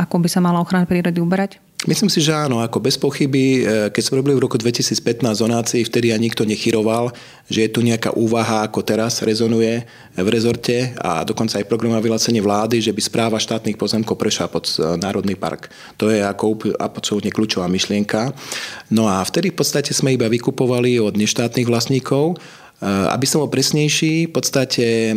ako 0.00 0.14
by 0.16 0.28
sa 0.32 0.40
mala 0.40 0.64
ochrana 0.64 0.88
prírody 0.88 1.20
uberať? 1.20 1.60
Myslím 1.84 2.08
si, 2.08 2.24
že 2.24 2.32
áno, 2.32 2.64
ako 2.64 2.80
bez 2.80 2.96
pochyby, 2.96 3.60
e, 3.60 3.92
keď 3.92 4.00
sme 4.00 4.24
robili 4.24 4.32
v 4.40 4.48
roku 4.48 4.56
2015 4.56 4.96
zonácii, 5.44 5.84
vtedy 5.84 6.08
ja 6.08 6.16
nikto 6.16 6.48
nechyroval, 6.48 7.12
že 7.52 7.68
je 7.68 7.70
tu 7.70 7.84
nejaká 7.84 8.16
úvaha, 8.16 8.64
ako 8.64 8.80
teraz 8.80 9.20
rezonuje 9.20 9.84
v 10.16 10.28
rezorte 10.32 10.96
a 10.96 11.20
dokonca 11.20 11.60
aj 11.60 11.68
programové 11.68 12.08
vyhlásenie 12.08 12.40
vlády, 12.40 12.80
že 12.80 12.96
by 12.96 13.00
správa 13.04 13.36
štátnych 13.36 13.76
pozemkov 13.76 14.16
prešla 14.16 14.48
pod 14.48 14.72
e, 14.72 14.96
Národný 14.96 15.36
park. 15.36 15.68
To 16.00 16.08
je 16.08 16.24
ako 16.24 16.80
absolútne 16.80 17.28
kľúčová 17.28 17.68
myšlienka. 17.68 18.32
No 18.88 19.04
a 19.04 19.20
vtedy 19.20 19.52
v 19.52 19.60
podstate 19.60 19.92
sme 19.92 20.16
iba 20.16 20.32
vykupovali 20.32 20.96
od 20.96 21.12
neštátnych 21.20 21.68
vlastníkov 21.68 22.40
aby 22.84 23.24
som 23.24 23.40
bol 23.40 23.48
presnejší, 23.48 24.28
v 24.28 24.32
podstate 24.36 25.16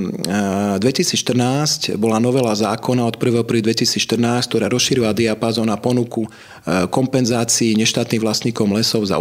2014 0.80 1.92
eh, 1.92 2.00
bola 2.00 2.16
novela 2.16 2.56
zákona 2.56 3.04
od 3.04 3.20
1. 3.20 3.44
2014, 3.44 4.16
ktorá 4.48 4.72
rozšírila 4.72 5.12
diapazón 5.12 5.68
na 5.68 5.76
ponuku 5.76 6.24
eh, 6.24 6.88
kompenzácií 6.88 7.76
neštátnym 7.76 8.24
vlastníkom 8.24 8.72
lesov 8.72 9.04
za, 9.04 9.20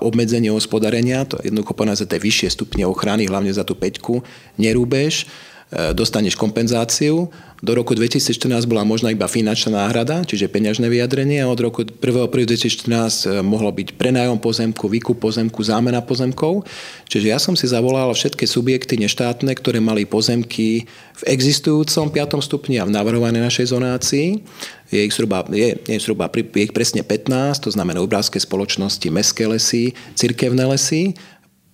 obmedzenie 0.00 0.48
hospodárenia, 0.48 1.28
to 1.28 1.36
jednoducho 1.44 1.76
povedať 1.76 2.00
za 2.00 2.06
tie 2.08 2.20
vyššie 2.24 2.48
stupne 2.56 2.88
ochrany, 2.88 3.28
hlavne 3.28 3.52
za 3.52 3.60
tú 3.60 3.76
peťku, 3.76 4.24
nerúbež 4.56 5.28
dostaneš 5.70 6.38
kompenzáciu. 6.38 7.26
Do 7.58 7.72
roku 7.74 7.96
2014 7.96 8.68
bola 8.68 8.86
možná 8.86 9.10
iba 9.10 9.26
finančná 9.26 9.88
náhrada, 9.88 10.22
čiže 10.22 10.46
peňažné 10.46 10.86
vyjadrenie 10.92 11.42
od 11.42 11.58
roku 11.58 11.82
1. 11.82 11.98
2014 12.04 13.42
mohlo 13.42 13.72
byť 13.72 13.96
prenájom 13.98 14.38
pozemku, 14.38 14.86
výkup 14.86 15.18
pozemku, 15.18 15.64
zámena 15.64 16.04
pozemkov. 16.04 16.68
Čiže 17.10 17.26
ja 17.26 17.38
som 17.40 17.58
si 17.58 17.66
zavolal 17.66 18.12
všetky 18.12 18.44
subjekty 18.46 19.00
neštátne, 19.00 19.50
ktoré 19.56 19.82
mali 19.82 20.06
pozemky 20.06 20.84
v 21.16 21.22
existujúcom 21.26 22.12
5. 22.12 22.44
stupni 22.44 22.76
a 22.78 22.86
v 22.86 22.92
navrhovanej 22.92 23.42
našej 23.42 23.72
zonácii. 23.72 24.44
Je 24.92 25.02
ich, 25.02 25.10
zhruba, 25.16 25.42
je, 25.50 25.80
je, 25.82 25.98
zhruba, 25.98 26.30
je 26.30 26.62
ich 26.62 26.76
presne 26.76 27.02
15, 27.02 27.66
to 27.66 27.70
znamená 27.74 27.98
obrázke 27.98 28.38
spoločnosti, 28.38 29.10
mestské 29.10 29.48
lesy, 29.50 29.96
cirkevné 30.14 30.62
lesy. 30.62 31.16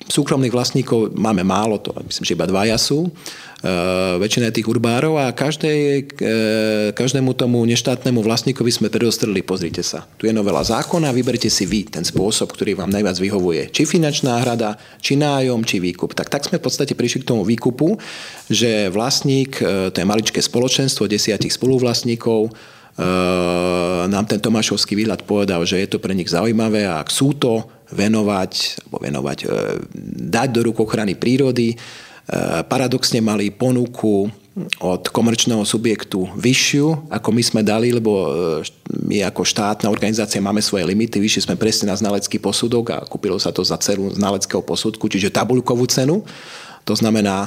Súkromných 0.08 0.54
vlastníkov 0.54 1.14
máme 1.14 1.46
málo, 1.46 1.78
to 1.78 1.94
myslím, 2.06 2.24
že 2.26 2.34
iba 2.34 2.46
dvaja 2.48 2.78
sú. 2.78 3.10
Eh, 3.62 4.18
väčšina 4.18 4.50
tých 4.50 4.66
urbárov 4.66 5.22
a 5.22 5.30
každej, 5.30 5.78
eh, 6.18 6.90
každému 6.98 7.30
tomu 7.38 7.62
neštátnemu 7.62 8.18
vlastníkovi 8.18 8.74
sme 8.74 8.90
predostreli, 8.90 9.38
pozrite 9.46 9.86
sa, 9.86 10.02
tu 10.18 10.26
je 10.26 10.34
novela 10.34 10.66
zákona, 10.66 11.14
vyberte 11.14 11.46
si 11.46 11.62
vy 11.62 11.86
ten 11.86 12.02
spôsob, 12.02 12.50
ktorý 12.50 12.74
vám 12.74 12.90
najviac 12.90 13.22
vyhovuje. 13.22 13.70
Či 13.70 13.86
finančná 13.86 14.42
hrada, 14.42 14.74
či 14.98 15.14
nájom, 15.14 15.62
či 15.62 15.78
výkup. 15.78 16.10
Tak, 16.10 16.26
tak 16.26 16.42
sme 16.42 16.58
v 16.58 16.66
podstate 16.66 16.98
prišli 16.98 17.22
k 17.22 17.28
tomu 17.30 17.46
výkupu, 17.46 18.02
že 18.50 18.90
vlastník, 18.90 19.62
eh, 19.62 19.94
to 19.94 19.96
je 20.02 20.10
maličké 20.10 20.42
spoločenstvo 20.42 21.06
desiatich 21.06 21.54
spoluvlastníkov, 21.54 22.50
nám 24.12 24.28
ten 24.28 24.36
Tomášovský 24.36 24.92
výhľad 24.92 25.24
povedal, 25.24 25.64
že 25.64 25.80
je 25.80 25.88
to 25.88 25.96
pre 25.96 26.12
nich 26.12 26.28
zaujímavé 26.28 26.84
a 26.84 27.00
ak 27.00 27.08
sú 27.08 27.32
to 27.32 27.64
venovať, 27.92 28.52
alebo 28.88 28.98
venovať, 29.04 29.38
dať 30.32 30.48
do 30.48 30.60
rúk 30.64 30.82
ochrany 30.82 31.14
prírody, 31.14 31.76
Eh, 32.22 32.62
paradoxne 32.70 33.18
mali 33.18 33.50
ponuku 33.50 34.30
od 34.78 35.02
komerčného 35.10 35.66
subjektu 35.66 36.30
vyššiu, 36.38 37.10
ako 37.10 37.28
my 37.34 37.42
sme 37.42 37.60
dali, 37.66 37.90
lebo 37.90 38.30
eh, 38.30 38.64
my 39.10 39.26
ako 39.26 39.42
štátna 39.42 39.90
organizácia 39.90 40.38
máme 40.38 40.62
svoje 40.62 40.86
limity, 40.86 41.18
vyššie 41.18 41.50
sme 41.50 41.58
presne 41.58 41.90
na 41.90 41.98
znalecký 41.98 42.38
posudok 42.38 42.94
a 42.94 43.02
kúpilo 43.02 43.42
sa 43.42 43.50
to 43.50 43.66
za 43.66 43.74
cenu 43.82 44.14
znaleckého 44.14 44.62
posudku, 44.62 45.10
čiže 45.10 45.34
tabulkovú 45.34 45.82
cenu. 45.90 46.22
To 46.86 46.94
znamená, 46.98 47.46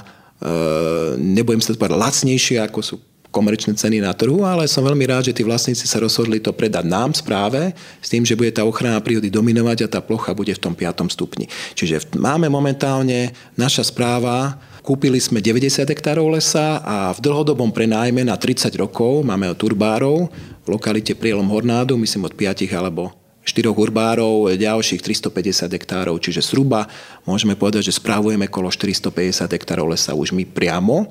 nebudem 1.19 1.60
sa 1.60 1.75
to 1.75 1.79
povedať 1.79 1.99
lacnejšie, 1.99 2.63
ako 2.63 2.79
sú 2.79 2.95
komerčné 3.36 3.76
ceny 3.76 4.00
na 4.00 4.15
trhu, 4.15 4.48
ale 4.48 4.63
som 4.71 4.88
veľmi 4.88 5.04
rád, 5.04 5.28
že 5.28 5.36
tí 5.36 5.43
vlastníci 5.43 5.84
sa 5.84 6.00
rozhodli 6.00 6.39
to 6.39 6.56
predať 6.56 6.88
nám 6.88 7.12
správe 7.12 7.76
s 8.00 8.08
tým, 8.08 8.24
že 8.24 8.39
bude 8.39 8.56
tá 8.56 8.63
ochrana 8.63 9.04
prírody 9.04 9.28
dominovať 9.28 9.84
a 9.84 9.91
tá 9.91 10.00
plocha 10.00 10.32
bude 10.32 10.56
v 10.56 10.63
tom 10.63 10.71
5. 10.71 11.12
stupni. 11.12 11.52
Čiže 11.76 12.15
máme 12.15 12.48
momentálne 12.48 13.36
naša 13.60 13.91
správa, 13.91 14.56
Kúpili 14.86 15.17
sme 15.17 15.41
90 15.41 15.82
hektárov 15.82 16.30
lesa 16.38 16.78
a 16.86 17.10
v 17.10 17.17
dlhodobom 17.17 17.74
prenájme 17.74 18.21
na 18.21 18.38
30 18.38 18.69
rokov 18.78 19.26
máme 19.26 19.50
turbárov 19.58 20.30
v 20.62 20.67
lokalite 20.69 21.17
Prielom 21.17 21.50
Hornádu, 21.50 21.98
myslím 21.98 22.30
od 22.30 22.38
5 22.38 22.69
alebo 22.69 23.10
štyroch 23.41 23.74
urbárov, 23.74 24.54
ďalších 24.54 25.02
350 25.02 25.74
hektárov, 25.74 26.17
čiže 26.21 26.41
zhruba 26.41 26.86
môžeme 27.26 27.58
povedať, 27.58 27.89
že 27.89 27.98
správujeme 27.98 28.45
kolo 28.45 28.74
450 28.74 29.50
hektárov 29.58 29.89
lesa 29.89 30.17
už 30.17 30.34
my 30.34 30.45
priamo, 30.50 31.10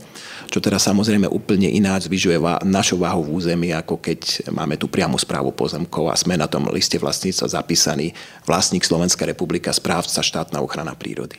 čo 0.48 0.58
teda 0.62 0.78
samozrejme 0.80 1.28
úplne 1.30 1.68
ináč 1.70 2.06
zvyžuje 2.06 2.38
našu 2.64 3.00
váhu 3.00 3.24
v 3.24 3.32
území, 3.38 3.68
ako 3.72 4.00
keď 4.00 4.50
máme 4.52 4.78
tu 4.78 4.90
priamu 4.90 5.18
správu 5.18 5.52
pozemkov 5.54 6.10
a 6.10 6.18
sme 6.18 6.38
na 6.38 6.48
tom 6.50 6.68
liste 6.70 6.96
vlastníctva 7.00 7.60
zapísaný 7.60 8.16
vlastník 8.44 8.84
Slovenská 8.86 9.24
republika, 9.28 9.72
správca 9.72 10.20
štátna 10.20 10.60
ochrana 10.60 10.92
prírody. 10.94 11.38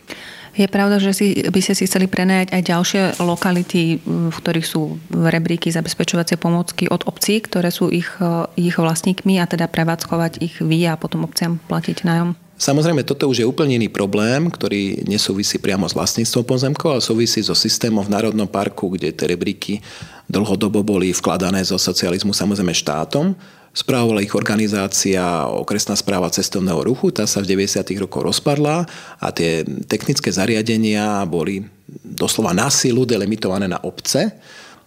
Je 0.55 0.71
pravda, 0.71 1.03
že 1.03 1.11
si, 1.11 1.27
by 1.35 1.59
ste 1.59 1.75
si 1.75 1.83
chceli 1.83 2.07
prenajať 2.07 2.55
aj 2.55 2.61
ďalšie 2.63 3.01
lokality, 3.19 3.99
v 4.07 4.31
ktorých 4.31 4.63
sú 4.63 4.95
rebríky 5.11 5.67
zabezpečovacie 5.67 6.39
pomocky 6.39 6.87
od 6.87 7.03
obcí, 7.11 7.43
ktoré 7.43 7.67
sú 7.75 7.91
ich, 7.91 8.07
e, 8.23 8.47
ich 8.55 8.79
vlastníkmi 8.79 9.35
a 9.43 9.51
teda 9.51 9.67
prevádzkovať 9.67 10.39
ich 10.39 10.55
vy 10.63 10.87
a 10.87 10.95
potom 10.95 11.27
obciam 11.27 11.59
platiť 11.67 12.07
nájom? 12.07 12.44
Samozrejme, 12.55 13.03
toto 13.03 13.27
už 13.27 13.43
je 13.43 13.49
úplne 13.49 13.75
iný 13.75 13.91
problém, 13.91 14.47
ktorý 14.47 15.03
nesúvisí 15.03 15.59
priamo 15.59 15.83
s 15.91 15.97
vlastníctvom 15.97 16.43
pozemkov, 16.47 16.87
ale 16.87 17.03
súvisí 17.03 17.43
so 17.43 17.51
systémom 17.51 17.99
v 17.99 18.15
Národnom 18.15 18.47
parku, 18.47 18.87
kde 18.95 19.11
tie 19.11 19.27
rebríky 19.27 19.83
dlhodobo 20.31 20.79
boli 20.79 21.11
vkladané 21.11 21.61
zo 21.67 21.75
socializmu 21.75 22.31
samozrejme 22.31 22.71
štátom. 22.71 23.35
Správovala 23.75 24.23
ich 24.23 24.31
organizácia 24.31 25.51
Okresná 25.51 25.99
správa 25.99 26.31
cestovného 26.31 26.79
ruchu, 26.79 27.11
tá 27.11 27.27
sa 27.27 27.43
v 27.43 27.59
90. 27.59 27.83
rokoch 28.07 28.23
rozpadla 28.23 28.87
a 29.19 29.27
tie 29.35 29.67
technické 29.91 30.31
zariadenia 30.31 31.27
boli 31.27 31.67
doslova 32.07 32.55
na 32.55 32.71
silu 32.71 33.03
delimitované 33.03 33.67
na 33.67 33.83
obce. 33.83 34.31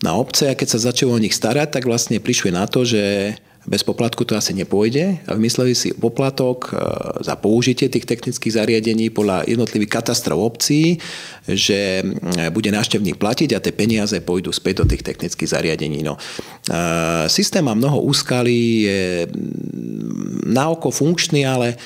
Na 0.01 0.17
obce 0.17 0.49
a 0.49 0.57
keď 0.57 0.69
sa 0.73 0.89
začalo 0.89 1.13
o 1.13 1.21
nich 1.21 1.37
starať, 1.37 1.69
tak 1.69 1.85
vlastne 1.85 2.17
prišli 2.17 2.49
na 2.49 2.65
to, 2.65 2.89
že 2.89 3.37
bez 3.67 3.83
poplatku 3.83 4.25
to 4.25 4.39
asi 4.39 4.55
nepôjde 4.55 5.19
a 5.27 5.31
vymysleli 5.35 5.75
si 5.75 5.91
poplatok 5.93 6.71
e, 6.71 6.79
za 7.27 7.35
použitie 7.35 7.91
tých 7.91 8.07
technických 8.07 8.55
zariadení 8.55 9.11
podľa 9.11 9.45
jednotlivých 9.45 9.99
katastrov 9.99 10.41
obcí, 10.41 10.97
že 11.45 12.01
e, 12.01 12.05
bude 12.55 12.71
návštevník 12.71 13.19
platiť 13.19 13.53
a 13.53 13.63
tie 13.63 13.75
peniaze 13.75 14.17
pôjdu 14.25 14.55
späť 14.55 14.85
do 14.85 14.95
tých 14.95 15.03
technických 15.05 15.53
zariadení. 15.53 16.01
No. 16.07 16.17
E, 16.17 16.21
systém 17.27 17.67
má 17.67 17.77
mnoho 17.77 18.01
úskalí, 18.07 18.89
je 18.89 19.03
na 20.49 20.73
oko 20.73 20.89
funkčný, 20.89 21.45
ale 21.45 21.77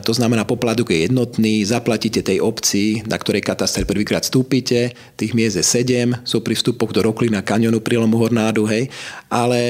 to 0.00 0.12
znamená, 0.16 0.48
poplatok 0.48 0.88
je 0.88 1.04
jednotný, 1.04 1.60
zaplatíte 1.68 2.24
tej 2.24 2.40
obci, 2.40 3.04
na 3.04 3.20
ktorej 3.20 3.44
kataster 3.44 3.84
prvýkrát 3.84 4.24
vstúpite, 4.24 4.96
tých 5.20 5.36
miest 5.36 5.60
je 5.60 5.64
7, 5.84 6.24
sú 6.24 6.40
pri 6.40 6.56
vstupoch 6.56 6.96
do 6.96 7.04
Roklina, 7.04 7.44
kanionu, 7.44 7.84
prílomu 7.84 8.16
Hornádu, 8.16 8.64
hej. 8.64 8.88
Ale 9.28 9.60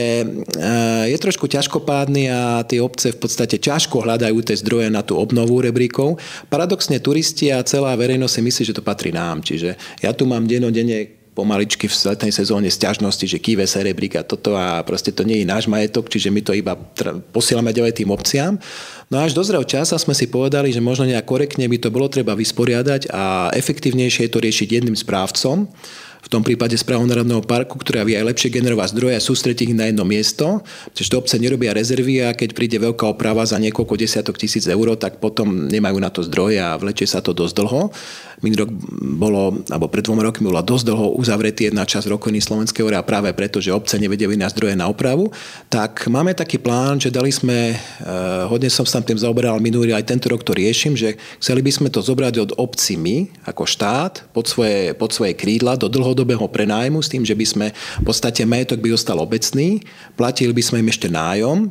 je 1.11 1.16
trošku 1.18 1.50
ťažkopádny 1.50 2.31
a 2.31 2.62
tie 2.62 2.79
obce 2.79 3.11
v 3.11 3.18
podstate 3.18 3.59
ťažko 3.59 4.07
hľadajú 4.07 4.38
tie 4.46 4.62
zdroje 4.62 4.94
na 4.94 5.03
tú 5.03 5.18
obnovu 5.18 5.59
rebríkov. 5.59 6.22
Paradoxne 6.46 7.03
turisti 7.03 7.50
a 7.50 7.66
celá 7.66 7.90
verejnosť 7.98 8.35
si 8.38 8.40
myslí, 8.46 8.62
že 8.70 8.76
to 8.79 8.87
patrí 8.87 9.11
nám. 9.11 9.42
Čiže 9.42 9.74
ja 10.07 10.14
tu 10.14 10.22
mám 10.22 10.46
denodene 10.46 11.19
pomaličky 11.30 11.86
v 11.86 11.94
letnej 11.94 12.34
sezóne 12.34 12.66
sťažnosti, 12.66 13.26
že 13.26 13.38
kýve 13.38 13.62
sa 13.64 13.80
rebrík 13.80 14.18
a 14.18 14.26
toto 14.26 14.58
a 14.58 14.82
proste 14.82 15.14
to 15.14 15.22
nie 15.22 15.42
je 15.42 15.46
náš 15.46 15.70
majetok, 15.70 16.10
čiže 16.10 16.28
my 16.28 16.40
to 16.42 16.52
iba 16.52 16.74
posielame 17.30 17.70
ďalej 17.70 18.02
tým 18.02 18.10
obciám. 18.10 18.58
No 19.10 19.16
až 19.22 19.34
dozrel 19.34 19.62
čas 19.66 19.94
a 19.94 19.98
sme 19.98 20.14
si 20.14 20.30
povedali, 20.30 20.74
že 20.74 20.82
možno 20.82 21.06
nejak 21.06 21.26
korektne 21.26 21.66
by 21.66 21.78
to 21.78 21.88
bolo 21.90 22.10
treba 22.10 22.34
vysporiadať 22.34 23.10
a 23.10 23.50
efektívnejšie 23.54 24.26
je 24.26 24.32
to 24.32 24.42
riešiť 24.42 24.68
jedným 24.82 24.94
správcom 24.98 25.70
v 26.20 26.28
tom 26.28 26.44
prípade 26.44 26.76
správu 26.76 27.08
Národného 27.08 27.40
parku, 27.44 27.80
ktorá 27.80 28.04
vie 28.04 28.16
aj 28.20 28.28
lepšie 28.32 28.52
generovať 28.52 28.92
zdroje 28.92 29.14
a 29.16 29.22
sústrediť 29.24 29.72
ich 29.72 29.76
na 29.76 29.88
jedno 29.88 30.04
miesto, 30.04 30.60
pretože 30.92 31.16
obce 31.16 31.36
nerobia 31.40 31.72
rezervy 31.72 32.24
a 32.24 32.36
keď 32.36 32.52
príde 32.52 32.76
veľká 32.76 33.08
oprava 33.08 33.44
za 33.44 33.56
niekoľko 33.56 33.94
desiatok 33.96 34.36
tisíc 34.36 34.68
eur, 34.68 34.96
tak 35.00 35.20
potom 35.20 35.68
nemajú 35.68 35.96
na 35.96 36.12
to 36.12 36.20
zdroje 36.24 36.60
a 36.60 36.76
vlečie 36.76 37.08
sa 37.08 37.24
to 37.24 37.32
dosť 37.32 37.54
dlho. 37.56 37.82
Minulý 38.40 38.64
rok 38.64 38.72
bolo, 39.20 39.60
alebo 39.68 39.92
pred 39.92 40.00
dvoma 40.00 40.24
rokmi 40.24 40.48
bola 40.48 40.64
dosť 40.64 40.84
dlho 40.88 41.12
uzavretý 41.20 41.68
jedna 41.68 41.84
časť 41.84 42.08
rokoviny 42.08 42.40
Slovenskej 42.40 42.88
a 42.96 43.04
práve 43.04 43.28
preto, 43.36 43.60
že 43.60 43.68
obce 43.68 44.00
nevedeli 44.00 44.32
na 44.32 44.48
zdroje 44.48 44.72
na 44.72 44.88
opravu. 44.88 45.28
Tak 45.68 46.08
máme 46.08 46.32
taký 46.32 46.56
plán, 46.56 46.96
že 46.96 47.12
dali 47.12 47.28
sme, 47.28 47.76
eh, 47.76 48.44
hodne 48.48 48.72
som 48.72 48.88
sa 48.88 49.04
tým 49.04 49.20
zaoberal 49.20 49.60
minulý 49.60 49.92
aj 49.92 50.08
tento 50.08 50.32
rok 50.32 50.40
to 50.40 50.56
riešim, 50.56 50.96
že 50.96 51.20
chceli 51.36 51.60
by 51.60 51.72
sme 51.72 51.88
to 51.92 52.00
zobrať 52.00 52.34
od 52.40 52.50
obcí 52.56 52.96
my, 52.96 53.28
ako 53.44 53.68
štát, 53.68 54.32
pod 54.32 54.48
svoje, 54.48 54.96
pod 54.96 55.12
svoje 55.12 55.36
krídla 55.36 55.76
do 55.76 55.92
dlhodobého 56.11 56.42
prenájmu 56.50 56.98
s 56.98 57.06
tým, 57.06 57.22
že 57.22 57.38
by 57.38 57.46
sme 57.46 57.66
v 57.70 58.04
podstate 58.04 58.42
majetok 58.42 58.82
by 58.82 58.90
ostal 58.90 59.22
obecný, 59.22 59.78
platili 60.18 60.50
by 60.50 60.62
sme 60.66 60.82
im 60.82 60.90
ešte 60.90 61.06
nájom 61.06 61.70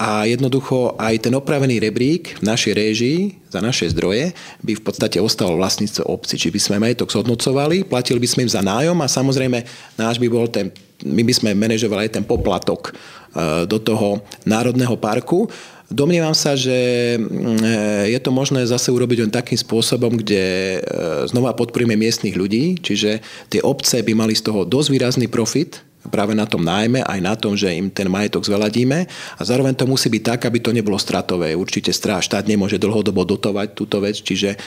a 0.00 0.26
jednoducho 0.26 0.98
aj 0.98 1.30
ten 1.30 1.34
opravený 1.36 1.78
rebrík 1.78 2.42
v 2.42 2.42
našej 2.42 2.72
réžii 2.74 3.18
za 3.54 3.62
naše 3.62 3.86
zdroje 3.86 4.34
by 4.66 4.72
v 4.74 4.82
podstate 4.82 5.22
ostalo 5.22 5.54
vlastníctvo 5.54 6.10
obci. 6.10 6.34
Či 6.34 6.50
by 6.50 6.58
sme 6.58 6.82
majetok 6.82 7.14
zhodnocovali, 7.14 7.86
platili 7.86 8.18
by 8.18 8.26
sme 8.26 8.50
im 8.50 8.50
za 8.50 8.66
nájom 8.66 8.98
a 8.98 9.06
samozrejme 9.06 9.62
náš 9.94 10.18
by 10.18 10.26
bol 10.26 10.50
ten, 10.50 10.74
my 11.06 11.22
by 11.22 11.30
sme 11.30 11.54
manažovali 11.54 12.10
aj 12.10 12.18
ten 12.18 12.24
poplatok 12.26 12.90
e, 12.90 12.92
do 13.70 13.78
toho 13.78 14.26
národného 14.42 14.98
parku. 14.98 15.46
Domnievam 15.94 16.34
sa, 16.34 16.58
že 16.58 16.74
mm, 17.14 18.10
je 18.10 18.18
to 18.18 18.34
možné 18.34 18.66
zase 18.66 18.90
urobiť 18.90 19.22
len 19.22 19.30
takým 19.30 19.54
spôsobom, 19.54 20.18
kde 20.18 20.42
e, 20.42 20.78
znova 21.30 21.54
podporíme 21.54 21.94
miestnych 21.94 22.34
ľudí, 22.34 22.82
čiže 22.82 23.22
tie 23.46 23.62
obce 23.62 24.02
by 24.02 24.10
mali 24.10 24.34
z 24.34 24.42
toho 24.42 24.66
dosť 24.66 24.88
výrazný 24.90 25.30
profit, 25.30 25.86
práve 26.10 26.36
na 26.36 26.44
tom 26.44 26.60
nájme, 26.60 27.00
aj 27.00 27.20
na 27.22 27.34
tom, 27.38 27.56
že 27.56 27.72
im 27.72 27.88
ten 27.88 28.10
majetok 28.12 28.44
zveladíme 28.44 29.08
a 29.38 29.42
zároveň 29.44 29.72
to 29.72 29.88
musí 29.88 30.12
byť 30.12 30.22
tak, 30.22 30.40
aby 30.50 30.58
to 30.60 30.74
nebolo 30.74 31.00
stratové. 31.00 31.56
Určite 31.56 31.94
štát 31.94 32.44
nemôže 32.44 32.76
dlhodobo 32.76 33.24
dotovať 33.24 33.72
túto 33.72 34.02
vec, 34.04 34.20
čiže 34.20 34.58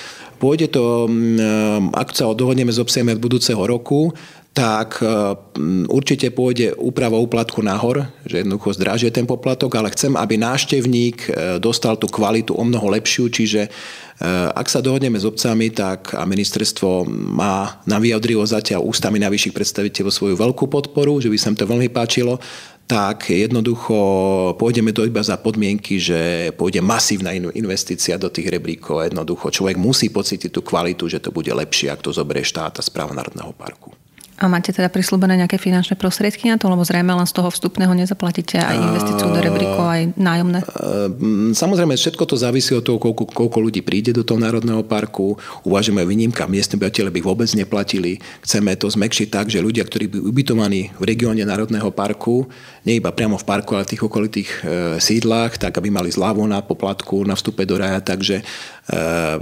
pôjde 0.41 0.73
to, 0.73 1.05
mm, 1.05 1.93
ak 1.93 2.13
sa 2.15 2.32
dohodneme 2.34 2.73
s 2.73 2.82
obsieme 2.82 3.13
od 3.13 3.21
budúceho 3.21 3.61
roku, 3.61 4.13
tak 4.58 4.97
mm, 5.05 5.86
určite 5.86 6.34
pôjde 6.34 6.74
úprava 6.82 7.22
úplatku 7.22 7.62
nahor, 7.62 8.10
že 8.26 8.41
jednoducho 8.41 8.74
zdražie 8.74 9.14
ten 9.14 9.30
poplatok, 9.30 9.78
ale 9.78 9.93
chcem, 9.93 10.18
aby 10.18 10.34
náštevník 10.41 11.18
e, 11.30 11.30
dostal 11.62 11.93
tú 11.93 12.10
kvalitu 12.10 12.58
o 12.58 12.66
mnoho 12.66 12.89
lepšiu, 12.89 13.30
čiže 13.30 13.70
Eh, 14.18 14.49
ak 14.49 14.66
sa 14.66 14.82
dohodneme 14.82 15.22
s 15.22 15.30
obcami, 15.30 15.70
tak 15.70 16.18
a 16.18 16.26
ministerstvo 16.26 17.05
má 17.38 17.86
na 17.86 18.01
vyjadrivo 18.01 18.41
zatiaľ 18.41 18.82
ústami 18.82 19.22
najvyšších 19.22 19.53
predstaviteľov 19.53 20.10
svoju 20.10 20.34
veľkú 20.34 20.66
podporu, 20.66 21.22
že 21.22 21.30
by 21.30 21.38
sa 21.38 21.53
to 21.53 21.70
veľmi 21.70 21.93
páčilo, 21.93 22.41
tak 22.89 23.30
jednoducho 23.30 23.93
pôjdeme 24.58 24.89
to 24.89 25.05
iba 25.05 25.22
za 25.22 25.38
podmienky, 25.38 26.01
že 26.01 26.49
pôjde 26.58 26.82
masívna 26.82 27.30
investícia 27.38 28.18
do 28.18 28.34
tých 28.34 28.49
rebríkov. 28.49 29.05
Jednoducho 29.05 29.53
človek 29.53 29.78
musí 29.78 30.10
pocítiť 30.10 30.49
tú 30.49 30.66
kvalitu, 30.66 31.05
že 31.05 31.22
to 31.22 31.30
bude 31.30 31.53
lepšie, 31.53 31.93
ak 31.93 32.01
to 32.01 32.10
zoberie 32.10 32.41
štát 32.41 32.74
a 32.74 32.82
správa 32.82 33.14
Národného 33.14 33.53
parku. 33.53 33.93
A 34.38 34.45
máte 34.49 34.73
teda 34.73 34.89
prislúbené 34.89 35.38
nejaké 35.38 35.57
finančné 35.57 35.97
prostriedky 35.97 36.49
na 36.49 36.57
to, 36.61 36.69
lebo 36.69 36.85
zrejme 36.85 37.09
len 37.09 37.25
z 37.25 37.33
toho 37.33 37.49
vstupného 37.49 37.93
nezaplatíte 37.93 38.61
aj 38.61 38.77
investíciu 38.77 39.33
do 39.33 39.41
rebríkov, 39.41 39.85
aj 39.85 40.03
nájomné? 40.13 40.59
Samozrejme, 41.57 41.97
všetko 41.97 42.23
to 42.25 42.38
závisí 42.38 42.77
od 42.77 42.85
toho, 42.85 43.01
koľko, 43.01 43.33
koľko 43.33 43.57
ľudí 43.57 43.81
príde 43.81 44.13
do 44.13 44.21
toho 44.21 44.38
národného 44.38 44.85
parku. 44.85 45.38
Uvažujeme 45.65 46.05
výnimka, 46.05 46.45
miestne 46.45 46.77
obyvateľe 46.77 47.09
by 47.09 47.21
vôbec 47.25 47.49
neplatili. 47.57 48.21
Chceme 48.45 48.77
to 48.77 48.88
zmekšiť 48.88 49.27
tak, 49.33 49.45
že 49.49 49.59
ľudia, 49.59 49.83
ktorí 49.83 50.05
by 50.07 50.17
ubytovaní 50.21 50.93
v 50.95 51.03
regióne 51.03 51.43
národného 51.43 51.89
parku, 51.91 52.47
nie 52.88 53.01
iba 53.01 53.11
priamo 53.11 53.35
v 53.35 53.45
parku, 53.45 53.75
ale 53.75 53.83
v 53.83 53.97
tých 53.97 54.05
okolitých 54.05 54.49
e, 54.49 54.57
sídlach, 55.01 55.59
tak 55.59 55.75
aby 55.75 55.91
mali 55.91 56.13
zľavu 56.13 56.45
na 56.47 56.63
poplatku, 56.63 57.27
na 57.27 57.35
vstupe 57.35 57.67
do 57.67 57.75
raja. 57.75 57.99
Takže 57.99 58.39
e, 58.39 58.43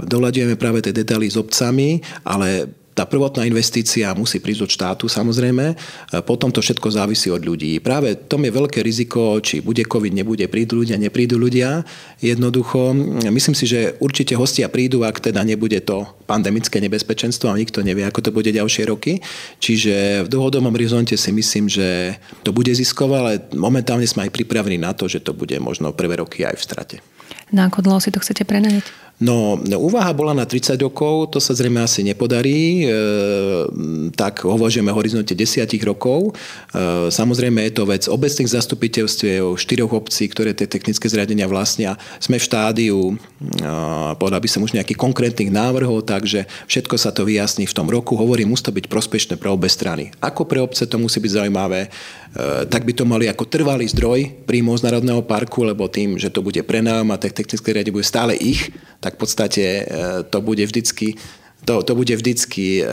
doľadujeme 0.02 0.58
práve 0.58 0.82
tie 0.82 0.90
detaily 0.90 1.30
s 1.30 1.38
obcami, 1.38 2.02
ale 2.26 2.66
tá 2.96 3.04
prvotná 3.04 3.44
investícia 3.44 4.08
musí 4.16 4.40
prísť 4.40 4.64
od 4.64 4.70
štátu 4.72 5.04
samozrejme, 5.04 5.76
potom 6.24 6.48
to 6.48 6.64
všetko 6.64 6.88
závisí 6.88 7.28
od 7.28 7.44
ľudí. 7.44 7.76
Práve 7.84 8.16
tom 8.16 8.40
je 8.40 8.56
veľké 8.56 8.80
riziko, 8.80 9.36
či 9.44 9.60
bude 9.60 9.84
COVID, 9.84 10.16
nebude, 10.16 10.48
prídu 10.48 10.80
ľudia, 10.80 10.96
neprídu 10.96 11.36
ľudia. 11.36 11.84
Jednoducho, 12.24 12.96
myslím 13.28 13.52
si, 13.52 13.68
že 13.68 14.00
určite 14.00 14.32
hostia 14.32 14.72
prídu, 14.72 15.04
ak 15.04 15.20
teda 15.20 15.44
nebude 15.44 15.76
to 15.84 16.08
pandemické 16.24 16.80
nebezpečenstvo 16.80 17.52
a 17.52 17.60
nikto 17.60 17.84
nevie, 17.84 18.08
ako 18.08 18.24
to 18.24 18.30
bude 18.32 18.48
ďalšie 18.48 18.88
roky. 18.88 19.20
Čiže 19.60 20.24
v 20.24 20.32
dlhodobom 20.32 20.72
horizonte 20.72 21.20
si 21.20 21.30
myslím, 21.36 21.68
že 21.68 22.16
to 22.40 22.56
bude 22.56 22.72
ziskové, 22.72 23.14
ale 23.20 23.32
momentálne 23.52 24.08
sme 24.08 24.24
aj 24.24 24.32
pripravení 24.32 24.80
na 24.80 24.96
to, 24.96 25.04
že 25.04 25.20
to 25.20 25.36
bude 25.36 25.52
možno 25.60 25.92
prvé 25.92 26.24
roky 26.24 26.48
aj 26.48 26.56
v 26.56 26.64
strate. 26.64 26.96
Na 27.52 27.68
ako 27.68 27.84
dlho 27.84 28.00
si 28.00 28.08
to 28.08 28.24
chcete 28.24 28.48
prenajať? 28.48 29.05
No, 29.16 29.56
úvaha 29.80 30.12
bola 30.12 30.36
na 30.36 30.44
30 30.44 30.76
rokov, 30.76 31.32
to 31.32 31.40
sa 31.40 31.56
zrejme 31.56 31.80
asi 31.80 32.04
nepodarí, 32.04 32.84
e, 32.84 32.88
tak 34.12 34.44
hovožíme 34.44 34.92
o 34.92 34.98
horizonte 35.00 35.32
10 35.32 35.64
rokov. 35.88 36.36
E, 36.76 37.08
samozrejme 37.08 37.64
je 37.64 37.72
to 37.72 37.88
vec 37.88 38.04
obecných 38.12 38.52
zastupiteľstiev, 38.52 39.56
štyroch 39.56 39.96
obcí, 39.96 40.28
ktoré 40.28 40.52
tie 40.52 40.68
technické 40.68 41.08
zriadenia 41.08 41.48
vlastnia. 41.48 41.96
Sme 42.20 42.36
v 42.36 42.44
štádiu, 42.44 43.16
e, 43.16 43.72
povedal 44.20 44.36
by 44.36 44.48
som 44.52 44.60
už 44.60 44.76
nejakých 44.76 45.00
konkrétnych 45.00 45.48
návrhov, 45.48 46.04
takže 46.04 46.44
všetko 46.68 47.00
sa 47.00 47.08
to 47.08 47.24
vyjasní 47.24 47.64
v 47.64 47.72
tom 47.72 47.88
roku. 47.88 48.20
Hovorím, 48.20 48.52
musí 48.52 48.68
to 48.68 48.76
byť 48.76 48.84
prospešné 48.84 49.40
pre 49.40 49.48
obe 49.48 49.72
strany. 49.72 50.12
Ako 50.20 50.44
pre 50.44 50.60
obce 50.60 50.84
to 50.84 51.00
musí 51.00 51.24
byť 51.24 51.40
zaujímavé, 51.40 51.88
e, 51.88 52.68
tak 52.68 52.84
by 52.84 52.92
to 52.92 53.08
mali 53.08 53.32
ako 53.32 53.48
trvalý 53.48 53.88
zdroj 53.88 54.44
príjmov 54.44 54.76
z 54.76 54.92
Národného 54.92 55.24
parku, 55.24 55.64
lebo 55.64 55.88
tým, 55.88 56.20
že 56.20 56.28
to 56.28 56.44
bude 56.44 56.60
prenajom 56.68 57.08
a 57.08 57.16
technické 57.16 57.72
riadenie 57.72 57.96
bude 57.96 58.04
stále 58.04 58.36
ich, 58.36 58.68
tak 59.06 59.14
v 59.14 59.22
podstate 59.22 59.62
e, 59.62 59.82
to 60.26 60.42
bude 60.42 60.66
vždycky 60.66 61.14
to, 61.66 61.82
to 61.82 61.98
bude 61.98 62.14
vždycky, 62.14 62.78
e, 62.78 62.84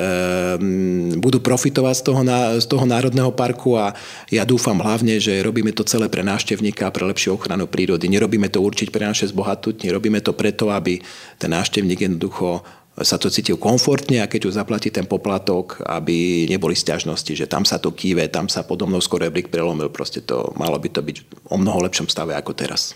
budú 1.22 1.38
profitovať 1.46 1.94
z 1.94 2.04
toho, 2.10 2.22
z 2.58 2.66
toho 2.66 2.86
národného 2.90 3.30
parku 3.30 3.78
a 3.78 3.94
ja 4.34 4.42
dúfam 4.50 4.82
hlavne, 4.82 5.22
že 5.22 5.46
robíme 5.46 5.70
to 5.78 5.86
celé 5.86 6.10
pre 6.10 6.26
návštevníka 6.26 6.90
a 6.90 6.94
pre 6.96 7.06
lepšiu 7.06 7.38
ochranu 7.38 7.70
prírody. 7.70 8.10
Nerobíme 8.10 8.50
to 8.50 8.66
určiť 8.66 8.90
pre 8.90 9.06
naše 9.06 9.30
zbohatnutie, 9.30 9.94
robíme 9.94 10.26
to 10.26 10.34
preto, 10.34 10.74
aby 10.74 10.98
ten 11.38 11.54
návštevník 11.54 12.10
jednoducho 12.10 12.66
sa 13.02 13.18
to 13.18 13.30
cítil 13.30 13.58
komfortne 13.58 14.22
a 14.22 14.30
keď 14.30 14.50
už 14.50 14.58
zaplatí 14.58 14.94
ten 14.94 15.10
poplatok, 15.10 15.82
aby 15.90 16.46
neboli 16.46 16.78
stiažnosti, 16.78 17.34
že 17.34 17.50
tam 17.50 17.66
sa 17.66 17.82
to 17.82 17.90
kýve, 17.90 18.30
tam 18.30 18.46
sa 18.46 18.62
podobnou 18.62 19.02
skoro 19.02 19.26
rebrík 19.26 19.50
prelomil, 19.50 19.90
proste 19.90 20.22
to 20.22 20.54
malo 20.54 20.78
by 20.78 20.90
to 20.94 21.02
byť 21.02 21.18
o 21.50 21.58
mnoho 21.58 21.82
lepšom 21.90 22.06
stave 22.06 22.38
ako 22.38 22.54
teraz. 22.54 22.94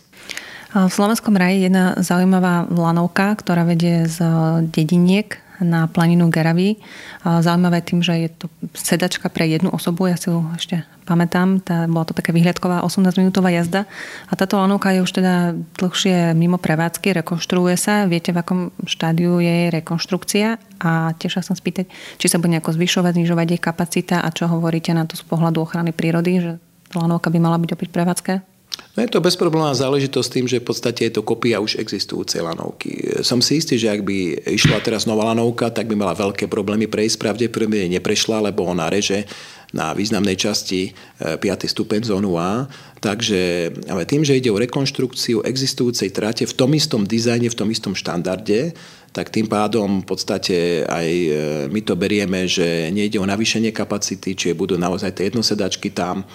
V 0.76 0.92
Slovenskom 0.92 1.32
raji 1.40 1.64
je 1.64 1.66
jedna 1.72 1.96
zaujímavá 1.96 2.68
lanovka, 2.68 3.40
ktorá 3.40 3.64
vedie 3.64 4.04
z 4.04 4.20
dediniek 4.68 5.40
na 5.64 5.90
planinu 5.90 6.30
Geraví. 6.30 6.78
Zaujímavé 7.24 7.82
tým, 7.82 8.04
že 8.06 8.14
je 8.14 8.30
to 8.30 8.46
sedačka 8.78 9.32
pre 9.32 9.48
jednu 9.48 9.74
osobu, 9.74 10.06
ja 10.06 10.14
si 10.20 10.30
ju 10.30 10.46
ešte 10.54 10.86
pamätám, 11.08 11.64
tá, 11.64 11.88
bola 11.88 12.04
to 12.04 12.14
taká 12.14 12.36
vyhľadková 12.36 12.84
18-minútová 12.84 13.50
jazda 13.56 13.88
a 14.28 14.34
táto 14.36 14.60
lanovka 14.60 14.92
je 14.92 15.02
už 15.02 15.12
teda 15.16 15.56
dlhšie 15.80 16.36
mimo 16.36 16.60
prevádzky, 16.60 17.16
rekonštruuje 17.24 17.80
sa. 17.80 18.04
Viete, 18.06 18.36
v 18.36 18.44
akom 18.44 18.60
štádiu 18.84 19.40
je 19.40 19.48
jej 19.48 19.70
rekonštrukcia 19.72 20.60
a 20.84 21.16
tiež 21.16 21.42
sa 21.42 21.56
spýtať, 21.56 21.88
či 22.20 22.28
sa 22.28 22.38
bude 22.44 22.54
nejako 22.54 22.76
zvyšovať, 22.76 23.16
znižovať 23.16 23.48
jej 23.56 23.62
kapacita 23.64 24.20
a 24.20 24.30
čo 24.36 24.52
hovoríte 24.52 24.92
na 24.92 25.08
to 25.08 25.16
z 25.16 25.24
pohľadu 25.26 25.64
ochrany 25.64 25.96
prírody, 25.96 26.44
že 26.44 26.52
lanovka 26.92 27.32
by 27.32 27.40
mala 27.40 27.56
byť 27.56 27.72
opäť 27.72 27.90
prevádzka? 27.96 28.57
No 28.98 29.06
je 29.06 29.14
to 29.14 29.22
bezproblémová 29.22 29.78
záležitosť 29.78 30.30
tým, 30.34 30.46
že 30.50 30.58
v 30.58 30.74
podstate 30.74 31.06
je 31.06 31.14
to 31.14 31.22
kopia 31.22 31.62
už 31.62 31.78
existujúcej 31.78 32.42
lanovky. 32.42 33.22
Som 33.22 33.46
si 33.46 33.62
istý, 33.62 33.78
že 33.78 33.94
ak 33.94 34.02
by 34.02 34.50
išla 34.50 34.82
teraz 34.82 35.06
nová 35.06 35.30
lanovka, 35.30 35.70
tak 35.70 35.86
by 35.86 35.94
mala 35.94 36.18
veľké 36.18 36.50
problémy 36.50 36.90
prejsť. 36.90 37.22
Pravdepodobne 37.22 37.86
neprešla, 37.94 38.50
lebo 38.50 38.66
ona 38.66 38.90
reže 38.90 39.30
na 39.70 39.94
významnej 39.94 40.34
časti 40.34 40.98
5. 41.22 41.38
E, 41.38 41.68
stupeň 41.70 42.10
zónu 42.10 42.42
A. 42.42 42.66
Takže, 42.98 43.70
ale 43.86 44.10
tým, 44.10 44.26
že 44.26 44.34
ide 44.34 44.50
o 44.50 44.58
rekonštrukciu 44.58 45.46
existujúcej 45.46 46.10
trate 46.10 46.50
v 46.50 46.58
tom 46.58 46.74
istom 46.74 47.06
dizajne, 47.06 47.54
v 47.54 47.60
tom 47.60 47.70
istom 47.70 47.94
štandarde, 47.94 48.74
tak 49.14 49.30
tým 49.30 49.46
pádom 49.46 50.02
v 50.02 50.08
podstate 50.10 50.82
aj 50.90 51.08
e, 51.08 51.30
my 51.70 51.82
to 51.86 51.94
berieme, 51.94 52.50
že 52.50 52.90
nejde 52.90 53.22
o 53.22 53.30
navýšenie 53.30 53.70
kapacity, 53.70 54.34
čiže 54.34 54.58
budú 54.58 54.74
naozaj 54.74 55.14
tie 55.14 55.30
jednosedačky 55.30 55.94
tam, 55.94 56.26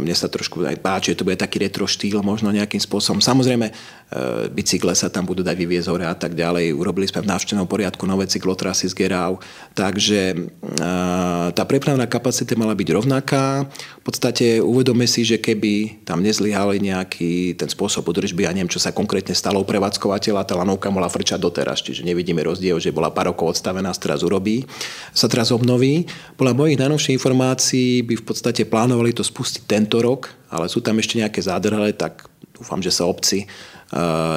mne 0.00 0.14
sa 0.16 0.26
trošku 0.26 0.64
aj 0.64 0.80
páči, 0.80 1.12
že 1.12 1.20
to 1.20 1.28
bude 1.28 1.36
taký 1.36 1.60
retro 1.60 1.84
štýl 1.84 2.24
možno 2.24 2.48
nejakým 2.48 2.80
spôsobom. 2.80 3.20
Samozrejme, 3.20 3.70
bicykle 4.56 4.96
sa 4.96 5.12
tam 5.12 5.28
budú 5.28 5.44
dať 5.44 5.52
vyviezť 5.52 5.88
hore 5.92 6.08
a 6.08 6.16
tak 6.16 6.32
ďalej. 6.32 6.72
Urobili 6.72 7.04
sme 7.04 7.20
v 7.20 7.28
návštevnom 7.28 7.68
poriadku 7.68 8.08
nové 8.08 8.24
cyklotrasy 8.24 8.88
z 8.88 8.96
Gerau, 8.96 9.36
takže 9.76 10.48
tá 11.52 11.62
prepravná 11.68 12.08
kapacita 12.08 12.56
mala 12.56 12.72
byť 12.72 12.88
rovnaká. 12.88 13.68
V 14.00 14.04
podstate 14.08 14.64
uvedome 14.64 15.04
si, 15.04 15.28
že 15.28 15.36
keby 15.36 16.04
tam 16.08 16.24
nezlyhali 16.24 16.80
nejaký 16.80 17.60
ten 17.60 17.68
spôsob 17.68 18.08
udržby 18.08 18.48
a 18.48 18.56
neviem, 18.56 18.72
čo 18.72 18.80
sa 18.80 18.96
konkrétne 18.96 19.36
stalo 19.36 19.60
u 19.60 19.68
prevádzkovateľa, 19.68 20.48
tá 20.48 20.56
lanovka 20.56 20.88
mohla 20.88 21.12
frčať 21.12 21.36
doteraz, 21.36 21.84
čiže 21.84 22.08
nevidíme 22.08 22.40
rozdiel, 22.40 22.80
že 22.80 22.88
bola 22.88 23.12
pár 23.12 23.36
rokov 23.36 23.60
odstavená, 23.60 23.92
teraz 23.92 24.24
urobí, 24.24 24.64
sa 25.12 25.28
teraz 25.28 25.52
obnoví. 25.52 26.08
Podľa 26.40 26.56
mojich 26.56 26.80
najnovších 26.80 27.16
informácií 27.20 28.00
by 28.08 28.14
v 28.16 28.24
podstate 28.24 28.64
plánovali 28.64 29.12
to 29.12 29.20
spustiť 29.20 29.68
tento 29.68 30.00
rok, 30.00 30.32
ale 30.48 30.72
sú 30.72 30.80
tam 30.80 30.96
ešte 30.96 31.20
nejaké 31.20 31.44
zádrhele, 31.44 31.92
tak 31.92 32.24
dúfam, 32.56 32.80
že 32.80 32.88
sa 32.88 33.04
obci, 33.04 33.44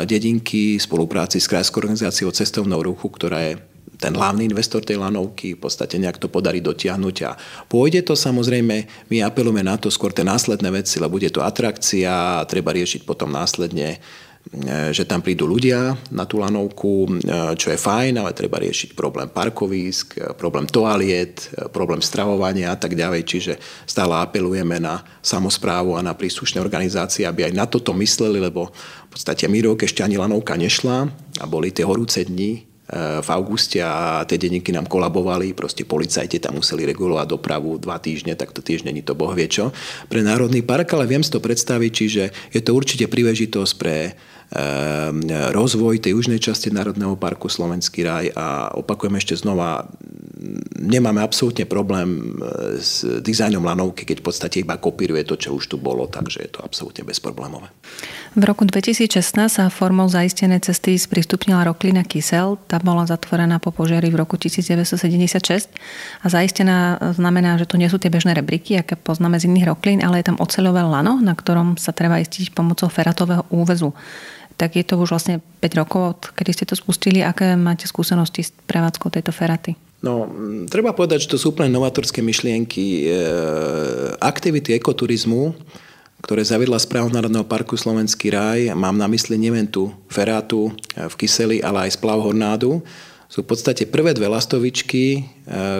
dedinky 0.07 0.79
v 0.79 0.83
spolupráci 0.83 1.43
s 1.43 1.51
Krajskou 1.51 1.83
organizáciou 1.83 2.31
cestovnou 2.31 2.79
ruchu, 2.79 3.11
ktorá 3.11 3.39
je 3.51 3.53
ten 4.01 4.17
hlavný 4.17 4.49
investor 4.49 4.81
tej 4.81 4.97
lanovky 4.97 5.53
v 5.53 5.61
podstate 5.61 6.01
nejak 6.01 6.17
to 6.17 6.25
podarí 6.25 6.57
dotiahnuť 6.57 7.15
a 7.21 7.37
pôjde 7.69 8.01
to. 8.01 8.17
Samozrejme, 8.17 8.75
my 9.13 9.17
apelujeme 9.21 9.61
na 9.61 9.77
to 9.77 9.93
skôr 9.93 10.09
tie 10.09 10.25
následné 10.25 10.73
veci, 10.73 10.97
lebo 10.97 11.21
bude 11.21 11.29
to 11.29 11.45
atrakcia 11.45 12.41
treba 12.49 12.73
riešiť 12.73 13.05
potom 13.05 13.29
následne 13.29 14.01
E, 14.30 14.30
že 14.91 15.07
tam 15.07 15.23
prídu 15.23 15.47
ľudia 15.47 15.95
na 16.11 16.27
tú 16.27 16.41
lanovku, 16.41 17.07
e, 17.07 17.09
čo 17.55 17.71
je 17.71 17.79
fajn, 17.79 18.19
ale 18.19 18.35
treba 18.35 18.59
riešiť 18.59 18.97
problém 18.97 19.29
parkovísk, 19.31 20.07
e, 20.17 20.33
problém 20.35 20.67
toaliet, 20.67 21.53
problém 21.71 22.03
stravovania 22.03 22.73
a 22.73 22.77
tak 22.77 22.97
ďalej. 22.97 23.21
Čiže 23.23 23.53
stále 23.87 24.17
apelujeme 24.17 24.81
na 24.81 25.05
samozprávu 25.23 25.95
a 25.95 26.03
na 26.03 26.17
príslušné 26.17 26.59
organizácie, 26.59 27.23
aby 27.23 27.47
aj 27.47 27.53
na 27.53 27.65
toto 27.69 27.93
mysleli, 27.95 28.41
lebo 28.41 28.73
v 28.73 29.09
podstate 29.13 29.45
mi 29.45 29.63
rok 29.63 29.85
ešte 29.85 30.03
ani 30.03 30.19
lanovka 30.19 30.57
nešla 30.57 31.07
a 31.39 31.45
boli 31.47 31.71
tie 31.71 31.87
horúce 31.87 32.25
dni 32.25 32.70
v 32.91 33.29
auguste 33.31 33.79
a 33.79 34.25
tie 34.27 34.35
denníky 34.35 34.75
nám 34.75 34.89
kolabovali, 34.89 35.55
proste 35.55 35.87
policajti 35.87 36.43
tam 36.43 36.59
museli 36.59 36.83
regulovať 36.83 37.27
dopravu 37.29 37.79
dva 37.79 37.95
týždne, 38.01 38.35
tak 38.35 38.51
to 38.51 38.59
tiež 38.59 38.83
není 38.83 38.99
to 38.99 39.15
boh 39.15 39.31
vie 39.31 39.47
čo. 39.47 39.71
Pre 40.11 40.19
Národný 40.19 40.59
park, 40.59 40.91
ale 40.97 41.07
viem 41.07 41.23
si 41.23 41.31
to 41.31 41.39
predstaviť, 41.39 41.91
čiže 41.93 42.23
je 42.51 42.59
to 42.59 42.75
určite 42.75 43.07
príležitosť 43.07 43.73
pre 43.79 44.19
rozvoj 45.55 46.03
tej 46.03 46.11
južnej 46.11 46.39
časti 46.43 46.75
Národného 46.75 47.15
parku 47.15 47.47
Slovenský 47.47 48.03
raj 48.03 48.35
a 48.35 48.75
opakujem 48.75 49.15
ešte 49.15 49.39
znova, 49.39 49.87
nemáme 50.75 51.23
absolútne 51.23 51.63
problém 51.63 52.35
e, 52.35 52.81
s 52.81 53.05
dizajnom 53.05 53.63
lanovky, 53.63 54.03
keď 54.03 54.19
v 54.19 54.25
podstate 54.27 54.57
iba 54.59 54.75
kopíruje 54.75 55.23
to, 55.23 55.39
čo 55.39 55.55
už 55.55 55.71
tu 55.71 55.77
bolo, 55.79 56.03
takže 56.11 56.43
je 56.43 56.51
to 56.51 56.59
absolútne 56.65 57.07
bezproblémové. 57.07 57.71
V 58.35 58.43
roku 58.43 58.67
2016 58.67 59.07
sa 59.47 59.71
formou 59.71 60.11
zaistené 60.11 60.59
cesty 60.59 60.99
sprístupnila 60.99 61.63
roklina 61.67 62.03
Kysel. 62.03 62.59
Tá 62.67 62.83
bola 62.83 63.07
zatvorená 63.07 63.63
po 63.63 63.71
požiari 63.71 64.11
v 64.11 64.19
roku 64.19 64.35
1976 64.35 65.71
a 66.23 66.27
zaistená 66.27 66.99
znamená, 67.15 67.55
že 67.55 67.71
to 67.71 67.79
nie 67.79 67.87
sú 67.87 68.03
tie 68.03 68.11
bežné 68.11 68.35
rebriky, 68.35 68.79
aké 68.79 68.99
poznáme 68.99 69.39
z 69.39 69.47
iných 69.47 69.69
roklín, 69.69 69.99
ale 70.03 70.19
je 70.19 70.27
tam 70.27 70.41
oceľové 70.43 70.83
lano, 70.83 71.23
na 71.23 71.37
ktorom 71.37 71.79
sa 71.79 71.95
treba 71.95 72.19
istiť 72.19 72.51
pomocou 72.51 72.91
feratového 72.91 73.47
úvezu 73.47 73.95
tak 74.57 74.77
je 74.77 74.85
to 74.85 74.99
už 74.99 75.13
vlastne 75.13 75.43
5 75.59 75.79
rokov, 75.79 76.01
od 76.01 76.21
kedy 76.33 76.51
ste 76.53 76.65
to 76.67 76.75
spustili. 76.75 77.23
Aké 77.23 77.55
máte 77.55 77.87
skúsenosti 77.89 78.45
s 78.47 78.51
prevádzkou 78.67 79.09
tejto 79.11 79.33
feraty? 79.33 79.75
No, 80.01 80.25
treba 80.65 80.97
povedať, 80.97 81.29
že 81.29 81.31
to 81.33 81.37
sú 81.37 81.53
úplne 81.53 81.69
novatorské 81.69 82.25
myšlienky. 82.25 83.05
E, 83.05 83.21
aktivity 84.17 84.73
ekoturizmu, 84.73 85.53
ktoré 86.25 86.41
zaviedla 86.41 86.81
správa 86.81 87.13
Národného 87.13 87.45
parku 87.45 87.77
Slovenský 87.77 88.33
raj, 88.33 88.73
mám 88.73 88.97
na 88.97 89.05
mysli 89.05 89.37
nielen 89.37 89.69
tú 89.69 89.93
ferátu 90.09 90.73
e, 90.97 91.05
v 91.05 91.13
Kyseli, 91.21 91.61
ale 91.61 91.85
aj 91.85 92.01
splav 92.01 92.17
Hornádu, 92.17 92.81
sú 93.29 93.45
v 93.45 93.49
podstate 93.53 93.85
prvé 93.85 94.17
dve 94.17 94.25
lastovičky, 94.25 95.05
e, 95.17 95.21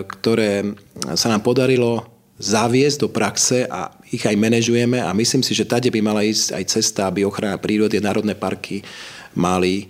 ktoré 0.06 0.78
sa 1.18 1.34
nám 1.34 1.42
podarilo 1.42 2.06
zaviesť 2.38 2.98
do 3.02 3.10
praxe 3.10 3.66
a 3.70 3.90
ich 4.12 4.24
aj 4.28 4.36
manažujeme 4.36 5.00
a 5.00 5.16
myslím 5.16 5.40
si, 5.40 5.56
že 5.56 5.64
tade 5.64 5.88
by 5.88 6.04
mala 6.04 6.28
ísť 6.28 6.60
aj 6.60 6.64
cesta, 6.68 7.08
aby 7.08 7.24
ochrana 7.24 7.56
prírody 7.56 8.04
národné 8.04 8.36
parky 8.36 8.84
mali 9.40 9.84
e, 9.84 9.86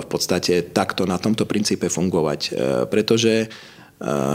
v 0.00 0.06
podstate 0.06 0.70
takto 0.76 1.08
na 1.08 1.16
tomto 1.16 1.48
princípe 1.48 1.88
fungovať. 1.88 2.40
E, 2.44 2.50
pretože 2.92 3.48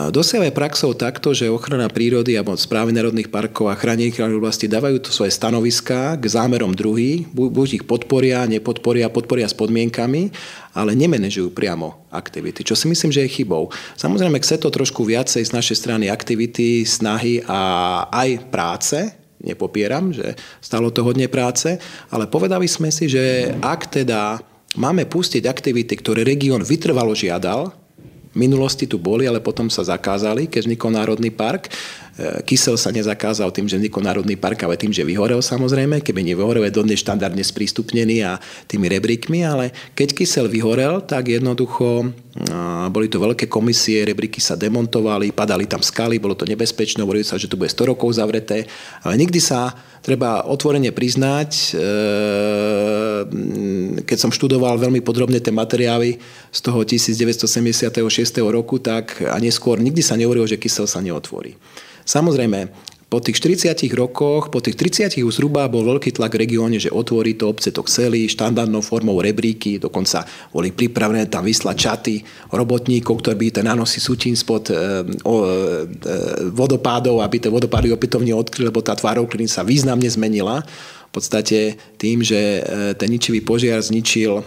Dosiaľ 0.09 0.49
je 0.49 0.57
praxou 0.57 0.97
takto, 0.97 1.37
že 1.37 1.45
ochrana 1.45 1.85
prírody 1.85 2.33
alebo 2.33 2.57
správy 2.57 2.97
národných 2.97 3.29
parkov 3.29 3.69
a 3.69 3.77
chránených 3.77 4.17
oblasti 4.33 4.65
dávajú 4.65 4.97
to 4.97 5.13
svoje 5.13 5.29
stanoviská 5.37 6.17
k 6.17 6.25
zámerom 6.25 6.73
druhý, 6.73 7.29
buď 7.29 7.69
ich 7.77 7.85
podporia, 7.85 8.49
nepodporia, 8.49 9.13
podporia 9.13 9.45
s 9.45 9.53
podmienkami, 9.53 10.33
ale 10.73 10.97
nemenežujú 10.97 11.53
priamo 11.53 12.09
aktivity, 12.09 12.65
čo 12.65 12.73
si 12.73 12.89
myslím, 12.89 13.13
že 13.13 13.21
je 13.21 13.37
chybou. 13.37 13.69
Samozrejme, 14.01 14.41
chce 14.41 14.57
to 14.57 14.73
trošku 14.73 15.05
viacej 15.05 15.45
z 15.45 15.53
našej 15.53 15.77
strany 15.77 16.09
aktivity, 16.09 16.81
snahy 16.81 17.45
a 17.45 18.09
aj 18.09 18.49
práce, 18.49 18.97
nepopieram, 19.45 20.09
že 20.09 20.41
stalo 20.57 20.89
to 20.89 21.05
hodne 21.05 21.29
práce, 21.29 21.77
ale 22.09 22.25
povedali 22.25 22.65
sme 22.65 22.89
si, 22.89 23.05
že 23.05 23.53
ak 23.61 23.93
teda 23.93 24.41
máme 24.73 25.05
pustiť 25.05 25.45
aktivity, 25.45 26.01
ktoré 26.01 26.25
región 26.25 26.65
vytrvalo 26.65 27.13
žiadal, 27.13 27.77
minulosti 28.35 28.87
tu 28.87 28.97
boli, 29.01 29.27
ale 29.27 29.43
potom 29.43 29.67
sa 29.67 29.83
zakázali, 29.83 30.47
keď 30.47 30.67
vznikol 30.67 30.91
Národný 30.95 31.31
park. 31.31 31.71
E, 32.19 32.43
kysel 32.43 32.75
sa 32.75 32.91
nezakázal 32.91 33.55
tým, 33.55 33.71
že 33.71 33.79
vznikol 33.79 34.03
Národný 34.03 34.35
park, 34.35 34.67
ale 34.67 34.75
tým, 34.75 34.91
že 34.91 35.07
vyhorel 35.07 35.39
samozrejme. 35.39 36.03
Keby 36.03 36.27
nevyhorel, 36.27 36.67
je 36.67 36.75
dodnes 36.75 36.99
štandardne 36.99 37.43
sprístupnený 37.43 38.27
a 38.27 38.41
tými 38.67 38.91
rebríkmi, 38.91 39.47
ale 39.47 39.71
keď 39.95 40.19
kysel 40.19 40.51
vyhorel, 40.51 40.99
tak 41.07 41.31
jednoducho 41.31 42.11
boli 42.87 43.11
to 43.11 43.19
veľké 43.19 43.51
komisie, 43.51 44.07
rebríky 44.07 44.39
sa 44.39 44.55
demontovali, 44.55 45.35
padali 45.35 45.67
tam 45.67 45.83
skaly, 45.83 46.15
bolo 46.15 46.31
to 46.31 46.47
nebezpečné, 46.47 47.03
hovorili 47.03 47.27
sa, 47.27 47.35
že 47.35 47.51
to 47.51 47.59
bude 47.59 47.67
100 47.67 47.91
rokov 47.91 48.15
zavreté, 48.15 48.71
ale 49.03 49.19
nikdy 49.19 49.43
sa 49.43 49.75
treba 49.99 50.47
otvorene 50.47 50.95
priznať, 50.95 51.51
e, 51.51 51.83
keď 54.07 54.17
som 54.17 54.31
študoval 54.31 54.79
veľmi 54.79 55.03
podrobne 55.03 55.43
tie 55.43 55.51
materiály 55.51 56.23
z 56.49 56.59
toho 56.63 56.87
1976. 56.87 58.47
roku, 58.47 58.79
tak 58.79 59.19
a 59.27 59.35
neskôr 59.35 59.77
nikdy 59.83 59.99
sa 59.99 60.15
nehovorilo, 60.15 60.47
že 60.47 60.55
kysel 60.55 60.87
sa 60.87 61.03
neotvorí. 61.03 61.59
Samozrejme, 62.11 62.67
po 63.11 63.19
tých 63.19 63.43
40 63.43 63.91
rokoch, 63.91 64.47
po 64.47 64.63
tých 64.63 64.79
30 64.79 65.19
už 65.19 65.35
zhruba 65.35 65.67
bol 65.67 65.83
veľký 65.83 66.15
tlak 66.15 66.31
v 66.31 66.47
regióne, 66.47 66.79
že 66.79 66.87
otvorí 66.87 67.35
to, 67.35 67.51
obce 67.51 67.67
to 67.71 67.83
chceli, 67.83 68.27
štandardnou 68.31 68.79
formou 68.79 69.19
rebríky, 69.19 69.79
dokonca 69.79 70.23
boli 70.51 70.71
pripravené 70.71 71.27
tam 71.27 71.43
vyslať 71.43 71.75
čaty 71.75 72.15
robotníkov, 72.55 73.19
ktorí 73.19 73.35
by 73.35 73.47
ten 73.51 73.67
nanosy 73.67 73.99
sutín 73.99 74.39
spod 74.39 74.71
e, 74.71 74.75
o, 75.27 75.43
e, 75.43 76.55
vodopádov, 76.55 77.19
aby 77.19 77.43
tie 77.43 77.51
vodopády 77.51 77.91
opätovne 77.91 78.31
odkryli, 78.31 78.71
lebo 78.71 78.79
tá 78.79 78.95
tvár 78.95 79.19
sa 79.51 79.67
významne 79.67 80.07
zmenila. 80.07 80.63
V 81.11 81.11
podstate 81.11 81.75
tým, 81.99 82.23
že 82.23 82.39
e, 82.39 82.95
ten 82.95 83.11
ničivý 83.11 83.43
požiar 83.43 83.83
zničil 83.83 84.39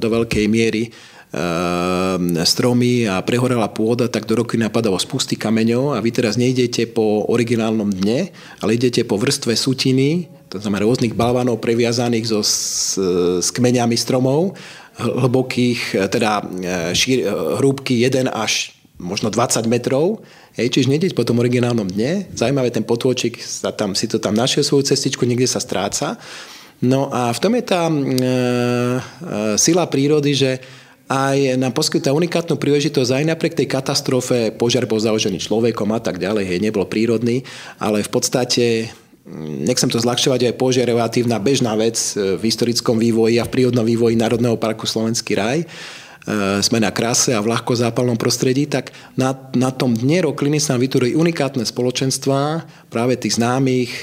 do 0.00 0.06
veľkej 0.08 0.48
miery 0.48 0.88
stromy 2.48 3.04
a 3.04 3.20
prehorela 3.20 3.68
pôda, 3.68 4.08
tak 4.08 4.24
do 4.24 4.40
roky 4.40 4.56
napadalo 4.56 4.96
spusty 4.96 5.36
kameňov 5.36 5.92
a 5.92 6.00
vy 6.00 6.10
teraz 6.10 6.40
nejdete 6.40 6.88
po 6.88 7.28
originálnom 7.28 7.92
dne, 7.92 8.32
ale 8.64 8.80
idete 8.80 9.04
po 9.04 9.20
vrstve 9.20 9.52
sutiny, 9.52 10.32
to 10.48 10.56
znamená 10.56 10.88
rôznych 10.88 11.12
balvanov 11.12 11.60
previazaných 11.60 12.26
so, 12.32 12.40
s, 12.40 12.96
s 13.44 13.48
kmeňami 13.52 13.92
stromov, 14.00 14.56
hlbokých, 14.98 16.10
teda 16.10 16.42
e, 16.42 16.44
šír, 16.96 17.28
hrúbky 17.60 18.02
1 18.02 18.26
až 18.32 18.74
možno 18.98 19.30
20 19.30 19.62
metrov, 19.70 20.26
hej, 20.58 20.74
čiže 20.74 20.90
nedeť 20.90 21.12
po 21.14 21.22
tom 21.22 21.38
originálnom 21.38 21.86
dne. 21.86 22.26
Zaujímavé, 22.34 22.74
ten 22.74 22.82
potôčik 22.82 23.38
sa 23.38 23.70
tam, 23.70 23.94
si 23.94 24.10
to 24.10 24.18
tam 24.18 24.34
našiel 24.34 24.66
svoju 24.66 24.90
cestičku, 24.90 25.22
niekde 25.22 25.46
sa 25.46 25.62
stráca. 25.62 26.18
No 26.82 27.10
a 27.14 27.30
v 27.30 27.38
tom 27.38 27.54
je 27.54 27.64
tá 27.66 27.86
e, 27.86 27.94
e, 27.94 28.02
sila 29.54 29.86
prírody, 29.86 30.34
že 30.34 30.50
aj 31.08 31.56
nám 31.56 31.72
poskytá 31.72 32.12
unikátnu 32.12 32.60
príležitosť 32.60 33.10
aj 33.16 33.24
napriek 33.32 33.56
tej 33.56 33.68
katastrofe, 33.68 34.52
požiar 34.52 34.84
bol 34.84 35.00
založený 35.00 35.40
človekom 35.40 35.88
a 35.96 36.00
tak 36.04 36.20
ďalej, 36.20 36.44
hej, 36.44 36.58
nebol 36.60 36.84
prírodný, 36.84 37.42
ale 37.80 38.04
v 38.04 38.10
podstate 38.12 38.92
mm, 39.24 39.64
nechcem 39.64 39.88
to 39.88 39.96
zľahčovať, 39.96 40.52
aj 40.52 40.60
požiar 40.60 40.84
relatívna 40.84 41.40
bežná 41.40 41.72
vec 41.80 41.96
v 42.14 42.42
historickom 42.44 43.00
vývoji 43.00 43.40
a 43.40 43.48
v 43.48 43.52
prírodnom 43.56 43.88
vývoji 43.88 44.20
Národného 44.20 44.60
parku 44.60 44.84
Slovenský 44.84 45.32
raj. 45.32 45.64
Sme 46.60 46.78
na 46.84 46.92
krase 46.92 47.32
a 47.32 47.40
v 47.40 47.48
ľahko 47.48 47.72
zápalnom 47.72 48.20
prostredí, 48.20 48.68
tak 48.68 48.92
na, 49.16 49.32
na 49.56 49.72
tom 49.72 49.96
dne 49.96 50.28
rokliny 50.28 50.60
sa 50.60 50.76
nám 50.76 50.84
vytvorili 50.84 51.16
unikátne 51.16 51.64
spoločenstvá, 51.64 52.68
práve 52.92 53.16
tých 53.16 53.40
známych 53.40 53.88
e, 53.88 54.00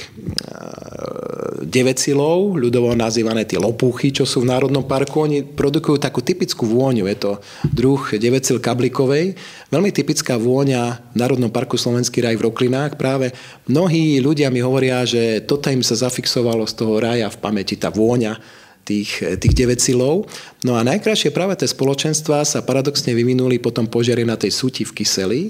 devecilov, 1.66 2.58
ľudovo 2.58 2.98
nazývané 2.98 3.46
tie 3.46 3.62
lopúchy, 3.62 4.10
čo 4.10 4.26
sú 4.26 4.42
v 4.42 4.50
Národnom 4.50 4.86
parku. 4.86 5.26
Oni 5.26 5.46
produkujú 5.46 6.02
takú 6.02 6.26
typickú 6.26 6.66
vôňu. 6.66 7.06
Je 7.10 7.18
to 7.18 7.32
druh 7.70 8.02
devecil 8.18 8.58
kablikovej. 8.62 9.38
Veľmi 9.70 9.94
typická 9.94 10.38
vôňa 10.38 11.14
v 11.14 11.18
Národnom 11.18 11.54
parku 11.54 11.78
Slovenský 11.78 12.26
raj 12.26 12.38
v 12.38 12.46
Roklinách. 12.46 12.98
Práve 12.98 13.34
mnohí 13.70 14.18
ľudia 14.22 14.50
mi 14.50 14.62
hovoria, 14.66 15.06
že 15.06 15.46
toto 15.46 15.70
im 15.70 15.86
sa 15.86 15.98
zafixovalo 15.98 16.66
z 16.66 16.74
toho 16.74 16.98
raja 17.02 17.30
v 17.30 17.38
pamäti, 17.42 17.78
tá 17.78 17.90
vôňa 17.90 18.65
tých, 18.86 19.42
tých 19.42 19.54
devecilov. 19.58 20.30
No 20.62 20.78
a 20.78 20.86
najkrajšie 20.86 21.34
práve 21.34 21.58
tie 21.58 21.66
spoločenstva 21.66 22.46
sa 22.46 22.62
paradoxne 22.62 23.18
vyvinuli 23.18 23.58
potom 23.58 23.90
požiare 23.90 24.22
na 24.22 24.38
tej 24.38 24.54
súti 24.54 24.86
v 24.86 24.94
Kyseli, 24.94 25.44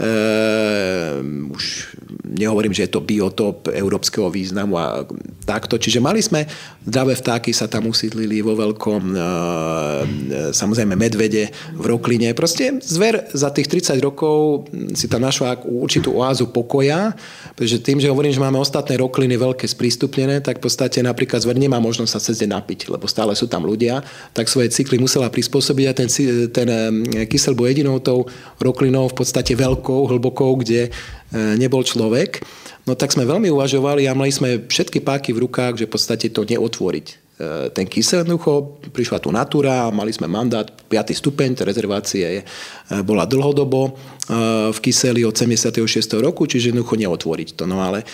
Uh, 0.00 1.20
už 1.52 1.92
nehovorím, 2.24 2.72
že 2.72 2.88
je 2.88 2.96
to 2.96 3.04
biotop 3.04 3.68
európskeho 3.68 4.32
významu 4.32 4.80
a 4.80 5.04
takto. 5.44 5.76
Čiže 5.76 6.00
mali 6.00 6.24
sme 6.24 6.48
zdravé 6.88 7.12
vtáky, 7.12 7.52
sa 7.52 7.68
tam 7.68 7.84
usídlili 7.92 8.40
vo 8.40 8.56
veľkom, 8.56 9.02
uh, 9.12 10.00
samozrejme 10.56 10.96
medvede 10.96 11.52
v 11.76 11.84
Rokline. 11.84 12.32
Proste 12.32 12.80
zver 12.80 13.28
za 13.36 13.52
tých 13.52 13.68
30 13.68 14.00
rokov 14.00 14.72
si 14.96 15.04
tam 15.04 15.20
našla 15.20 15.68
určitú 15.68 16.16
oázu 16.16 16.48
pokoja, 16.48 17.12
pretože 17.52 17.84
tým, 17.84 18.00
že 18.00 18.08
hovorím, 18.08 18.32
že 18.32 18.40
máme 18.40 18.56
ostatné 18.56 18.96
rokliny 18.96 19.36
veľké 19.36 19.68
sprístupnené, 19.68 20.40
tak 20.40 20.64
v 20.64 20.64
podstate 20.64 21.04
napríklad 21.04 21.44
zver 21.44 21.60
nemá 21.60 21.76
možnosť 21.76 22.08
sa 22.08 22.24
cez 22.24 22.40
deň 22.40 22.56
napiť, 22.56 22.88
lebo 22.88 23.04
stále 23.04 23.36
sú 23.36 23.52
tam 23.52 23.68
ľudia, 23.68 24.00
tak 24.32 24.48
svoje 24.48 24.72
cykly 24.72 24.96
musela 24.96 25.28
prispôsobiť 25.28 25.86
a 25.90 25.92
ten, 25.92 26.08
ten 26.48 26.68
kysel 27.28 27.52
bol 27.52 27.68
jedinou 27.68 28.00
tou 28.00 28.24
roklinou 28.56 29.04
v 29.12 29.16
podstate 29.20 29.52
veľkou 29.52 29.89
hlbokou, 29.90 30.06
hlbokou, 30.06 30.50
kde 30.62 30.88
e, 30.88 30.90
nebol 31.58 31.82
človek. 31.82 32.42
No 32.86 32.94
tak 32.94 33.12
sme 33.12 33.28
veľmi 33.28 33.50
uvažovali 33.50 34.06
a 34.06 34.16
mali 34.16 34.32
sme 34.32 34.66
všetky 34.66 35.02
páky 35.02 35.34
v 35.34 35.46
rukách, 35.46 35.84
že 35.84 35.86
v 35.86 35.92
podstate 35.92 36.26
to 36.30 36.46
neotvoriť 36.46 37.06
e, 37.10 37.14
ten 37.74 37.86
kysel 37.90 38.22
jednoducho, 38.22 38.80
prišla 38.94 39.18
tu 39.20 39.34
natúra, 39.34 39.90
mali 39.90 40.14
sme 40.14 40.30
mandát, 40.30 40.64
5. 40.64 41.12
stupeň, 41.12 41.58
tá 41.58 41.62
rezervácia 41.66 42.40
je, 42.40 42.42
bola 43.02 43.26
dlhodobo 43.26 43.90
e, 43.90 43.92
v 44.70 44.78
kyseli 44.78 45.26
od 45.26 45.34
76. 45.34 45.82
roku, 46.22 46.46
čiže 46.46 46.70
jednoducho 46.70 46.94
neotvoriť 46.96 47.48
to. 47.58 47.66
No 47.66 47.82
ale 47.82 48.06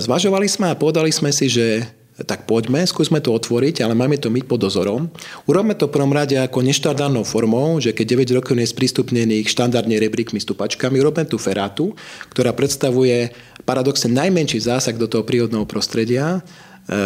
zvažovali 0.00 0.48
sme 0.48 0.72
a 0.72 0.78
povedali 0.78 1.12
sme 1.12 1.28
si, 1.28 1.52
že 1.52 1.84
tak 2.26 2.50
poďme, 2.50 2.82
skúsme 2.82 3.22
to 3.22 3.30
otvoriť, 3.30 3.86
ale 3.86 3.94
máme 3.94 4.18
to 4.18 4.26
myť 4.26 4.44
pod 4.50 4.66
dozorom. 4.66 5.06
Urobme 5.46 5.78
to 5.78 5.86
v 5.86 5.94
prvom 5.94 6.10
rade 6.10 6.34
ako 6.34 6.66
neštandardnou 6.66 7.22
formou, 7.22 7.78
že 7.78 7.94
keď 7.94 8.26
9 8.26 8.38
rokov 8.42 8.58
je 8.58 8.66
sprístupnených 8.66 9.46
štandardne 9.46 9.94
rebríkmi 10.02 10.42
stupačkami, 10.42 10.98
urobme 10.98 11.22
tú 11.30 11.38
ferátu, 11.38 11.94
ktorá 12.34 12.50
predstavuje 12.50 13.30
paradoxne 13.62 14.10
najmenší 14.10 14.58
zásah 14.58 14.98
do 14.98 15.06
toho 15.06 15.22
prírodného 15.22 15.62
prostredia, 15.62 16.42
e, 16.90 16.98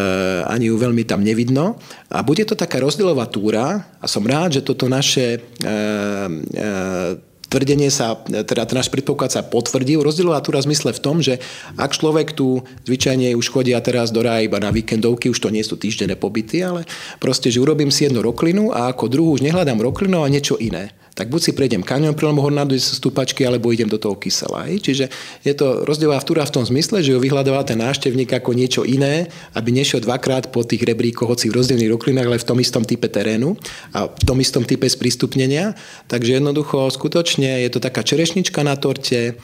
ani 0.49 0.73
ju 0.73 0.81
veľmi 0.81 1.05
tam 1.05 1.21
nevidno. 1.21 1.77
A 2.09 2.25
bude 2.25 2.49
to 2.49 2.57
taká 2.57 2.81
rozdielová 2.81 3.29
túra 3.29 3.85
a 4.01 4.07
som 4.09 4.25
rád, 4.25 4.57
že 4.57 4.65
toto 4.65 4.89
naše 4.89 5.37
e, 5.37 5.41
e, 5.61 7.32
tvrdenie 7.53 7.93
sa, 7.93 8.17
teda 8.25 8.65
ten 8.65 8.77
náš 8.81 8.89
predpoklad 8.89 9.29
sa 9.29 9.45
potvrdil. 9.45 10.01
Rozdielová 10.01 10.41
túra 10.41 10.65
zmysle 10.65 10.97
v 10.97 11.03
tom, 11.05 11.21
že 11.21 11.37
ak 11.77 11.93
človek 11.93 12.33
tu 12.33 12.65
zvyčajne 12.89 13.37
už 13.37 13.53
chodia 13.53 13.77
teraz 13.85 14.09
do 14.09 14.25
raja 14.25 14.49
iba 14.49 14.57
na 14.57 14.73
víkendovky, 14.73 15.29
už 15.29 15.37
to 15.37 15.53
nie 15.53 15.61
sú 15.61 15.77
týždenné 15.77 16.17
pobyty, 16.17 16.65
ale 16.65 16.89
proste, 17.21 17.53
že 17.53 17.61
urobím 17.61 17.93
si 17.93 18.09
jednu 18.09 18.25
roklinu 18.25 18.73
a 18.73 18.89
ako 18.89 19.13
druhú 19.13 19.37
už 19.37 19.45
nehľadám 19.45 19.85
roklinu 19.85 20.25
a 20.25 20.33
niečo 20.33 20.57
iné 20.57 20.97
tak 21.13 21.29
buď 21.29 21.41
si 21.41 21.53
prejdem 21.53 21.85
kanion 21.85 22.17
pri 22.17 22.33
Hornádu 22.33 22.73
z 22.81 22.97
stúpačky, 22.97 23.45
alebo 23.45 23.69
idem 23.69 23.89
do 23.89 24.01
toho 24.01 24.17
kysela. 24.17 24.65
Hej. 24.65 24.81
Čiže 24.81 25.05
je 25.45 25.53
to 25.53 25.85
rozdielová 25.85 26.21
vtúra 26.25 26.43
v 26.49 26.55
tom 26.57 26.65
zmysle, 26.65 27.05
že 27.05 27.13
ho 27.13 27.21
vyhľadáva 27.21 27.69
ten 27.69 27.77
návštevník 27.77 28.33
ako 28.33 28.57
niečo 28.57 28.83
iné, 28.89 29.29
aby 29.53 29.71
nešiel 29.77 30.01
dvakrát 30.01 30.49
po 30.49 30.65
tých 30.65 30.89
rebríkoch, 30.89 31.29
hoci 31.29 31.53
v 31.53 31.61
rozdielných 31.61 31.93
roklinách, 31.93 32.29
ale 32.33 32.41
v 32.41 32.49
tom 32.49 32.59
istom 32.65 32.83
type 32.89 33.09
terénu 33.13 33.53
a 33.93 34.09
v 34.09 34.25
tom 34.25 34.41
istom 34.41 34.65
type 34.65 34.89
sprístupnenia. 34.89 35.77
Takže 36.09 36.41
jednoducho, 36.41 36.89
skutočne 36.89 37.61
je 37.61 37.71
to 37.71 37.79
taká 37.81 38.01
čerešnička 38.01 38.65
na 38.65 38.81
torte, 38.81 39.37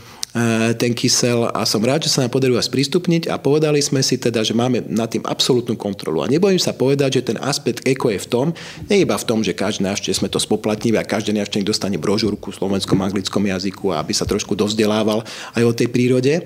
ten 0.76 0.93
kysel 0.93 1.49
a 1.49 1.64
som 1.64 1.81
rád, 1.81 2.05
že 2.05 2.12
sa 2.12 2.20
nám 2.20 2.33
podarilo 2.33 2.61
sprístupniť 2.61 3.33
a 3.33 3.41
povedali 3.41 3.81
sme 3.81 4.05
si 4.05 4.20
teda, 4.20 4.45
že 4.45 4.53
máme 4.53 4.85
nad 4.85 5.09
tým 5.09 5.24
absolútnu 5.24 5.72
kontrolu. 5.74 6.20
A 6.20 6.29
nebojím 6.29 6.61
sa 6.61 6.76
povedať, 6.76 7.20
že 7.20 7.33
ten 7.33 7.39
aspekt 7.41 7.81
eko 7.89 8.12
je 8.12 8.20
v 8.20 8.29
tom, 8.29 8.47
nie 8.93 9.03
iba 9.09 9.16
v 9.16 9.24
tom, 9.24 9.41
že 9.41 9.57
každý 9.57 9.89
návštev 9.89 10.20
sme 10.20 10.29
to 10.29 10.37
spoplatnili 10.37 11.01
a 11.01 11.09
každý 11.09 11.33
návštevník 11.33 11.66
dostane 11.66 11.97
brožúrku 11.97 12.53
v 12.53 12.59
slovenskom 12.61 13.01
anglickom 13.01 13.41
jazyku, 13.41 13.97
aby 13.97 14.12
sa 14.12 14.29
trošku 14.29 14.53
dozdelával 14.53 15.24
aj 15.57 15.62
o 15.64 15.72
tej 15.72 15.89
prírode 15.89 16.45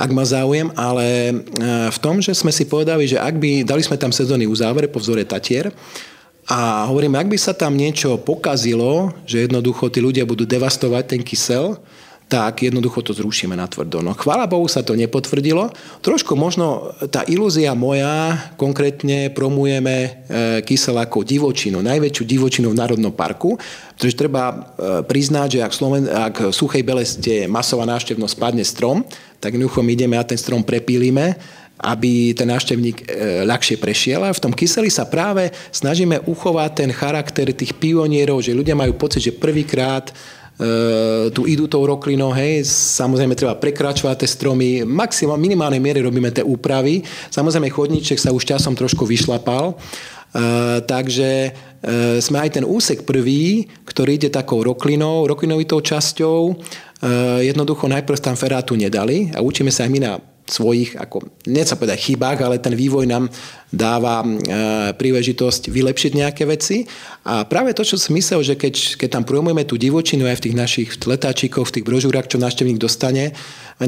ak 0.00 0.16
má 0.16 0.24
záujem, 0.24 0.72
ale 0.80 1.28
e, 1.28 1.32
v 1.92 1.98
tom, 2.00 2.24
že 2.24 2.32
sme 2.32 2.48
si 2.48 2.64
povedali, 2.64 3.04
že 3.04 3.20
ak 3.20 3.36
by, 3.36 3.68
dali 3.68 3.84
sme 3.84 4.00
tam 4.00 4.08
sezónny 4.08 4.48
uzáver 4.48 4.88
po 4.88 4.96
vzore 4.96 5.28
Tatier, 5.28 5.68
a 6.48 6.88
hovoríme, 6.88 7.14
ak 7.14 7.30
by 7.30 7.38
sa 7.38 7.52
tam 7.52 7.76
niečo 7.76 8.16
pokazilo, 8.18 9.14
že 9.22 9.46
jednoducho 9.46 9.86
tí 9.86 10.02
ľudia 10.02 10.26
budú 10.26 10.48
devastovať 10.48 11.04
ten 11.14 11.22
kysel, 11.22 11.78
tak 12.30 12.62
jednoducho 12.62 13.02
to 13.02 13.10
zrušíme 13.10 13.58
na 13.58 13.66
tvrdo. 13.66 14.06
No 14.06 14.14
chvála 14.14 14.46
Bohu 14.46 14.70
sa 14.70 14.86
to 14.86 14.94
nepotvrdilo. 14.94 15.74
Trošku 15.98 16.38
možno 16.38 16.94
tá 17.10 17.26
ilúzia 17.26 17.74
moja, 17.74 18.38
konkrétne 18.54 19.34
promujeme 19.34 19.96
e, 19.98 20.10
kysel 20.62 20.94
ako 21.02 21.26
divočinu, 21.26 21.82
najväčšiu 21.82 22.22
divočinu 22.22 22.70
v 22.70 22.78
Národnom 22.78 23.10
parku, 23.10 23.58
pretože 23.98 24.14
treba 24.14 24.44
e, 24.46 24.54
priznať, 25.02 25.58
že 25.58 25.60
ak, 25.66 25.72
Sloven, 25.74 26.06
ak 26.06 26.34
v 26.48 26.54
Suchej 26.54 26.86
Beleste 26.86 27.50
masová 27.50 27.82
návštevnosť 27.90 28.34
spadne 28.38 28.62
strom, 28.62 29.02
tak 29.42 29.58
jednoducho 29.58 29.82
my 29.82 29.90
ideme 29.90 30.14
a 30.14 30.22
ten 30.22 30.38
strom 30.38 30.62
prepílime 30.62 31.34
aby 31.80 32.36
ten 32.36 32.44
návštevník 32.44 33.08
e, 33.08 33.44
ľahšie 33.48 33.80
prešiel. 33.80 34.20
A 34.20 34.36
v 34.36 34.42
tom 34.44 34.52
kyseli 34.52 34.92
sa 34.92 35.08
práve 35.08 35.48
snažíme 35.72 36.20
uchovať 36.28 36.70
ten 36.76 36.90
charakter 36.92 37.48
tých 37.56 37.72
pionierov, 37.80 38.44
že 38.44 38.52
ľudia 38.52 38.76
majú 38.76 39.00
pocit, 39.00 39.24
že 39.24 39.32
prvýkrát 39.32 40.12
tu 41.32 41.48
idú 41.48 41.64
tou 41.72 41.88
roklinou, 41.88 42.36
hej, 42.36 42.68
samozrejme 42.68 43.32
treba 43.32 43.56
prekračovať 43.56 44.16
tie 44.20 44.28
stromy, 44.28 44.84
maximum, 44.84 45.40
minimálnej 45.40 45.80
miery 45.80 46.04
robíme 46.04 46.28
tie 46.28 46.44
úpravy, 46.44 47.00
samozrejme 47.32 47.72
chodníček 47.72 48.20
sa 48.20 48.28
už 48.28 48.44
časom 48.44 48.76
trošku 48.76 49.08
vyšlapal, 49.08 49.72
Uh, 50.30 50.78
takže 50.86 51.50
uh, 51.50 52.22
sme 52.22 52.38
aj 52.38 52.54
ten 52.54 52.62
úsek 52.62 53.02
prvý, 53.02 53.66
ktorý 53.82 54.14
ide 54.14 54.30
takou 54.30 54.62
roklinou, 54.62 55.26
roklinovitou 55.26 55.82
časťou, 55.82 56.54
uh, 56.54 57.42
jednoducho 57.42 57.90
najprv 57.90 58.22
tam 58.22 58.38
ferátu 58.38 58.78
nedali 58.78 59.34
a 59.34 59.42
učíme 59.42 59.74
sa 59.74 59.82
aj 59.82 59.90
my 59.90 59.98
na 59.98 60.22
svojich, 60.50 60.98
ako, 60.98 61.22
nechcem 61.46 61.78
povedať 61.78 61.98
chybách, 62.10 62.38
ale 62.42 62.58
ten 62.58 62.74
vývoj 62.74 63.06
nám 63.06 63.30
dáva 63.70 64.20
e, 64.20 64.28
príležitosť 64.98 65.70
vylepšiť 65.70 66.12
nejaké 66.18 66.42
veci. 66.44 66.84
A 67.22 67.46
práve 67.46 67.70
to, 67.70 67.86
čo 67.86 67.94
som 67.94 68.18
myslel, 68.18 68.42
že 68.42 68.58
keď, 68.58 68.98
keď 68.98 69.08
tam 69.14 69.24
projmujeme 69.24 69.62
tú 69.62 69.78
divočinu 69.78 70.26
aj 70.26 70.42
v 70.42 70.44
tých 70.50 70.56
našich 70.58 70.88
letáčikoch, 70.98 71.70
v 71.70 71.74
tých 71.78 71.86
brožúrach, 71.86 72.26
čo 72.26 72.42
návštevník 72.42 72.82
dostane, 72.82 73.30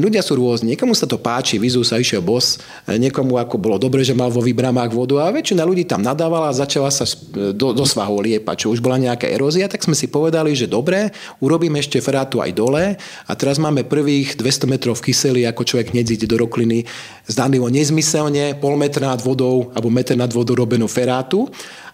ľudia 0.01 0.24
sú 0.24 0.40
rôzni. 0.40 0.72
Niekomu 0.72 0.97
sa 0.97 1.05
to 1.05 1.20
páči, 1.20 1.61
vizu 1.61 1.84
sa 1.84 2.01
išiel 2.01 2.24
bos, 2.24 2.57
niekomu 2.88 3.36
ako 3.36 3.61
bolo 3.61 3.76
dobre, 3.76 4.01
že 4.01 4.16
mal 4.16 4.32
vo 4.32 4.40
výbramách 4.40 4.93
vodu. 4.93 5.20
A 5.20 5.34
väčšina 5.34 5.66
ľudí 5.68 5.84
tam 5.84 6.01
nadávala 6.01 6.49
a 6.49 6.57
začala 6.57 6.88
sa 6.88 7.05
do, 7.53 7.76
do 7.76 7.84
svahov 7.84 8.24
liepať, 8.24 8.64
čo 8.64 8.72
už 8.72 8.80
bola 8.80 8.97
nejaká 8.97 9.28
erózia, 9.28 9.68
tak 9.68 9.84
sme 9.84 9.93
si 9.93 10.09
povedali, 10.09 10.57
že 10.57 10.64
dobre, 10.64 11.12
urobíme 11.45 11.76
ešte 11.76 12.01
ferátu 12.01 12.40
aj 12.40 12.51
dole. 12.57 12.97
A 13.28 13.32
teraz 13.36 13.61
máme 13.61 13.84
prvých 13.84 14.40
200 14.40 14.70
metrov 14.70 14.97
v 14.97 15.12
kyseli, 15.12 15.45
ako 15.45 15.68
človek 15.68 15.93
hneď 15.93 16.24
do 16.24 16.40
rokliny, 16.40 16.88
zdanlivo 17.28 17.68
nezmyselne, 17.68 18.57
pol 18.57 18.80
metra 18.80 19.12
nad 19.12 19.20
vodou 19.20 19.72
alebo 19.76 19.88
meter 19.93 20.16
nad 20.16 20.30
vodou 20.32 20.57
robenú 20.57 20.88
ferátu 20.88 21.49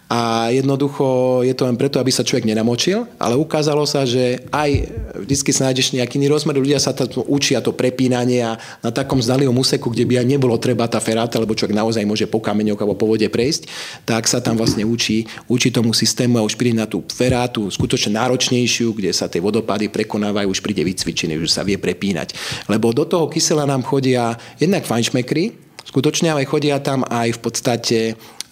a 0.09 0.49
jednoducho 0.49 1.39
je 1.45 1.53
to 1.53 1.69
len 1.69 1.77
preto, 1.77 2.01
aby 2.01 2.09
sa 2.09 2.25
človek 2.25 2.49
nenamočil, 2.49 3.05
ale 3.21 3.37
ukázalo 3.37 3.85
sa, 3.85 4.09
že 4.09 4.41
aj 4.49 4.89
vždy 5.21 5.53
sa 5.53 5.69
nájdeš 5.69 5.93
nejaký 5.93 6.17
iný 6.17 6.33
rozmer, 6.33 6.57
ľudia 6.57 6.81
sa 6.81 6.97
tam 6.97 7.05
učia 7.29 7.61
to 7.61 7.77
prepínanie 7.77 8.41
a 8.41 8.57
na 8.81 8.89
takom 8.89 9.21
zdalom 9.21 9.53
úseku, 9.53 9.93
kde 9.93 10.09
by 10.09 10.25
aj 10.25 10.27
nebolo 10.33 10.57
treba 10.57 10.89
tá 10.89 10.97
feráta, 10.97 11.37
lebo 11.37 11.53
človek 11.53 11.77
naozaj 11.77 12.09
môže 12.09 12.25
po 12.25 12.41
kameňoch 12.41 12.81
alebo 12.81 12.97
po 12.97 13.05
vode 13.05 13.29
prejsť, 13.29 13.69
tak 14.09 14.25
sa 14.25 14.41
tam 14.41 14.57
vlastne 14.57 14.81
učí, 14.81 15.29
učí 15.45 15.69
tomu 15.69 15.93
systému 15.93 16.41
a 16.41 16.45
už 16.49 16.57
príde 16.57 16.81
na 16.81 16.89
tú 16.89 17.05
ferátu 17.05 17.69
skutočne 17.69 18.17
náročnejšiu, 18.17 18.97
kde 18.97 19.13
sa 19.13 19.29
tie 19.29 19.37
vodopády 19.37 19.93
prekonávajú, 19.93 20.49
už 20.49 20.65
príde 20.65 20.81
vycvičený, 20.89 21.37
už 21.37 21.53
sa 21.53 21.61
vie 21.61 21.77
prepínať. 21.77 22.33
Lebo 22.65 22.89
do 22.97 23.05
toho 23.05 23.29
kysela 23.29 23.69
nám 23.69 23.85
chodia 23.85 24.33
jednak 24.57 24.89
fajnšmekry, 24.89 25.53
skutočne 25.85 26.33
ale 26.33 26.49
chodia 26.49 26.81
tam 26.81 27.05
aj 27.05 27.37
v 27.37 27.39
podstate 27.45 27.99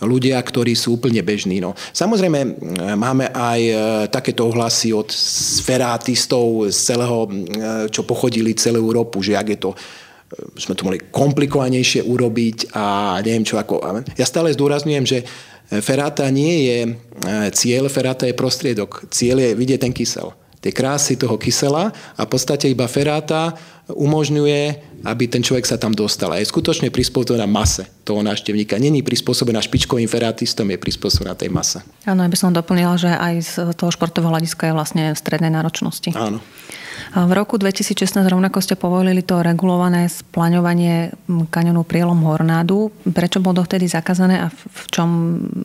ľudia, 0.02 0.38
ktorí 0.38 0.78
sú 0.78 1.02
úplne 1.02 1.26
bežní. 1.26 1.58
No. 1.58 1.74
Samozrejme, 1.74 2.60
máme 2.94 3.34
aj 3.34 3.62
e, 3.62 3.74
takéto 4.14 4.46
ohlasy 4.46 4.94
od 4.94 5.10
sferátistov 5.10 6.70
z 6.70 6.78
celého, 6.78 7.26
e, 7.26 7.30
čo 7.90 8.06
pochodili 8.06 8.54
celú 8.54 8.86
Európu, 8.86 9.26
že 9.26 9.34
ak 9.34 9.48
je 9.58 9.60
to 9.62 9.72
sme 10.60 10.76
to 10.76 10.84
mohli 10.84 11.00
komplikovanejšie 11.08 12.04
urobiť 12.04 12.76
a 12.76 13.16
neviem 13.24 13.48
čo 13.48 13.64
ako. 13.64 13.80
Ja 14.20 14.28
stále 14.28 14.52
zdôrazňujem, 14.52 15.08
že 15.08 15.24
feráta 15.80 16.28
nie 16.28 16.68
je 16.68 16.78
cieľ, 17.56 17.88
feráta 17.88 18.28
je 18.28 18.36
prostriedok. 18.36 19.08
Cieľ 19.08 19.40
je 19.40 19.50
vidieť 19.56 19.88
ten 19.88 19.96
kysel 19.96 20.36
tie 20.58 20.74
krásy 20.74 21.16
toho 21.16 21.38
kysela 21.38 21.94
a 22.18 22.22
v 22.26 22.30
podstate 22.30 22.68
iba 22.68 22.90
feráta 22.90 23.54
umožňuje, 23.88 24.62
aby 25.08 25.24
ten 25.32 25.40
človek 25.40 25.64
sa 25.64 25.80
tam 25.80 25.96
dostal. 25.96 26.36
A 26.36 26.42
je 26.44 26.48
skutočne 26.48 26.92
prispôsobená 26.92 27.48
mase 27.48 27.88
toho 28.04 28.20
návštevníka. 28.20 28.76
Není 28.76 29.04
prispôsobená 29.04 29.64
špičkovým 29.64 30.08
ferátistom, 30.12 30.68
je 30.68 30.80
prispôsobená 30.80 31.36
tej 31.40 31.48
mase. 31.48 31.80
Áno, 32.04 32.24
ja 32.24 32.30
by 32.32 32.38
som 32.38 32.52
doplnila, 32.52 33.00
že 33.00 33.12
aj 33.12 33.34
z 33.44 33.54
toho 33.80 33.92
športového 33.92 34.32
hľadiska 34.32 34.72
je 34.72 34.74
vlastne 34.76 35.04
v 35.16 35.18
strednej 35.18 35.52
náročnosti. 35.52 36.12
Áno. 36.16 36.44
V 37.16 37.32
roku 37.32 37.56
2016 37.56 38.20
rovnako 38.28 38.60
ste 38.60 38.76
povolili 38.76 39.24
to 39.24 39.40
regulované 39.40 40.12
splaňovanie 40.12 41.16
kanionu 41.48 41.88
prielom 41.88 42.20
Hornádu. 42.28 42.92
Prečo 43.08 43.40
bolo 43.40 43.64
dovtedy 43.64 43.88
zakázané 43.88 44.44
a 44.44 44.52
v 44.52 44.84
čom, 44.92 45.10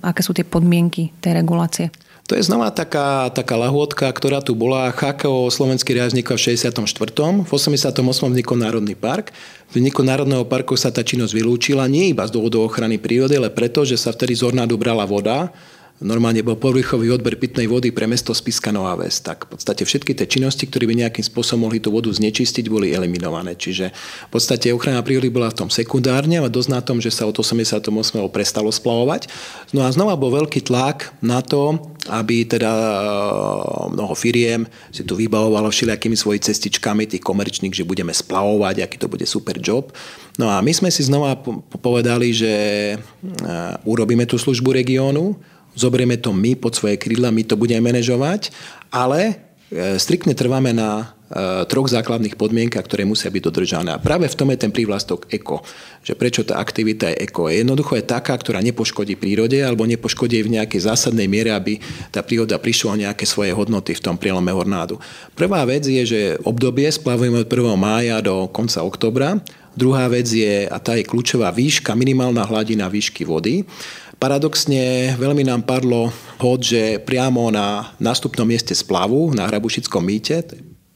aké 0.06 0.22
sú 0.22 0.30
tie 0.30 0.46
podmienky 0.46 1.10
tej 1.18 1.42
regulácie? 1.42 1.90
To 2.33 2.41
je 2.41 2.49
znova 2.49 2.72
taká, 2.72 3.28
taká 3.28 3.61
lahôdka, 3.61 4.09
ktorá 4.09 4.41
tu 4.41 4.57
bola. 4.57 4.89
HKO 4.89 5.53
Slovenský 5.53 5.93
riad 5.93 6.16
vznikol 6.16 6.41
v 6.41 6.57
64. 6.57 6.80
V 7.45 7.51
88. 7.53 7.93
vznikol 8.09 8.57
Národný 8.57 8.97
park. 8.97 9.37
V 9.68 9.76
vzniku 9.76 10.01
Národného 10.01 10.49
parku 10.49 10.72
sa 10.72 10.89
tá 10.89 11.05
činnosť 11.05 11.28
vylúčila 11.37 11.85
nie 11.93 12.09
iba 12.09 12.24
z 12.24 12.33
dôvodu 12.33 12.57
ochrany 12.64 12.97
prírody, 12.97 13.37
ale 13.37 13.53
preto, 13.53 13.85
že 13.85 14.01
sa 14.01 14.16
vtedy 14.16 14.33
z 14.33 14.49
Ornádu 14.49 14.80
voda 15.05 15.53
normálne 16.03 16.42
bol 16.42 16.59
povrchový 16.59 17.14
odber 17.14 17.38
pitnej 17.38 17.70
vody 17.70 17.94
pre 17.94 18.11
mesto 18.11 18.34
Spiska 18.34 18.74
Nová 18.74 18.98
Ves. 18.98 19.22
Tak 19.22 19.48
v 19.48 19.57
podstate 19.57 19.86
všetky 19.86 20.12
tie 20.12 20.26
činnosti, 20.26 20.66
ktoré 20.66 20.90
by 20.90 21.07
nejakým 21.07 21.24
spôsobom 21.24 21.70
mohli 21.70 21.78
tú 21.78 21.94
vodu 21.94 22.11
znečistiť, 22.11 22.66
boli 22.68 22.90
eliminované. 22.92 23.55
Čiže 23.55 23.94
v 24.28 24.30
podstate 24.30 24.74
ochrana 24.74 25.00
prírody 25.00 25.30
bola 25.30 25.48
v 25.48 25.64
tom 25.64 25.70
sekundárne, 25.70 26.42
ale 26.42 26.53
dosť 26.53 26.70
na 26.70 26.80
tom, 26.82 26.98
že 26.98 27.14
sa 27.14 27.24
od 27.24 27.38
88. 27.38 27.80
prestalo 28.28 28.68
splavovať. 28.68 29.30
No 29.70 29.86
a 29.86 29.88
znova 29.94 30.18
bol 30.18 30.34
veľký 30.34 30.66
tlak 30.66 31.14
na 31.22 31.40
to, 31.40 31.78
aby 32.11 32.42
teda 32.42 32.66
e, 32.68 32.94
mnoho 33.94 34.14
firiem 34.18 34.66
si 34.90 35.07
tu 35.07 35.14
vybavovalo 35.14 35.70
všelijakými 35.70 36.18
svojimi 36.18 36.42
cestičkami 36.42 37.07
tých 37.07 37.22
komerčných, 37.22 37.70
že 37.70 37.86
budeme 37.86 38.11
splavovať, 38.11 38.82
aký 38.82 38.96
to 38.98 39.07
bude 39.07 39.22
super 39.22 39.55
job. 39.62 39.94
No 40.40 40.50
a 40.50 40.59
my 40.59 40.72
sme 40.74 40.90
si 40.90 41.07
znova 41.07 41.38
povedali, 41.78 42.34
že 42.34 42.53
e, 42.53 42.96
urobíme 43.86 44.26
tú 44.26 44.34
službu 44.34 44.74
regiónu, 44.74 45.38
zoberieme 45.74 46.20
to 46.20 46.32
my 46.32 46.56
pod 46.56 46.76
svoje 46.76 47.00
krídla, 47.00 47.34
my 47.34 47.42
to 47.44 47.56
budeme 47.56 47.88
manažovať, 47.92 48.52
ale 48.92 49.20
e, 49.72 49.96
striktne 49.96 50.36
trváme 50.36 50.76
na 50.76 51.16
e, 51.32 51.64
troch 51.68 51.88
základných 51.88 52.36
podmienkach, 52.36 52.84
ktoré 52.84 53.08
musia 53.08 53.32
byť 53.32 53.42
dodržané. 53.42 53.90
A 53.96 54.02
práve 54.02 54.28
v 54.28 54.36
tom 54.36 54.52
je 54.52 54.60
ten 54.60 54.72
prívlastok 54.72 55.32
eko. 55.32 55.64
Že 56.04 56.12
prečo 56.18 56.42
tá 56.44 56.60
aktivita 56.60 57.08
je 57.12 57.24
eko. 57.24 57.48
Jednoducho 57.48 57.96
je 57.96 58.04
taká, 58.04 58.36
ktorá 58.36 58.60
nepoškodí 58.60 59.16
prírode 59.16 59.56
alebo 59.64 59.88
nepoškodí 59.88 60.44
v 60.44 60.60
nejakej 60.60 60.92
zásadnej 60.92 61.30
miere, 61.30 61.56
aby 61.56 61.80
tá 62.12 62.20
príroda 62.20 62.60
prišla 62.60 62.88
o 62.92 63.00
nejaké 63.08 63.24
svoje 63.24 63.56
hodnoty 63.56 63.96
v 63.96 64.04
tom 64.04 64.20
prielome 64.20 64.52
hornádu. 64.52 65.00
Prvá 65.32 65.64
vec 65.64 65.88
je, 65.88 66.02
že 66.04 66.20
obdobie 66.44 66.90
splavujeme 66.92 67.42
od 67.42 67.48
1. 67.48 67.76
mája 67.80 68.20
do 68.20 68.50
konca 68.52 68.84
oktobra. 68.84 69.40
Druhá 69.72 70.04
vec 70.12 70.28
je, 70.28 70.68
a 70.68 70.76
tá 70.76 71.00
je 71.00 71.08
kľúčová 71.08 71.48
výška, 71.48 71.96
minimálna 71.96 72.44
hladina 72.44 72.92
výšky 72.92 73.24
vody. 73.24 73.64
Paradoxne 74.22 75.18
veľmi 75.18 75.42
nám 75.42 75.66
padlo 75.66 76.06
hod, 76.38 76.62
že 76.62 77.02
priamo 77.02 77.50
na 77.50 77.90
nástupnom 77.98 78.46
mieste 78.46 78.70
splavu, 78.70 79.34
na 79.34 79.50
Hrabušickom 79.50 79.98
mýte, 79.98 80.46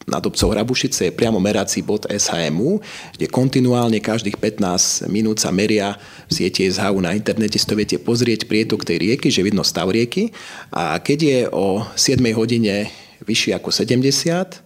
nad 0.06 0.22
obcov 0.22 0.54
Hrabušice 0.54 1.10
je 1.10 1.16
priamo 1.18 1.42
merací 1.42 1.82
bod 1.82 2.06
SHMU, 2.06 2.78
kde 3.18 3.26
kontinuálne 3.26 3.98
každých 3.98 4.38
15 4.38 5.10
minút 5.10 5.42
sa 5.42 5.50
meria 5.50 5.98
v 6.30 6.38
siete 6.38 6.62
SHU 6.70 7.02
na 7.02 7.18
internete, 7.18 7.58
si 7.58 7.66
to 7.66 7.74
viete 7.74 7.98
pozrieť 7.98 8.46
prietok 8.46 8.86
tej 8.86 9.02
rieky, 9.02 9.26
že 9.26 9.42
vidno 9.42 9.66
stav 9.66 9.90
rieky. 9.90 10.30
A 10.70 10.94
keď 11.02 11.18
je 11.18 11.40
o 11.50 11.82
7 11.98 12.22
hodine 12.38 12.94
vyšší 13.26 13.58
ako 13.58 13.74
70, 13.74 14.65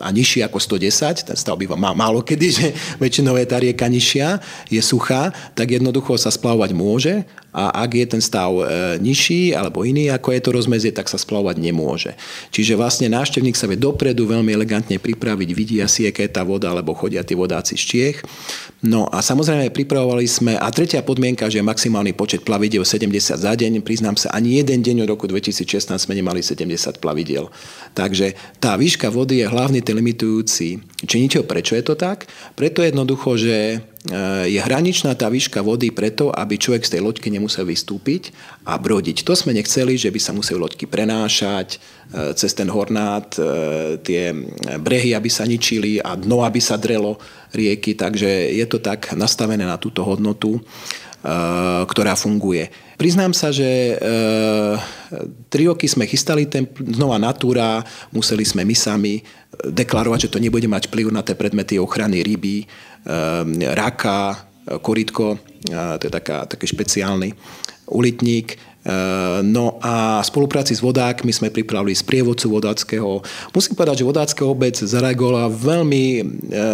a 0.00 0.08
nižší 0.10 0.46
ako 0.46 0.58
110, 0.58 1.26
ten 1.28 1.36
stav 1.36 1.58
býva 1.58 1.74
málo 1.76 2.22
kedy, 2.22 2.48
že 2.58 2.66
väčšinou 3.02 3.34
je 3.38 3.46
tá 3.46 3.58
rieka 3.58 3.86
nižšia, 3.86 4.38
je 4.70 4.80
suchá, 4.82 5.34
tak 5.54 5.74
jednoducho 5.74 6.14
sa 6.16 6.30
splavovať 6.30 6.70
môže 6.74 7.14
a 7.48 7.80
ak 7.80 7.90
je 7.96 8.06
ten 8.06 8.20
stav 8.20 8.52
e, 8.52 9.00
nižší 9.00 9.56
alebo 9.56 9.80
iný, 9.80 10.12
ako 10.12 10.36
je 10.36 10.40
to 10.44 10.50
rozmezie, 10.52 10.92
tak 10.92 11.08
sa 11.08 11.16
splavovať 11.16 11.56
nemôže. 11.56 12.12
Čiže 12.52 12.76
vlastne 12.76 13.08
návštevník 13.08 13.56
sa 13.56 13.64
vie 13.64 13.80
dopredu 13.80 14.28
veľmi 14.28 14.52
elegantne 14.52 15.00
pripraviť, 15.00 15.48
vidí 15.56 15.76
asi, 15.80 16.04
aká 16.04 16.28
je 16.28 16.32
tá 16.32 16.44
voda, 16.44 16.68
alebo 16.68 16.92
chodia 16.92 17.24
tí 17.24 17.32
vodáci 17.32 17.80
z 17.80 17.84
Čiech. 17.88 18.18
No 18.84 19.08
a 19.08 19.24
samozrejme 19.24 19.72
pripravovali 19.72 20.28
sme, 20.28 20.52
a 20.60 20.68
tretia 20.68 21.00
podmienka, 21.00 21.48
že 21.48 21.64
maximálny 21.64 22.12
počet 22.12 22.44
plavidiel 22.44 22.84
70 22.84 23.40
za 23.40 23.52
deň, 23.56 23.80
priznám 23.80 24.20
sa, 24.20 24.28
ani 24.36 24.60
jeden 24.60 24.84
deň 24.84 25.08
od 25.08 25.16
roku 25.16 25.24
2016 25.24 25.88
sme 25.96 26.14
nemali 26.14 26.44
70 26.44 27.00
plavidiel. 27.00 27.48
Takže 27.96 28.36
tá 28.60 28.76
výška 28.76 29.08
vody 29.08 29.40
je 29.40 29.50
hlavný 29.50 29.80
ten 29.80 29.96
limitujúci 29.96 30.84
činiteľ. 31.08 31.48
Prečo 31.48 31.74
je 31.74 31.84
to 31.84 31.96
tak? 31.96 32.28
Preto 32.54 32.84
jednoducho, 32.84 33.34
že 33.34 33.82
je 34.46 34.60
hraničná 34.62 35.18
tá 35.18 35.26
výška 35.26 35.58
vody 35.58 35.90
preto, 35.90 36.30
aby 36.30 36.54
človek 36.54 36.86
z 36.86 36.92
tej 36.96 37.02
loďky 37.02 37.34
nemusel 37.34 37.66
vystúpiť 37.66 38.30
a 38.62 38.78
brodiť. 38.78 39.26
To 39.26 39.34
sme 39.34 39.50
nechceli, 39.58 39.98
že 39.98 40.14
by 40.14 40.20
sa 40.22 40.30
museli 40.30 40.62
loďky 40.62 40.86
prenášať 40.86 41.76
eh, 41.76 42.30
cez 42.38 42.54
ten 42.54 42.70
hornát, 42.70 43.26
eh, 43.34 43.98
tie 43.98 44.30
brehy, 44.78 45.18
aby 45.18 45.26
sa 45.26 45.42
ničili 45.42 45.98
a 45.98 46.14
dno, 46.14 46.46
aby 46.46 46.62
sa 46.62 46.78
drelo 46.78 47.18
rieky. 47.50 47.98
Takže 47.98 48.54
je 48.54 48.66
to 48.70 48.78
tak 48.78 49.18
nastavené 49.18 49.66
na 49.66 49.82
túto 49.82 50.06
hodnotu, 50.06 50.62
ktorá 51.84 52.16
funguje. 52.16 52.72
Priznám 52.96 53.36
sa, 53.36 53.52
že 53.52 53.94
e, 53.94 53.94
tri 55.52 55.68
roky 55.68 55.84
sme 55.84 56.08
chystali 56.08 56.48
ten 56.48 56.64
znova 56.72 57.20
Natura, 57.20 57.84
museli 58.10 58.42
sme 58.42 58.64
my 58.64 58.74
sami 58.74 59.20
deklarovať, 59.52 60.26
že 60.26 60.32
to 60.32 60.42
nebude 60.42 60.66
mať 60.66 60.88
vplyv 60.88 61.12
na 61.12 61.20
tie 61.22 61.36
predmety 61.36 61.76
ochrany 61.76 62.24
ryby, 62.24 62.64
Ehm, 63.08 63.56
raka, 63.72 64.36
koritko, 64.82 65.38
to 65.98 66.04
je 66.04 66.12
taká, 66.12 66.44
taký 66.44 66.68
špeciálny 66.68 67.32
ulitník. 67.88 68.60
Ehm, 68.88 69.52
no 69.52 69.76
a 69.84 70.24
v 70.24 70.26
spolupráci 70.26 70.72
s 70.72 70.80
vodákmi 70.80 71.28
sme 71.28 71.52
pripravili 71.52 71.92
sprievodcu 71.92 72.48
vodáckého. 72.48 73.20
Musím 73.52 73.76
povedať, 73.76 74.00
že 74.00 74.08
vodácká 74.08 74.42
obec 74.48 74.80
zareagovala 74.80 75.52
veľmi 75.52 76.04
e, 76.08 76.22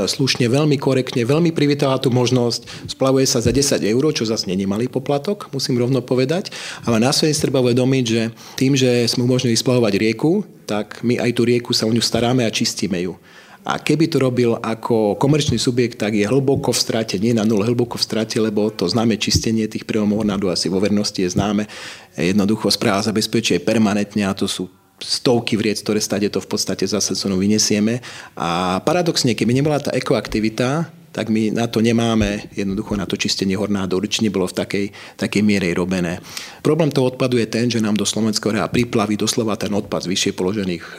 slušne, 0.07 0.47
veľmi 0.47 0.79
korektne, 0.79 1.27
veľmi 1.27 1.51
privítala 1.51 1.99
tú 1.99 2.15
možnosť. 2.15 2.87
Splavuje 2.87 3.27
sa 3.27 3.43
za 3.43 3.51
10 3.51 3.83
eur, 3.83 4.05
čo 4.15 4.23
zase 4.23 4.47
není 4.47 4.63
malý 4.63 4.87
poplatok, 4.87 5.51
musím 5.51 5.75
rovno 5.83 5.99
povedať. 6.07 6.55
Ale 6.87 7.03
následne 7.03 7.35
treba 7.35 7.59
uvedomiť, 7.59 8.05
že 8.07 8.23
tým, 8.55 8.79
že 8.79 9.11
sme 9.11 9.27
umožnili 9.27 9.59
splavovať 9.59 9.99
rieku, 9.99 10.47
tak 10.71 11.03
my 11.03 11.19
aj 11.19 11.31
tú 11.35 11.43
rieku 11.43 11.75
sa 11.75 11.91
o 11.91 11.93
ňu 11.93 12.01
staráme 12.01 12.47
a 12.47 12.55
čistíme 12.55 13.03
ju. 13.03 13.19
A 13.65 13.81
keby 13.81 14.13
to 14.13 14.21
robil 14.21 14.61
ako 14.61 15.17
komerčný 15.17 15.57
subjekt, 15.57 15.97
tak 15.97 16.13
je 16.13 16.29
hlboko 16.29 16.71
v 16.71 16.79
strate, 16.85 17.17
nie 17.17 17.33
na 17.33 17.49
nule, 17.49 17.65
hlboko 17.65 17.97
v 17.97 18.05
strate, 18.05 18.37
lebo 18.37 18.69
to 18.69 18.85
známe 18.85 19.17
čistenie 19.17 19.65
tých 19.65 19.89
príjomov 19.89 20.21
hornádu 20.21 20.53
asi 20.53 20.69
vo 20.69 20.85
vernosti 20.85 21.25
je 21.25 21.33
známe. 21.33 21.65
Jednoducho 22.13 22.69
správa 22.69 23.01
zabezpečuje 23.01 23.65
permanentne 23.65 24.29
a 24.29 24.37
to 24.37 24.45
sú 24.45 24.69
stovky 25.01 25.57
vriec, 25.57 25.81
ktoré 25.81 25.99
stade 25.99 26.29
to 26.29 26.45
v 26.45 26.49
podstate 26.49 26.85
zase 26.85 27.17
vynesieme. 27.41 28.05
A 28.37 28.79
paradoxne, 28.85 29.33
keby 29.33 29.57
nebola 29.57 29.81
tá 29.81 29.91
ekoaktivita, 29.97 30.93
tak 31.15 31.31
my 31.31 31.55
na 31.55 31.71
to 31.71 31.79
nemáme, 31.79 32.51
jednoducho 32.59 32.99
na 32.99 33.07
to 33.07 33.15
čistenie 33.15 33.55
hornádu 33.55 34.03
určite 34.03 34.27
bolo 34.35 34.51
v 34.51 34.59
takej, 34.59 34.87
takej 35.15 35.43
miere 35.47 35.71
robené. 35.71 36.19
Problém 36.59 36.91
toho 36.91 37.15
odpadu 37.15 37.39
je 37.39 37.47
ten, 37.47 37.71
že 37.71 37.79
nám 37.79 37.95
do 37.95 38.03
Slovenského 38.03 38.51
hra 38.51 38.67
priplaví 38.67 39.15
doslova 39.15 39.55
ten 39.55 39.71
odpad 39.71 40.05
z 40.05 40.11
vyššie 40.11 40.33
položených 40.35 40.83
e, 40.83 40.93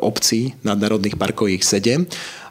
obcí, 0.00 0.56
nadnárodných 0.64 1.20
parkov 1.20 1.52
ich 1.52 1.68
7 1.68 2.08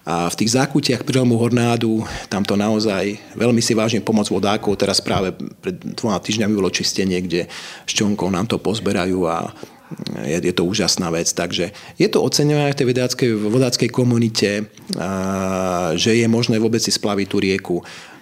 a 0.08 0.32
v 0.32 0.40
tých 0.40 0.56
zákutiach 0.56 1.04
prílomu 1.04 1.36
Hornádu, 1.36 2.00
tam 2.32 2.40
to 2.40 2.56
naozaj 2.56 3.20
veľmi 3.36 3.60
si 3.60 3.76
vážim 3.76 4.00
pomoc 4.00 4.32
vodákov. 4.32 4.80
Teraz 4.80 5.04
práve 5.04 5.36
pred 5.60 5.76
dvoma 5.76 6.16
týždňami 6.16 6.54
bolo 6.56 6.72
čistenie, 6.72 7.20
kde 7.20 7.52
šťonkou 7.84 8.32
nám 8.32 8.48
to 8.48 8.56
pozberajú 8.56 9.28
a 9.28 9.52
je, 10.24 10.38
je 10.44 10.54
to 10.54 10.68
úžasná 10.68 11.10
vec. 11.10 11.32
Takže 11.32 11.72
je 11.96 12.08
to 12.08 12.20
oceňované 12.24 12.74
v 12.74 12.80
tej 12.80 12.88
vodáckej, 12.92 13.30
vodáckej 13.36 13.90
komunite, 13.90 14.68
že 15.96 16.12
je 16.16 16.28
možné 16.28 16.60
vôbec 16.60 16.84
si 16.84 16.92
splaviť 16.92 17.28
tú 17.28 17.38
rieku. 17.40 17.78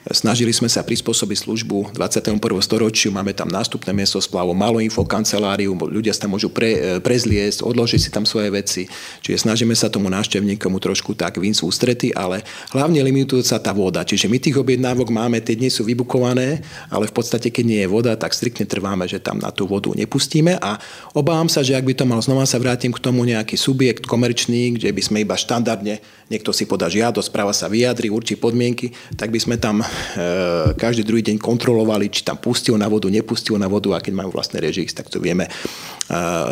Snažili 0.05 0.53
sme 0.53 0.69
sa 0.69 0.85
prispôsobiť 0.85 1.49
službu 1.49 1.97
21. 1.97 2.37
storočiu, 2.61 3.09
máme 3.09 3.33
tam 3.33 3.49
nástupné 3.49 3.89
miesto 3.89 4.21
splavu, 4.21 4.53
malo 4.53 4.77
info 4.77 5.01
kanceláriu, 5.01 5.73
ľudia 5.73 6.13
sa 6.13 6.29
tam 6.29 6.37
môžu 6.37 6.53
pre, 6.53 7.01
prezliesť, 7.01 7.65
odložiť 7.65 7.97
si 7.97 8.09
tam 8.13 8.21
svoje 8.21 8.53
veci. 8.53 8.85
Čiže 9.25 9.49
snažíme 9.49 9.73
sa 9.73 9.89
tomu 9.89 10.13
návštevníkom 10.13 10.77
trošku 10.77 11.17
tak 11.17 11.41
vynsť 11.41 11.65
ústrety, 11.65 12.07
ale 12.13 12.45
hlavne 12.69 13.01
limitujúca 13.01 13.57
tá 13.57 13.73
voda. 13.73 14.05
Čiže 14.05 14.29
my 14.29 14.37
tých 14.37 14.61
objednávok 14.61 15.09
máme, 15.09 15.41
tie 15.41 15.57
dnes 15.57 15.73
sú 15.73 15.81
vybukované, 15.81 16.61
ale 16.93 17.09
v 17.09 17.13
podstate, 17.17 17.49
keď 17.49 17.65
nie 17.65 17.81
je 17.81 17.89
voda, 17.89 18.13
tak 18.13 18.37
striktne 18.37 18.69
trváme, 18.69 19.09
že 19.09 19.17
tam 19.17 19.41
na 19.41 19.49
tú 19.49 19.65
vodu 19.65 19.89
nepustíme 19.89 20.53
a 20.61 20.77
obávam 21.17 21.49
sa, 21.49 21.65
že 21.65 21.73
ak 21.73 21.81
by 21.81 21.97
to 21.97 22.05
mal 22.05 22.21
znova 22.21 22.45
sa 22.45 22.61
vrátim 22.61 22.93
k 22.93 23.01
tomu 23.01 23.25
nejaký 23.25 23.57
subjekt 23.57 24.05
komerčný, 24.05 24.77
kde 24.77 24.93
by 24.93 25.01
sme 25.01 25.17
iba 25.25 25.33
štandardne, 25.33 25.97
niekto 26.29 26.53
si 26.53 26.69
podá 26.69 26.93
žiadosť, 26.93 27.25
správa 27.25 27.57
sa 27.57 27.65
vyjadri, 27.65 28.13
určí 28.13 28.37
podmienky, 28.37 28.93
tak 29.17 29.33
by 29.33 29.41
sme 29.41 29.57
tam 29.57 29.81
E, 29.81 29.94
každý 30.75 31.03
druhý 31.03 31.23
deň 31.25 31.37
kontrolovali, 31.41 32.11
či 32.11 32.25
tam 32.25 32.37
pustil 32.39 32.75
na 32.75 32.89
vodu, 32.89 33.07
nepustil 33.07 33.55
na 33.55 33.69
vodu 33.69 33.93
a 33.95 34.03
keď 34.03 34.13
majú 34.15 34.29
vlastné 34.35 34.61
režix, 34.61 34.91
tak 34.93 35.07
to 35.07 35.19
vieme 35.19 35.47
e, 35.47 35.51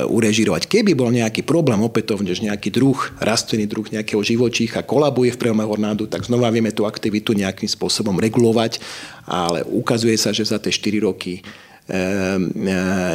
urežírovať. 0.07 0.69
Keby 0.69 0.95
bol 0.95 1.11
nejaký 1.11 1.45
problém 1.45 1.79
opätovne, 1.81 2.31
že 2.31 2.47
nejaký 2.47 2.69
druh, 2.73 2.97
rastlinný 3.19 3.67
druh 3.67 3.87
nejakého 3.87 4.21
živočícha 4.21 4.85
kolabuje 4.85 5.35
v 5.35 5.41
priame 5.41 5.63
hornádu, 5.63 6.07
tak 6.07 6.25
znova 6.27 6.51
vieme 6.53 6.71
tú 6.71 6.87
aktivitu 6.87 7.35
nejakým 7.35 7.69
spôsobom 7.69 8.15
regulovať, 8.19 8.79
ale 9.27 9.63
ukazuje 9.67 10.15
sa, 10.15 10.31
že 10.31 10.47
za 10.47 10.59
tie 10.59 10.71
4 10.71 11.07
roky 11.07 11.39
e, 11.39 11.41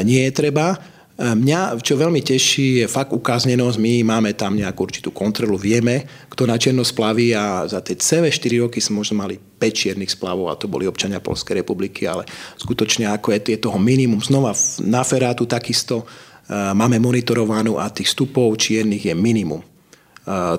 nie 0.05 0.23
je 0.29 0.33
treba. 0.33 0.98
Mňa, 1.19 1.83
čo 1.83 1.99
veľmi 1.99 2.23
teší, 2.23 2.79
je 2.79 2.87
fakt 2.87 3.11
ukáznenosť. 3.11 3.83
My 3.83 4.07
máme 4.07 4.39
tam 4.39 4.55
nejakú 4.55 4.87
určitú 4.87 5.11
kontrolu, 5.11 5.59
vieme, 5.59 6.07
kto 6.31 6.47
na 6.47 6.55
černo 6.55 6.87
splaví 6.87 7.35
a 7.35 7.67
za 7.67 7.83
tie 7.83 7.99
celé 7.99 8.31
4 8.31 8.63
roky 8.63 8.79
sme 8.79 9.03
možno 9.03 9.19
mali 9.19 9.35
5 9.35 9.59
čiernych 9.75 10.15
splavov 10.15 10.47
a 10.47 10.55
to 10.55 10.71
boli 10.71 10.87
občania 10.87 11.19
Polskej 11.19 11.67
republiky, 11.67 12.07
ale 12.07 12.23
skutočne 12.55 13.11
ako 13.11 13.35
je, 13.35 13.51
je 13.51 13.59
toho 13.59 13.83
minimum. 13.83 14.23
Znova 14.23 14.55
na 14.87 15.03
Ferátu 15.03 15.43
takisto 15.51 16.07
e, 16.47 16.55
máme 16.55 17.03
monitorovanú 17.03 17.83
a 17.83 17.91
tých 17.91 18.15
stupov 18.15 18.55
čiernych 18.55 19.11
je 19.11 19.15
minimum. 19.19 19.59
E, 19.59 19.67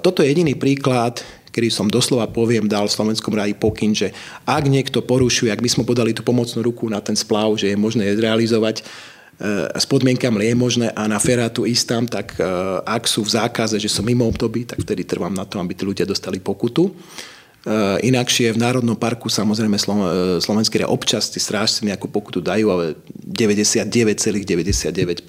toto 0.03 0.27
je 0.27 0.27
jediný 0.27 0.59
príklad, 0.59 1.23
kedy 1.55 1.71
som 1.71 1.87
doslova 1.87 2.27
poviem, 2.27 2.67
dal 2.67 2.91
v 2.91 2.95
Slovenskom 2.99 3.31
ráji 3.31 3.55
pokyn, 3.55 3.95
že 3.95 4.11
ak 4.43 4.67
niekto 4.67 5.07
porušuje, 5.07 5.55
ak 5.55 5.63
by 5.63 5.71
sme 5.71 5.87
podali 5.87 6.11
tú 6.11 6.19
pomocnú 6.19 6.59
ruku 6.67 6.91
na 6.91 6.99
ten 6.99 7.15
splav, 7.15 7.55
že 7.55 7.71
je 7.71 7.79
možné 7.79 8.11
realizovať, 8.19 8.83
s 9.79 9.87
podmienkami 9.87 10.51
je 10.51 10.55
možné 10.55 10.91
a 10.91 11.07
na 11.07 11.15
ferátu 11.15 11.63
ísť 11.63 11.85
tam, 11.87 12.03
tak 12.03 12.35
e, 12.35 12.43
ak 12.83 13.07
sú 13.07 13.23
v 13.23 13.39
zákaze, 13.39 13.79
že 13.79 13.87
som 13.87 14.03
mimo 14.03 14.27
období, 14.27 14.67
tak 14.67 14.83
vtedy 14.83 15.07
trvám 15.07 15.31
na 15.31 15.47
to, 15.47 15.63
aby 15.63 15.71
tí 15.71 15.87
ľudia 15.87 16.03
dostali 16.03 16.43
pokutu. 16.43 16.91
E, 16.91 18.03
inakšie 18.03 18.51
v 18.51 18.59
Národnom 18.59 18.99
parku 18.99 19.31
samozrejme 19.31 19.79
e, 19.79 19.83
slovenský 20.43 20.83
občas 20.83 21.31
tí 21.31 21.39
strážci 21.39 21.87
nejakú 21.87 22.11
pokutu 22.11 22.43
dajú, 22.43 22.67
ale 22.67 22.99
99,99% 23.15 25.23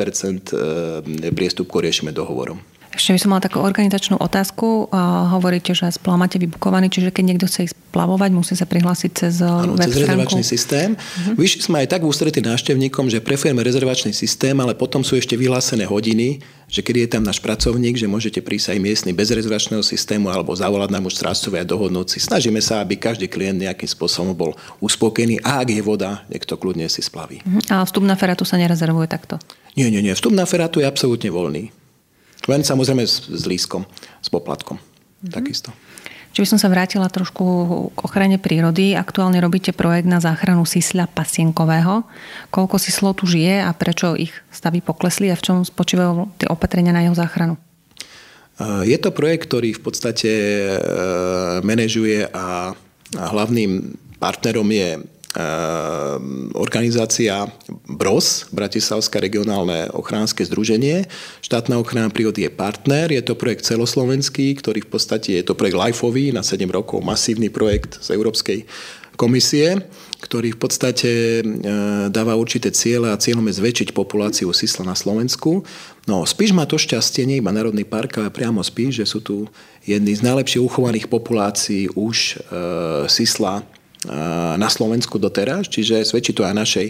priestupkov 1.30 1.86
riešime 1.86 2.10
dohovorom. 2.10 2.58
Ešte 3.00 3.16
by 3.16 3.20
som 3.24 3.30
mala 3.32 3.40
takú 3.40 3.64
organizačnú 3.64 4.20
otázku. 4.20 4.92
Hovoríte, 5.32 5.72
že 5.72 5.88
splav 5.88 6.20
máte 6.20 6.36
vybukovaný, 6.36 6.92
čiže 6.92 7.08
keď 7.08 7.24
niekto 7.32 7.48
chce 7.48 7.72
ísť 7.72 7.76
plavovať, 7.96 8.28
musí 8.28 8.52
sa 8.52 8.68
prihlásiť 8.68 9.10
cez 9.16 9.40
ano, 9.40 9.72
web 9.72 9.88
cez 9.88 10.04
rezervačný 10.04 10.44
systém. 10.44 10.92
Uh-huh. 10.92 11.32
Vyšli 11.32 11.64
sme 11.64 11.80
aj 11.80 11.96
tak 11.96 12.04
v 12.04 12.12
ústretí 12.12 12.44
návštevníkom, 12.44 13.08
že 13.08 13.24
preferujeme 13.24 13.64
rezervačný 13.64 14.12
systém, 14.12 14.52
ale 14.60 14.76
potom 14.76 15.00
sú 15.00 15.16
ešte 15.16 15.32
vyhlásené 15.32 15.88
hodiny, 15.88 16.44
že 16.68 16.84
keď 16.84 16.94
je 17.00 17.08
tam 17.16 17.24
náš 17.24 17.40
pracovník, 17.40 17.96
že 17.96 18.04
môžete 18.04 18.44
prísť 18.44 18.76
aj 18.76 18.78
miestny 18.84 19.10
bez 19.16 19.32
rezervačného 19.32 19.80
systému 19.80 20.28
alebo 20.28 20.52
zavolať 20.52 20.92
nám 20.92 21.08
už 21.08 21.16
strážcovia 21.16 21.64
a 21.64 21.70
dohodnúť 21.72 22.14
si. 22.14 22.18
Snažíme 22.20 22.60
sa, 22.60 22.84
aby 22.84 23.00
každý 23.00 23.32
klient 23.32 23.64
nejakým 23.64 23.88
spôsobom 23.88 24.36
bol 24.36 24.52
uspokojený 24.84 25.40
a 25.40 25.64
ak 25.64 25.72
je 25.72 25.80
voda, 25.80 26.20
niekto 26.28 26.60
kľudne 26.60 26.84
si 26.92 27.00
splaví. 27.00 27.40
Uh-huh. 27.42 27.80
A 27.80 27.88
vstup 27.88 28.04
na 28.04 28.12
ferátu 28.12 28.44
sa 28.44 28.60
nerezervuje 28.60 29.08
takto? 29.08 29.40
Nie, 29.72 29.88
nie, 29.88 30.04
nie. 30.04 30.12
Vstup 30.12 30.36
na 30.36 30.44
ferátu 30.44 30.84
je 30.84 30.86
absolútne 30.86 31.32
voľný. 31.32 31.72
Len 32.48 32.64
samozrejme 32.64 33.04
s, 33.04 33.28
s 33.28 33.44
lískom, 33.44 33.84
s 34.20 34.28
poplatkom. 34.32 34.80
Mm-hmm. 34.80 35.32
Takisto. 35.32 35.70
Či 36.30 36.46
by 36.46 36.50
som 36.54 36.60
sa 36.62 36.70
vrátila 36.70 37.10
trošku 37.10 37.44
k 37.90 37.98
ochrane 38.06 38.38
prírody. 38.38 38.94
Aktuálne 38.94 39.42
robíte 39.42 39.74
projekt 39.74 40.06
na 40.06 40.22
záchranu 40.22 40.62
sisľa 40.62 41.10
pasienkového. 41.10 42.06
Koľko 42.54 42.78
sislov 42.78 43.18
tu 43.18 43.26
žije 43.26 43.66
a 43.66 43.74
prečo 43.74 44.14
ich 44.14 44.30
stavy 44.54 44.78
poklesli 44.78 45.26
a 45.26 45.34
v 45.34 45.42
čom 45.42 45.66
spočívajú 45.66 46.38
tie 46.38 46.46
opatrenia 46.46 46.94
na 46.94 47.02
jeho 47.02 47.18
záchranu? 47.18 47.58
Je 48.86 48.94
to 49.00 49.10
projekt, 49.10 49.50
ktorý 49.50 49.74
v 49.74 49.82
podstate 49.82 50.30
e, 50.30 50.76
manažuje 51.64 52.28
a 52.30 52.76
hlavným 53.16 53.96
partnerom 54.20 54.68
je 54.68 55.00
organizácia 56.58 57.46
BROS, 57.86 58.50
Bratislavské 58.50 59.22
regionálne 59.22 59.86
ochránske 59.94 60.42
združenie. 60.42 61.06
Štátna 61.38 61.78
ochrana 61.78 62.10
prírody 62.10 62.42
je 62.42 62.50
partner, 62.50 63.14
je 63.14 63.22
to 63.22 63.38
projekt 63.38 63.62
celoslovenský, 63.62 64.58
ktorý 64.58 64.82
v 64.82 64.90
podstate 64.90 65.38
je 65.38 65.44
to 65.46 65.54
projekt 65.54 65.78
LIFEový 65.78 66.34
na 66.34 66.42
7 66.42 66.66
rokov, 66.74 66.98
masívny 67.06 67.46
projekt 67.46 68.02
z 68.02 68.10
Európskej 68.10 68.66
komisie, 69.14 69.84
ktorý 70.24 70.56
v 70.56 70.60
podstate 70.64 71.10
e, 71.10 71.42
dáva 72.08 72.40
určité 72.40 72.72
ciele 72.72 73.12
a 73.12 73.20
cieľom 73.20 73.44
je 73.52 73.60
zväčšiť 73.60 73.88
populáciu 73.92 74.48
sisla 74.56 74.88
na 74.88 74.96
Slovensku. 74.96 75.62
No, 76.08 76.24
Spíš 76.24 76.56
má 76.56 76.64
to 76.64 76.80
šťastie, 76.80 77.28
nie 77.28 77.44
iba 77.44 77.52
Národný 77.52 77.84
park, 77.84 78.16
ale 78.16 78.32
priamo 78.32 78.64
Spíš, 78.64 79.04
že 79.04 79.06
sú 79.06 79.20
tu 79.20 79.36
jedny 79.84 80.16
z 80.16 80.24
najlepšie 80.24 80.64
uchovaných 80.64 81.06
populácií 81.12 81.92
už 81.92 82.16
e, 82.16 82.34
sisla 83.12 83.60
na 84.56 84.68
Slovensku 84.72 85.20
doteraz, 85.20 85.68
čiže 85.68 86.08
svedčí 86.08 86.32
to 86.32 86.40
aj 86.40 86.56
našej 86.56 86.88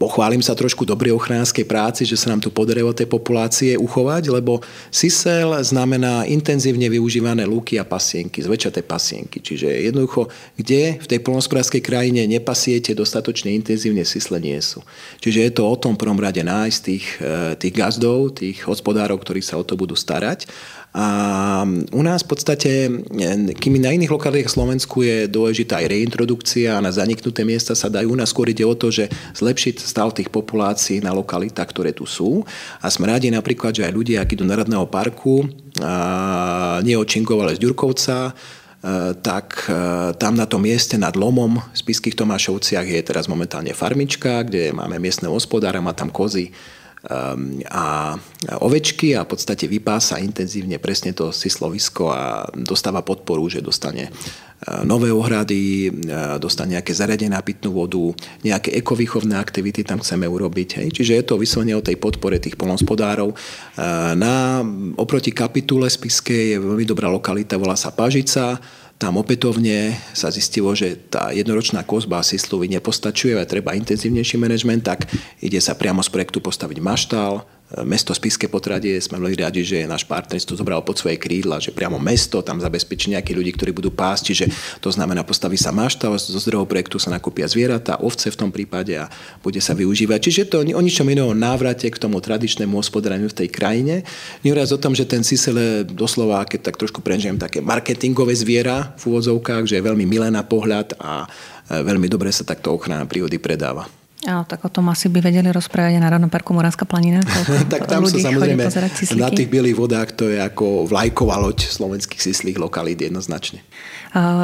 pochválim 0.00 0.40
sa 0.40 0.56
trošku 0.56 0.88
dobrej 0.88 1.12
ochránskej 1.12 1.68
práci, 1.68 2.08
že 2.08 2.16
sa 2.16 2.32
nám 2.32 2.40
tu 2.40 2.48
podarilo 2.48 2.96
tej 2.96 3.04
populácie 3.04 3.76
uchovať, 3.76 4.32
lebo 4.32 4.64
sisel 4.88 5.52
znamená 5.60 6.24
intenzívne 6.24 6.88
využívané 6.88 7.44
lúky 7.44 7.76
a 7.76 7.84
pasienky, 7.84 8.40
zväčšaté 8.40 8.80
pasienky. 8.80 9.44
Čiže 9.44 9.68
jednoducho, 9.68 10.32
kde 10.56 10.96
v 11.00 11.06
tej 11.06 11.20
polnospodárskej 11.20 11.84
krajine 11.84 12.24
nepasiete 12.24 12.96
dostatočne 12.96 13.52
intenzívne, 13.52 14.08
sisle 14.08 14.40
nie 14.40 14.56
sú. 14.64 14.80
Čiže 15.20 15.38
je 15.44 15.52
to 15.52 15.68
o 15.68 15.76
tom 15.76 16.00
prvom 16.00 16.16
rade 16.16 16.40
nájsť 16.40 16.78
tých, 16.80 17.06
e, 17.20 17.36
tých 17.60 17.74
gazdov, 17.76 18.40
tých 18.40 18.64
hospodárov, 18.64 19.20
ktorí 19.20 19.44
sa 19.44 19.60
o 19.60 19.64
to 19.64 19.76
budú 19.76 19.92
starať 19.92 20.48
a 20.90 21.06
u 21.94 22.02
nás 22.02 22.26
v 22.26 22.28
podstate, 22.34 22.70
kým 23.54 23.78
na 23.78 23.94
iných 23.94 24.10
lokalitách 24.10 24.50
Slovensku 24.50 25.06
je 25.06 25.30
dôležitá 25.30 25.78
aj 25.78 25.86
reintrodukcia 25.86 26.74
a 26.74 26.82
na 26.82 26.90
zaniknuté 26.90 27.46
miesta 27.46 27.78
sa 27.78 27.86
dajú, 27.86 28.10
u 28.10 28.18
nás 28.18 28.34
skôr 28.34 28.50
ide 28.50 28.66
o 28.66 28.74
to, 28.74 28.90
že 28.90 29.06
zlepšiť 29.38 29.78
stav 29.78 30.10
tých 30.10 30.34
populácií 30.34 30.98
na 30.98 31.14
lokalitách, 31.14 31.70
ktoré 31.70 31.94
tu 31.94 32.10
sú. 32.10 32.42
A 32.82 32.90
sme 32.90 33.06
rádi 33.06 33.30
napríklad, 33.30 33.70
že 33.70 33.86
aj 33.86 33.94
ľudia, 33.94 34.26
akí 34.26 34.34
do 34.34 34.42
Národného 34.42 34.90
parku, 34.90 35.46
a 35.78 36.82
nie 36.82 36.98
od 36.98 37.06
Činkovale 37.06 37.54
z 37.54 37.62
Ďurkovca, 37.62 38.34
tak 39.22 39.70
tam 40.18 40.34
na 40.34 40.48
tom 40.50 40.66
mieste 40.66 40.98
nad 40.98 41.14
Lomom 41.14 41.60
v 41.60 41.76
Spiských 41.76 42.18
Tomášovciach 42.18 42.88
je 42.88 43.00
teraz 43.06 43.30
momentálne 43.30 43.70
farmička, 43.76 44.42
kde 44.42 44.74
máme 44.74 44.98
miestne 44.98 45.30
hospodára, 45.30 45.78
má 45.78 45.94
tam 45.94 46.10
kozy, 46.10 46.50
a 47.64 48.12
ovečky 48.60 49.16
a 49.16 49.24
v 49.24 49.32
podstate 49.32 49.64
vypása 49.64 50.20
intenzívne 50.20 50.76
presne 50.76 51.16
to 51.16 51.32
sislovisko 51.32 52.12
a 52.12 52.44
dostáva 52.52 53.00
podporu, 53.00 53.48
že 53.48 53.64
dostane 53.64 54.04
e, 54.04 54.10
nové 54.84 55.08
ohrady, 55.08 55.88
e, 55.88 55.90
dostane 56.36 56.76
nejaké 56.76 56.92
zariadenie 56.92 57.32
na 57.32 57.40
pitnú 57.40 57.72
vodu, 57.72 58.12
nejaké 58.44 58.76
ekovýchovné 58.84 59.32
aktivity 59.32 59.80
tam 59.80 60.04
chceme 60.04 60.28
urobiť. 60.28 60.68
Hej. 60.84 60.88
Čiže 61.00 61.12
je 61.16 61.24
to 61.24 61.40
vyslovene 61.40 61.72
o 61.72 61.80
tej 61.80 61.96
podpore 61.96 62.36
tých 62.36 62.60
polnospodárov. 62.60 63.32
E, 63.32 63.36
na, 64.20 64.60
oproti 65.00 65.32
kapitule 65.32 65.88
spiskej 65.88 66.56
je 66.56 66.58
veľmi 66.60 66.84
dobrá 66.84 67.08
lokalita, 67.08 67.56
volá 67.56 67.80
sa 67.80 67.96
Pažica, 67.96 68.60
tam 69.00 69.16
opätovne 69.16 69.96
sa 70.12 70.28
zistilo, 70.28 70.76
že 70.76 70.92
tá 71.08 71.32
jednoročná 71.32 71.88
kozba 71.88 72.20
Sislovy 72.20 72.68
nepostačuje 72.68 73.32
a 73.32 73.48
treba 73.48 73.72
intenzívnejší 73.72 74.36
manažment, 74.36 74.84
tak 74.84 75.08
ide 75.40 75.56
sa 75.56 75.72
priamo 75.72 76.04
z 76.04 76.12
projektu 76.12 76.44
postaviť 76.44 76.78
maštál, 76.84 77.40
mesto 77.86 78.10
Spiske 78.10 78.50
potradie, 78.50 78.98
sme 78.98 79.22
veľmi 79.22 79.38
radi, 79.38 79.62
že 79.62 79.86
náš 79.86 80.02
partner 80.02 80.42
to 80.42 80.58
zobral 80.58 80.82
pod 80.82 80.98
svoje 80.98 81.16
krídla, 81.22 81.62
že 81.62 81.70
priamo 81.70 82.02
mesto 82.02 82.42
tam 82.42 82.58
zabezpečí 82.58 83.14
nejakých 83.14 83.36
ľudí, 83.38 83.52
ktorí 83.54 83.70
budú 83.70 83.94
pásť, 83.94 84.22
čiže 84.34 84.44
to 84.82 84.90
znamená 84.90 85.22
postaví 85.22 85.54
sa 85.54 85.70
mašta, 85.70 86.10
zo 86.18 86.40
zdrojov 86.42 86.66
projektu 86.66 86.98
sa 86.98 87.14
nakúpia 87.14 87.46
zvieratá, 87.46 88.02
ovce 88.02 88.34
v 88.34 88.38
tom 88.38 88.50
prípade 88.50 88.98
a 88.98 89.06
bude 89.38 89.62
sa 89.62 89.78
využívať. 89.78 90.18
Čiže 90.18 90.42
to 90.50 90.56
o 90.66 90.82
ničom 90.82 91.06
inom 91.06 91.30
návrate 91.36 91.86
k 91.86 92.00
tomu 92.00 92.18
tradičnému 92.18 92.74
hospodáreniu 92.74 93.30
v 93.30 93.46
tej 93.46 93.48
krajine. 93.54 94.02
Nehoraz 94.42 94.74
o 94.74 94.82
tom, 94.82 94.96
že 94.98 95.06
ten 95.06 95.22
sisele 95.22 95.86
doslova, 95.86 96.42
keď 96.48 96.72
tak 96.72 96.80
trošku 96.80 97.04
prežijem, 97.04 97.38
také 97.38 97.62
marketingové 97.62 98.34
zviera 98.34 98.96
v 98.98 99.14
úvodzovkách, 99.14 99.70
že 99.70 99.78
je 99.78 99.86
veľmi 99.86 100.08
milé 100.10 100.26
na 100.32 100.42
pohľad 100.42 100.98
a 100.98 101.30
veľmi 101.70 102.10
dobre 102.10 102.34
sa 102.34 102.42
takto 102.42 102.74
ochrana 102.74 103.06
prírody 103.06 103.38
predáva. 103.38 103.99
Áno, 104.28 104.44
tak 104.44 104.60
o 104.60 104.68
tom 104.68 104.92
asi 104.92 105.08
by 105.08 105.24
vedeli 105.24 105.48
rozprávať 105.48 105.96
aj 105.96 106.02
Národnom 106.04 106.28
parku 106.28 106.52
Moravská 106.52 106.84
planina. 106.84 107.24
tak 107.72 107.88
tam 107.88 108.04
sú 108.04 108.20
samozrejme 108.20 108.68
na 109.16 109.32
tých 109.32 109.48
bielých 109.48 109.76
vodách 109.80 110.12
to 110.12 110.28
je 110.28 110.36
ako 110.36 110.84
vlajková 110.84 111.40
loď 111.40 111.64
slovenských 111.64 112.20
sislých 112.20 112.60
lokalít 112.60 113.00
jednoznačne. 113.00 113.64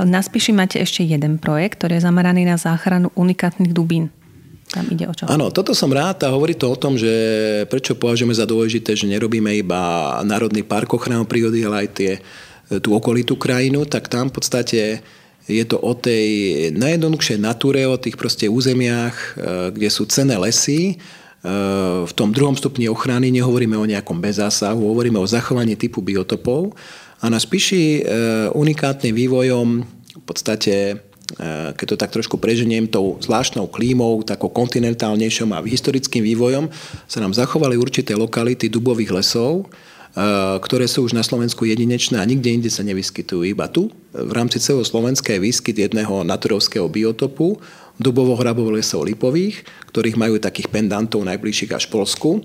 Na 0.08 0.24
Spiši 0.24 0.56
máte 0.56 0.80
ešte 0.80 1.04
jeden 1.04 1.36
projekt, 1.36 1.76
ktorý 1.84 2.00
je 2.00 2.08
zameraný 2.08 2.48
na 2.48 2.56
záchranu 2.56 3.12
unikátnych 3.12 3.76
dubín. 3.76 4.08
Tam 4.72 4.88
ide 4.88 5.06
o 5.06 5.14
čo? 5.14 5.28
Áno, 5.28 5.52
toto 5.52 5.76
som 5.76 5.92
rád 5.92 6.24
a 6.24 6.32
hovorí 6.32 6.56
to 6.56 6.72
o 6.72 6.80
tom, 6.80 6.96
že 6.96 7.12
prečo 7.68 7.94
považujeme 7.94 8.32
za 8.32 8.48
dôležité, 8.48 8.96
že 8.96 9.06
nerobíme 9.06 9.52
iba 9.54 10.16
Národný 10.24 10.64
park 10.64 10.96
ochranu 10.96 11.28
prírody, 11.28 11.62
ale 11.62 11.86
aj 11.86 11.88
tie, 11.94 12.12
tú 12.80 12.96
okolitú 12.96 13.38
krajinu, 13.38 13.84
tak 13.86 14.08
tam 14.10 14.32
v 14.32 14.40
podstate 14.40 14.80
je 15.46 15.64
to 15.64 15.78
o 15.78 15.94
tej 15.94 16.26
najjednoduchšej 16.74 17.38
natúre, 17.38 17.86
o 17.86 17.94
tých 17.94 18.18
proste 18.18 18.50
územiach, 18.50 19.14
e, 19.14 19.26
kde 19.70 19.88
sú 19.88 20.02
cené 20.10 20.34
lesy. 20.34 20.94
E, 20.94 20.94
v 22.02 22.12
tom 22.18 22.34
druhom 22.34 22.58
stupni 22.58 22.90
ochrany 22.90 23.30
nehovoríme 23.30 23.78
o 23.78 23.86
nejakom 23.86 24.18
bezásahu, 24.18 24.82
hovoríme 24.82 25.22
o 25.22 25.30
zachovaní 25.30 25.78
typu 25.78 26.02
biotopov. 26.02 26.74
A 27.22 27.30
na 27.30 27.38
spíši 27.38 28.02
e, 28.02 28.50
unikátnym 28.52 29.14
vývojom 29.14 29.68
v 30.16 30.24
podstate 30.26 30.98
keď 31.74 31.86
to 31.90 31.96
tak 31.98 32.14
trošku 32.14 32.38
preženiem, 32.38 32.86
tou 32.86 33.18
zvláštnou 33.18 33.66
klímou, 33.66 34.22
takou 34.22 34.46
kontinentálnejšou 34.46 35.50
a 35.50 35.58
historickým 35.66 36.22
vývojom 36.22 36.70
sa 37.10 37.18
nám 37.18 37.34
zachovali 37.34 37.74
určité 37.74 38.14
lokality 38.14 38.70
dubových 38.70 39.10
lesov, 39.10 39.66
ktoré 40.64 40.88
sú 40.88 41.04
už 41.04 41.12
na 41.12 41.20
Slovensku 41.20 41.68
jedinečné 41.68 42.16
a 42.16 42.24
nikde 42.24 42.48
inde 42.48 42.70
sa 42.72 42.80
nevyskytujú. 42.80 43.44
Iba 43.44 43.68
tu, 43.68 43.92
v 44.16 44.32
rámci 44.32 44.56
celého 44.56 44.80
Slovenska 44.80 45.36
je 45.36 45.44
výskyt 45.44 45.76
jedného 45.76 46.24
naturovského 46.24 46.88
biotopu, 46.88 47.60
dubovo-hrabov 48.00 48.72
lesov 48.72 49.04
lipových, 49.04 49.60
ktorých 49.92 50.16
majú 50.16 50.40
takých 50.40 50.72
pendantov 50.72 51.20
najbližších 51.24 51.76
až 51.76 51.84
Polsku. 51.92 52.40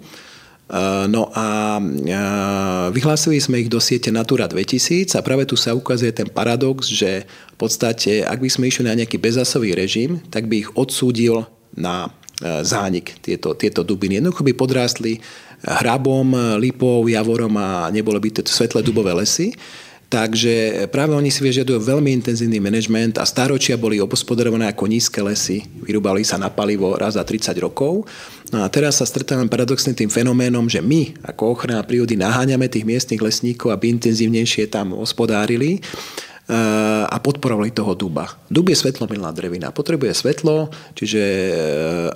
Eh, 0.72 1.06
no 1.12 1.28
a 1.36 1.80
eh, 1.80 2.88
vyhlásili 2.96 3.40
sme 3.44 3.60
ich 3.60 3.72
do 3.72 3.84
siete 3.84 4.08
Natura 4.08 4.48
2000 4.48 5.20
a 5.20 5.24
práve 5.24 5.44
tu 5.44 5.60
sa 5.60 5.76
ukazuje 5.76 6.16
ten 6.16 6.32
paradox, 6.32 6.88
že 6.88 7.28
v 7.28 7.58
podstate, 7.60 8.24
ak 8.24 8.40
by 8.40 8.50
sme 8.52 8.72
išli 8.72 8.88
na 8.88 8.96
nejaký 8.96 9.20
bezasový 9.20 9.76
režim, 9.76 10.24
tak 10.32 10.48
by 10.48 10.64
ich 10.64 10.70
odsúdil 10.76 11.48
na 11.72 12.12
zánik 12.42 13.22
tieto, 13.22 13.54
tieto 13.54 13.86
dubiny. 13.86 14.18
Jednoducho 14.18 14.42
by 14.42 14.54
podrástli 14.58 15.22
hrabom, 15.62 16.58
lipou, 16.58 17.06
javorom 17.06 17.54
a 17.58 17.90
nebolo 17.94 18.18
by 18.18 18.30
to 18.30 18.42
svetlé 18.46 18.82
dubové 18.82 19.14
lesy. 19.14 19.54
Takže 20.12 20.92
práve 20.92 21.16
oni 21.16 21.32
si 21.32 21.40
vyžadujú 21.40 21.80
veľmi 21.88 22.12
intenzívny 22.12 22.60
manažment 22.60 23.16
a 23.16 23.24
staročia 23.24 23.80
boli 23.80 23.96
obospodarované 24.04 24.68
ako 24.68 24.92
nízke 24.92 25.24
lesy. 25.24 25.64
Vyrúbali 25.88 26.28
sa 26.28 26.36
na 26.36 26.52
palivo 26.52 27.00
raz 27.00 27.16
za 27.16 27.24
30 27.24 27.56
rokov. 27.64 28.04
No 28.52 28.60
a 28.60 28.68
teraz 28.68 29.00
sa 29.00 29.08
stretávame 29.08 29.48
paradoxne 29.48 29.96
tým 29.96 30.12
fenoménom, 30.12 30.68
že 30.68 30.84
my 30.84 31.16
ako 31.24 31.56
ochrana 31.56 31.80
prírody 31.88 32.20
naháňame 32.20 32.68
tých 32.68 32.84
miestnych 32.84 33.24
lesníkov, 33.24 33.72
aby 33.72 33.88
intenzívnejšie 33.88 34.68
tam 34.68 34.92
hospodárili 35.00 35.80
a 37.08 37.16
podporovali 37.16 37.72
toho 37.72 37.96
duba. 37.96 38.28
Dub 38.52 38.68
je 38.68 38.76
svetlomilná 38.76 39.32
drevina, 39.32 39.72
potrebuje 39.72 40.12
svetlo, 40.12 40.68
čiže 40.92 41.24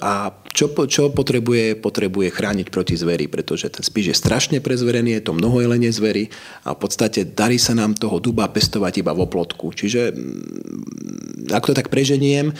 a 0.03 0.35
čo, 0.55 0.71
čo 0.87 1.11
potrebuje? 1.11 1.75
Potrebuje 1.83 2.31
chrániť 2.31 2.71
proti 2.71 2.95
zveri, 2.95 3.27
pretože 3.27 3.67
ten 3.67 3.83
spíš 3.83 4.15
je 4.15 4.15
strašne 4.15 4.57
prezverený, 4.63 5.19
je 5.19 5.27
to 5.27 5.35
mnoho 5.35 5.59
jelenie 5.59 5.91
zvery 5.91 6.31
a 6.63 6.71
v 6.71 6.79
podstate 6.79 7.27
darí 7.27 7.59
sa 7.59 7.75
nám 7.75 7.99
toho 7.99 8.23
duba 8.23 8.47
pestovať 8.47 9.03
iba 9.03 9.11
v 9.11 9.27
oplotku. 9.27 9.75
Čiže 9.75 10.15
ak 11.51 11.67
to 11.67 11.75
tak 11.75 11.91
preženiem, 11.91 12.55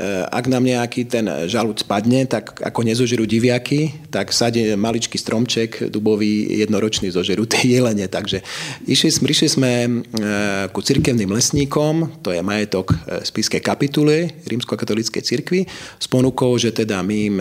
Eh, 0.00 0.24
ak 0.32 0.48
nám 0.48 0.64
nejaký 0.64 1.04
ten 1.04 1.28
žalúd 1.44 1.82
spadne, 1.82 2.24
tak 2.24 2.56
ako 2.62 2.86
nezožerú 2.88 3.28
diviaky, 3.28 4.08
tak 4.08 4.32
sadie 4.32 4.72
maličký 4.72 5.20
stromček 5.20 5.92
dubový 5.92 6.62
jednoročný 6.62 7.12
zožerú 7.12 7.44
tie 7.44 7.68
jelene. 7.76 8.08
Takže 8.08 8.40
išli, 8.88 9.12
išli 9.12 9.48
sme 9.50 9.70
eh, 9.84 10.70
ku 10.72 10.80
cirkevným 10.80 11.28
lesníkom, 11.28 12.22
to 12.24 12.32
je 12.32 12.40
majetok 12.40 12.96
eh, 12.96 13.20
Spiskej 13.26 13.60
kapituly 13.60 14.30
rímsko-katolíckej 14.48 15.20
cirkvi, 15.20 15.68
s 16.00 16.06
ponukou, 16.08 16.56
že 16.56 16.72
teda 16.72 17.04
my 17.04 17.16
im 17.28 17.36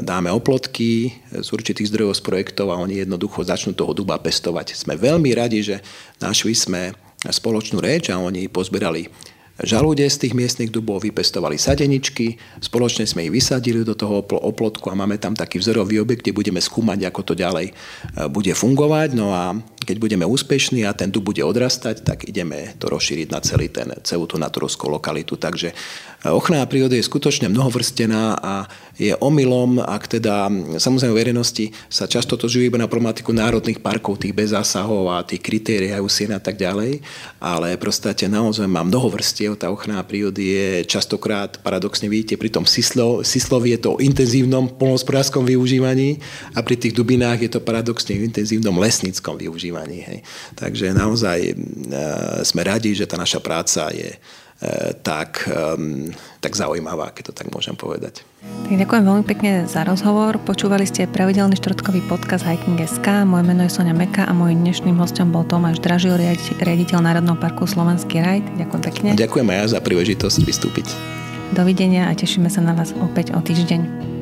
dáme 0.00 0.30
oplotky 0.32 1.12
z 1.30 1.48
určitých 1.48 1.90
zdrojov 1.92 2.16
z 2.16 2.22
projektov 2.24 2.72
a 2.72 2.80
oni 2.80 3.04
jednoducho 3.04 3.44
začnú 3.44 3.76
toho 3.76 3.92
duba 3.92 4.16
pestovať. 4.18 4.74
Sme 4.74 4.96
veľmi 4.96 5.30
radi, 5.36 5.60
že 5.62 5.76
našli 6.20 6.56
sme 6.56 6.92
spoločnú 7.24 7.80
reč 7.80 8.12
a 8.12 8.20
oni 8.20 8.48
pozberali 8.52 9.08
žalúde 9.62 10.02
z 10.10 10.26
tých 10.26 10.34
miestnych 10.34 10.74
dubov, 10.74 11.06
vypestovali 11.06 11.54
sadeničky, 11.54 12.34
spoločne 12.58 13.06
sme 13.06 13.30
ich 13.30 13.34
vysadili 13.34 13.86
do 13.86 13.94
toho 13.94 14.26
oplotku 14.26 14.90
a 14.90 14.98
máme 14.98 15.20
tam 15.22 15.38
taký 15.38 15.62
vzorový 15.62 16.02
objekt, 16.02 16.26
kde 16.26 16.34
budeme 16.34 16.58
skúmať, 16.58 17.06
ako 17.06 17.20
to 17.22 17.34
ďalej 17.38 17.70
e, 17.70 17.72
bude 18.26 18.50
fungovať. 18.50 19.14
No 19.14 19.30
a 19.30 19.54
keď 19.84 19.96
budeme 20.00 20.24
úspešní 20.26 20.82
a 20.88 20.96
ten 20.96 21.12
dub 21.12 21.30
bude 21.30 21.44
odrastať, 21.44 22.02
tak 22.02 22.26
ideme 22.26 22.74
to 22.80 22.90
rozšíriť 22.90 23.28
na 23.30 23.38
celý 23.44 23.70
ten, 23.70 23.94
celú 24.02 24.26
tú 24.26 24.40
naturovskú 24.40 24.90
lokalitu. 24.90 25.38
Takže 25.38 25.70
e, 25.70 25.74
ochrana 26.34 26.66
prírody 26.66 26.98
je 26.98 27.06
skutočne 27.06 27.46
mnohovrstená 27.46 28.40
a 28.42 28.66
je 28.98 29.14
omylom, 29.18 29.82
ak 29.82 30.18
teda 30.18 30.50
samozrejme 30.78 31.14
verejnosti 31.14 31.74
sa 31.90 32.06
často 32.06 32.34
to 32.38 32.46
žijú 32.46 32.70
iba 32.70 32.78
na 32.78 32.90
problematiku 32.90 33.34
národných 33.34 33.82
parkov, 33.82 34.22
tých 34.22 34.34
bez 34.34 34.50
zásahov 34.54 35.10
a 35.10 35.26
tých 35.26 35.42
kritérií 35.42 35.94
a 35.94 36.40
tak 36.42 36.58
ďalej, 36.58 37.02
ale 37.42 37.74
proste 37.78 38.26
naozaj 38.30 38.70
má 38.70 38.86
mnoho 38.86 39.10
vrstiev, 39.44 39.60
tá 39.60 39.68
ochrana 39.68 40.00
prírody 40.00 40.56
je 40.56 40.68
častokrát, 40.88 41.60
paradoxne 41.60 42.08
vidíte, 42.08 42.40
pri 42.40 42.48
tom 42.48 42.64
Sislo, 42.64 43.20
Sislovi 43.20 43.76
je 43.76 43.80
to 43.84 43.88
o 43.96 44.00
intenzívnom 44.00 44.80
polnospodárskom 44.80 45.44
využívaní 45.44 46.18
a 46.56 46.64
pri 46.64 46.80
tých 46.80 46.96
dubinách 46.96 47.44
je 47.44 47.50
to 47.52 47.60
paradoxne 47.60 48.16
v 48.16 48.24
intenzívnom 48.24 48.76
lesníckom 48.80 49.36
využívaní. 49.36 50.00
Hej. 50.00 50.18
Takže 50.56 50.96
naozaj 50.96 51.38
e, 51.44 51.54
sme 52.40 52.62
radi, 52.64 52.96
že 52.96 53.04
tá 53.04 53.20
naša 53.20 53.44
práca 53.44 53.92
je 53.92 54.16
tak, 55.04 55.50
tak 56.40 56.52
zaujímavá, 56.56 57.12
keď 57.12 57.30
to 57.30 57.34
tak 57.36 57.52
môžem 57.52 57.76
povedať. 57.76 58.24
Tak 58.64 58.76
ďakujem 58.76 59.04
veľmi 59.04 59.24
pekne 59.24 59.64
za 59.68 59.84
rozhovor. 59.84 60.40
Počúvali 60.40 60.84
ste 60.88 61.08
pravidelný 61.08 61.56
štvrtkový 61.60 62.04
podcast 62.08 62.44
Hiking.sk. 62.44 63.24
Moje 63.28 63.44
meno 63.44 63.64
je 63.64 63.72
Sonia 63.72 63.96
Meka 63.96 64.24
a 64.24 64.32
môjim 64.32 64.60
dnešným 64.64 64.96
hostom 65.00 65.32
bol 65.32 65.44
Tomáš 65.44 65.80
Dražil, 65.80 66.16
riaditeľ 66.60 66.98
Národného 67.00 67.36
parku 67.36 67.68
Slovenský 67.68 68.20
raj. 68.24 68.40
Ďakujem 68.56 68.82
pekne. 68.84 69.08
Ďakujem 69.16 69.48
aj 69.48 69.56
ja 69.56 69.66
za 69.76 69.80
príležitosť 69.84 70.38
vystúpiť. 70.44 70.86
Dovidenia 71.52 72.08
a 72.08 72.16
tešíme 72.16 72.48
sa 72.48 72.64
na 72.64 72.72
vás 72.72 72.96
opäť 72.96 73.36
o 73.36 73.40
týždeň. 73.44 74.13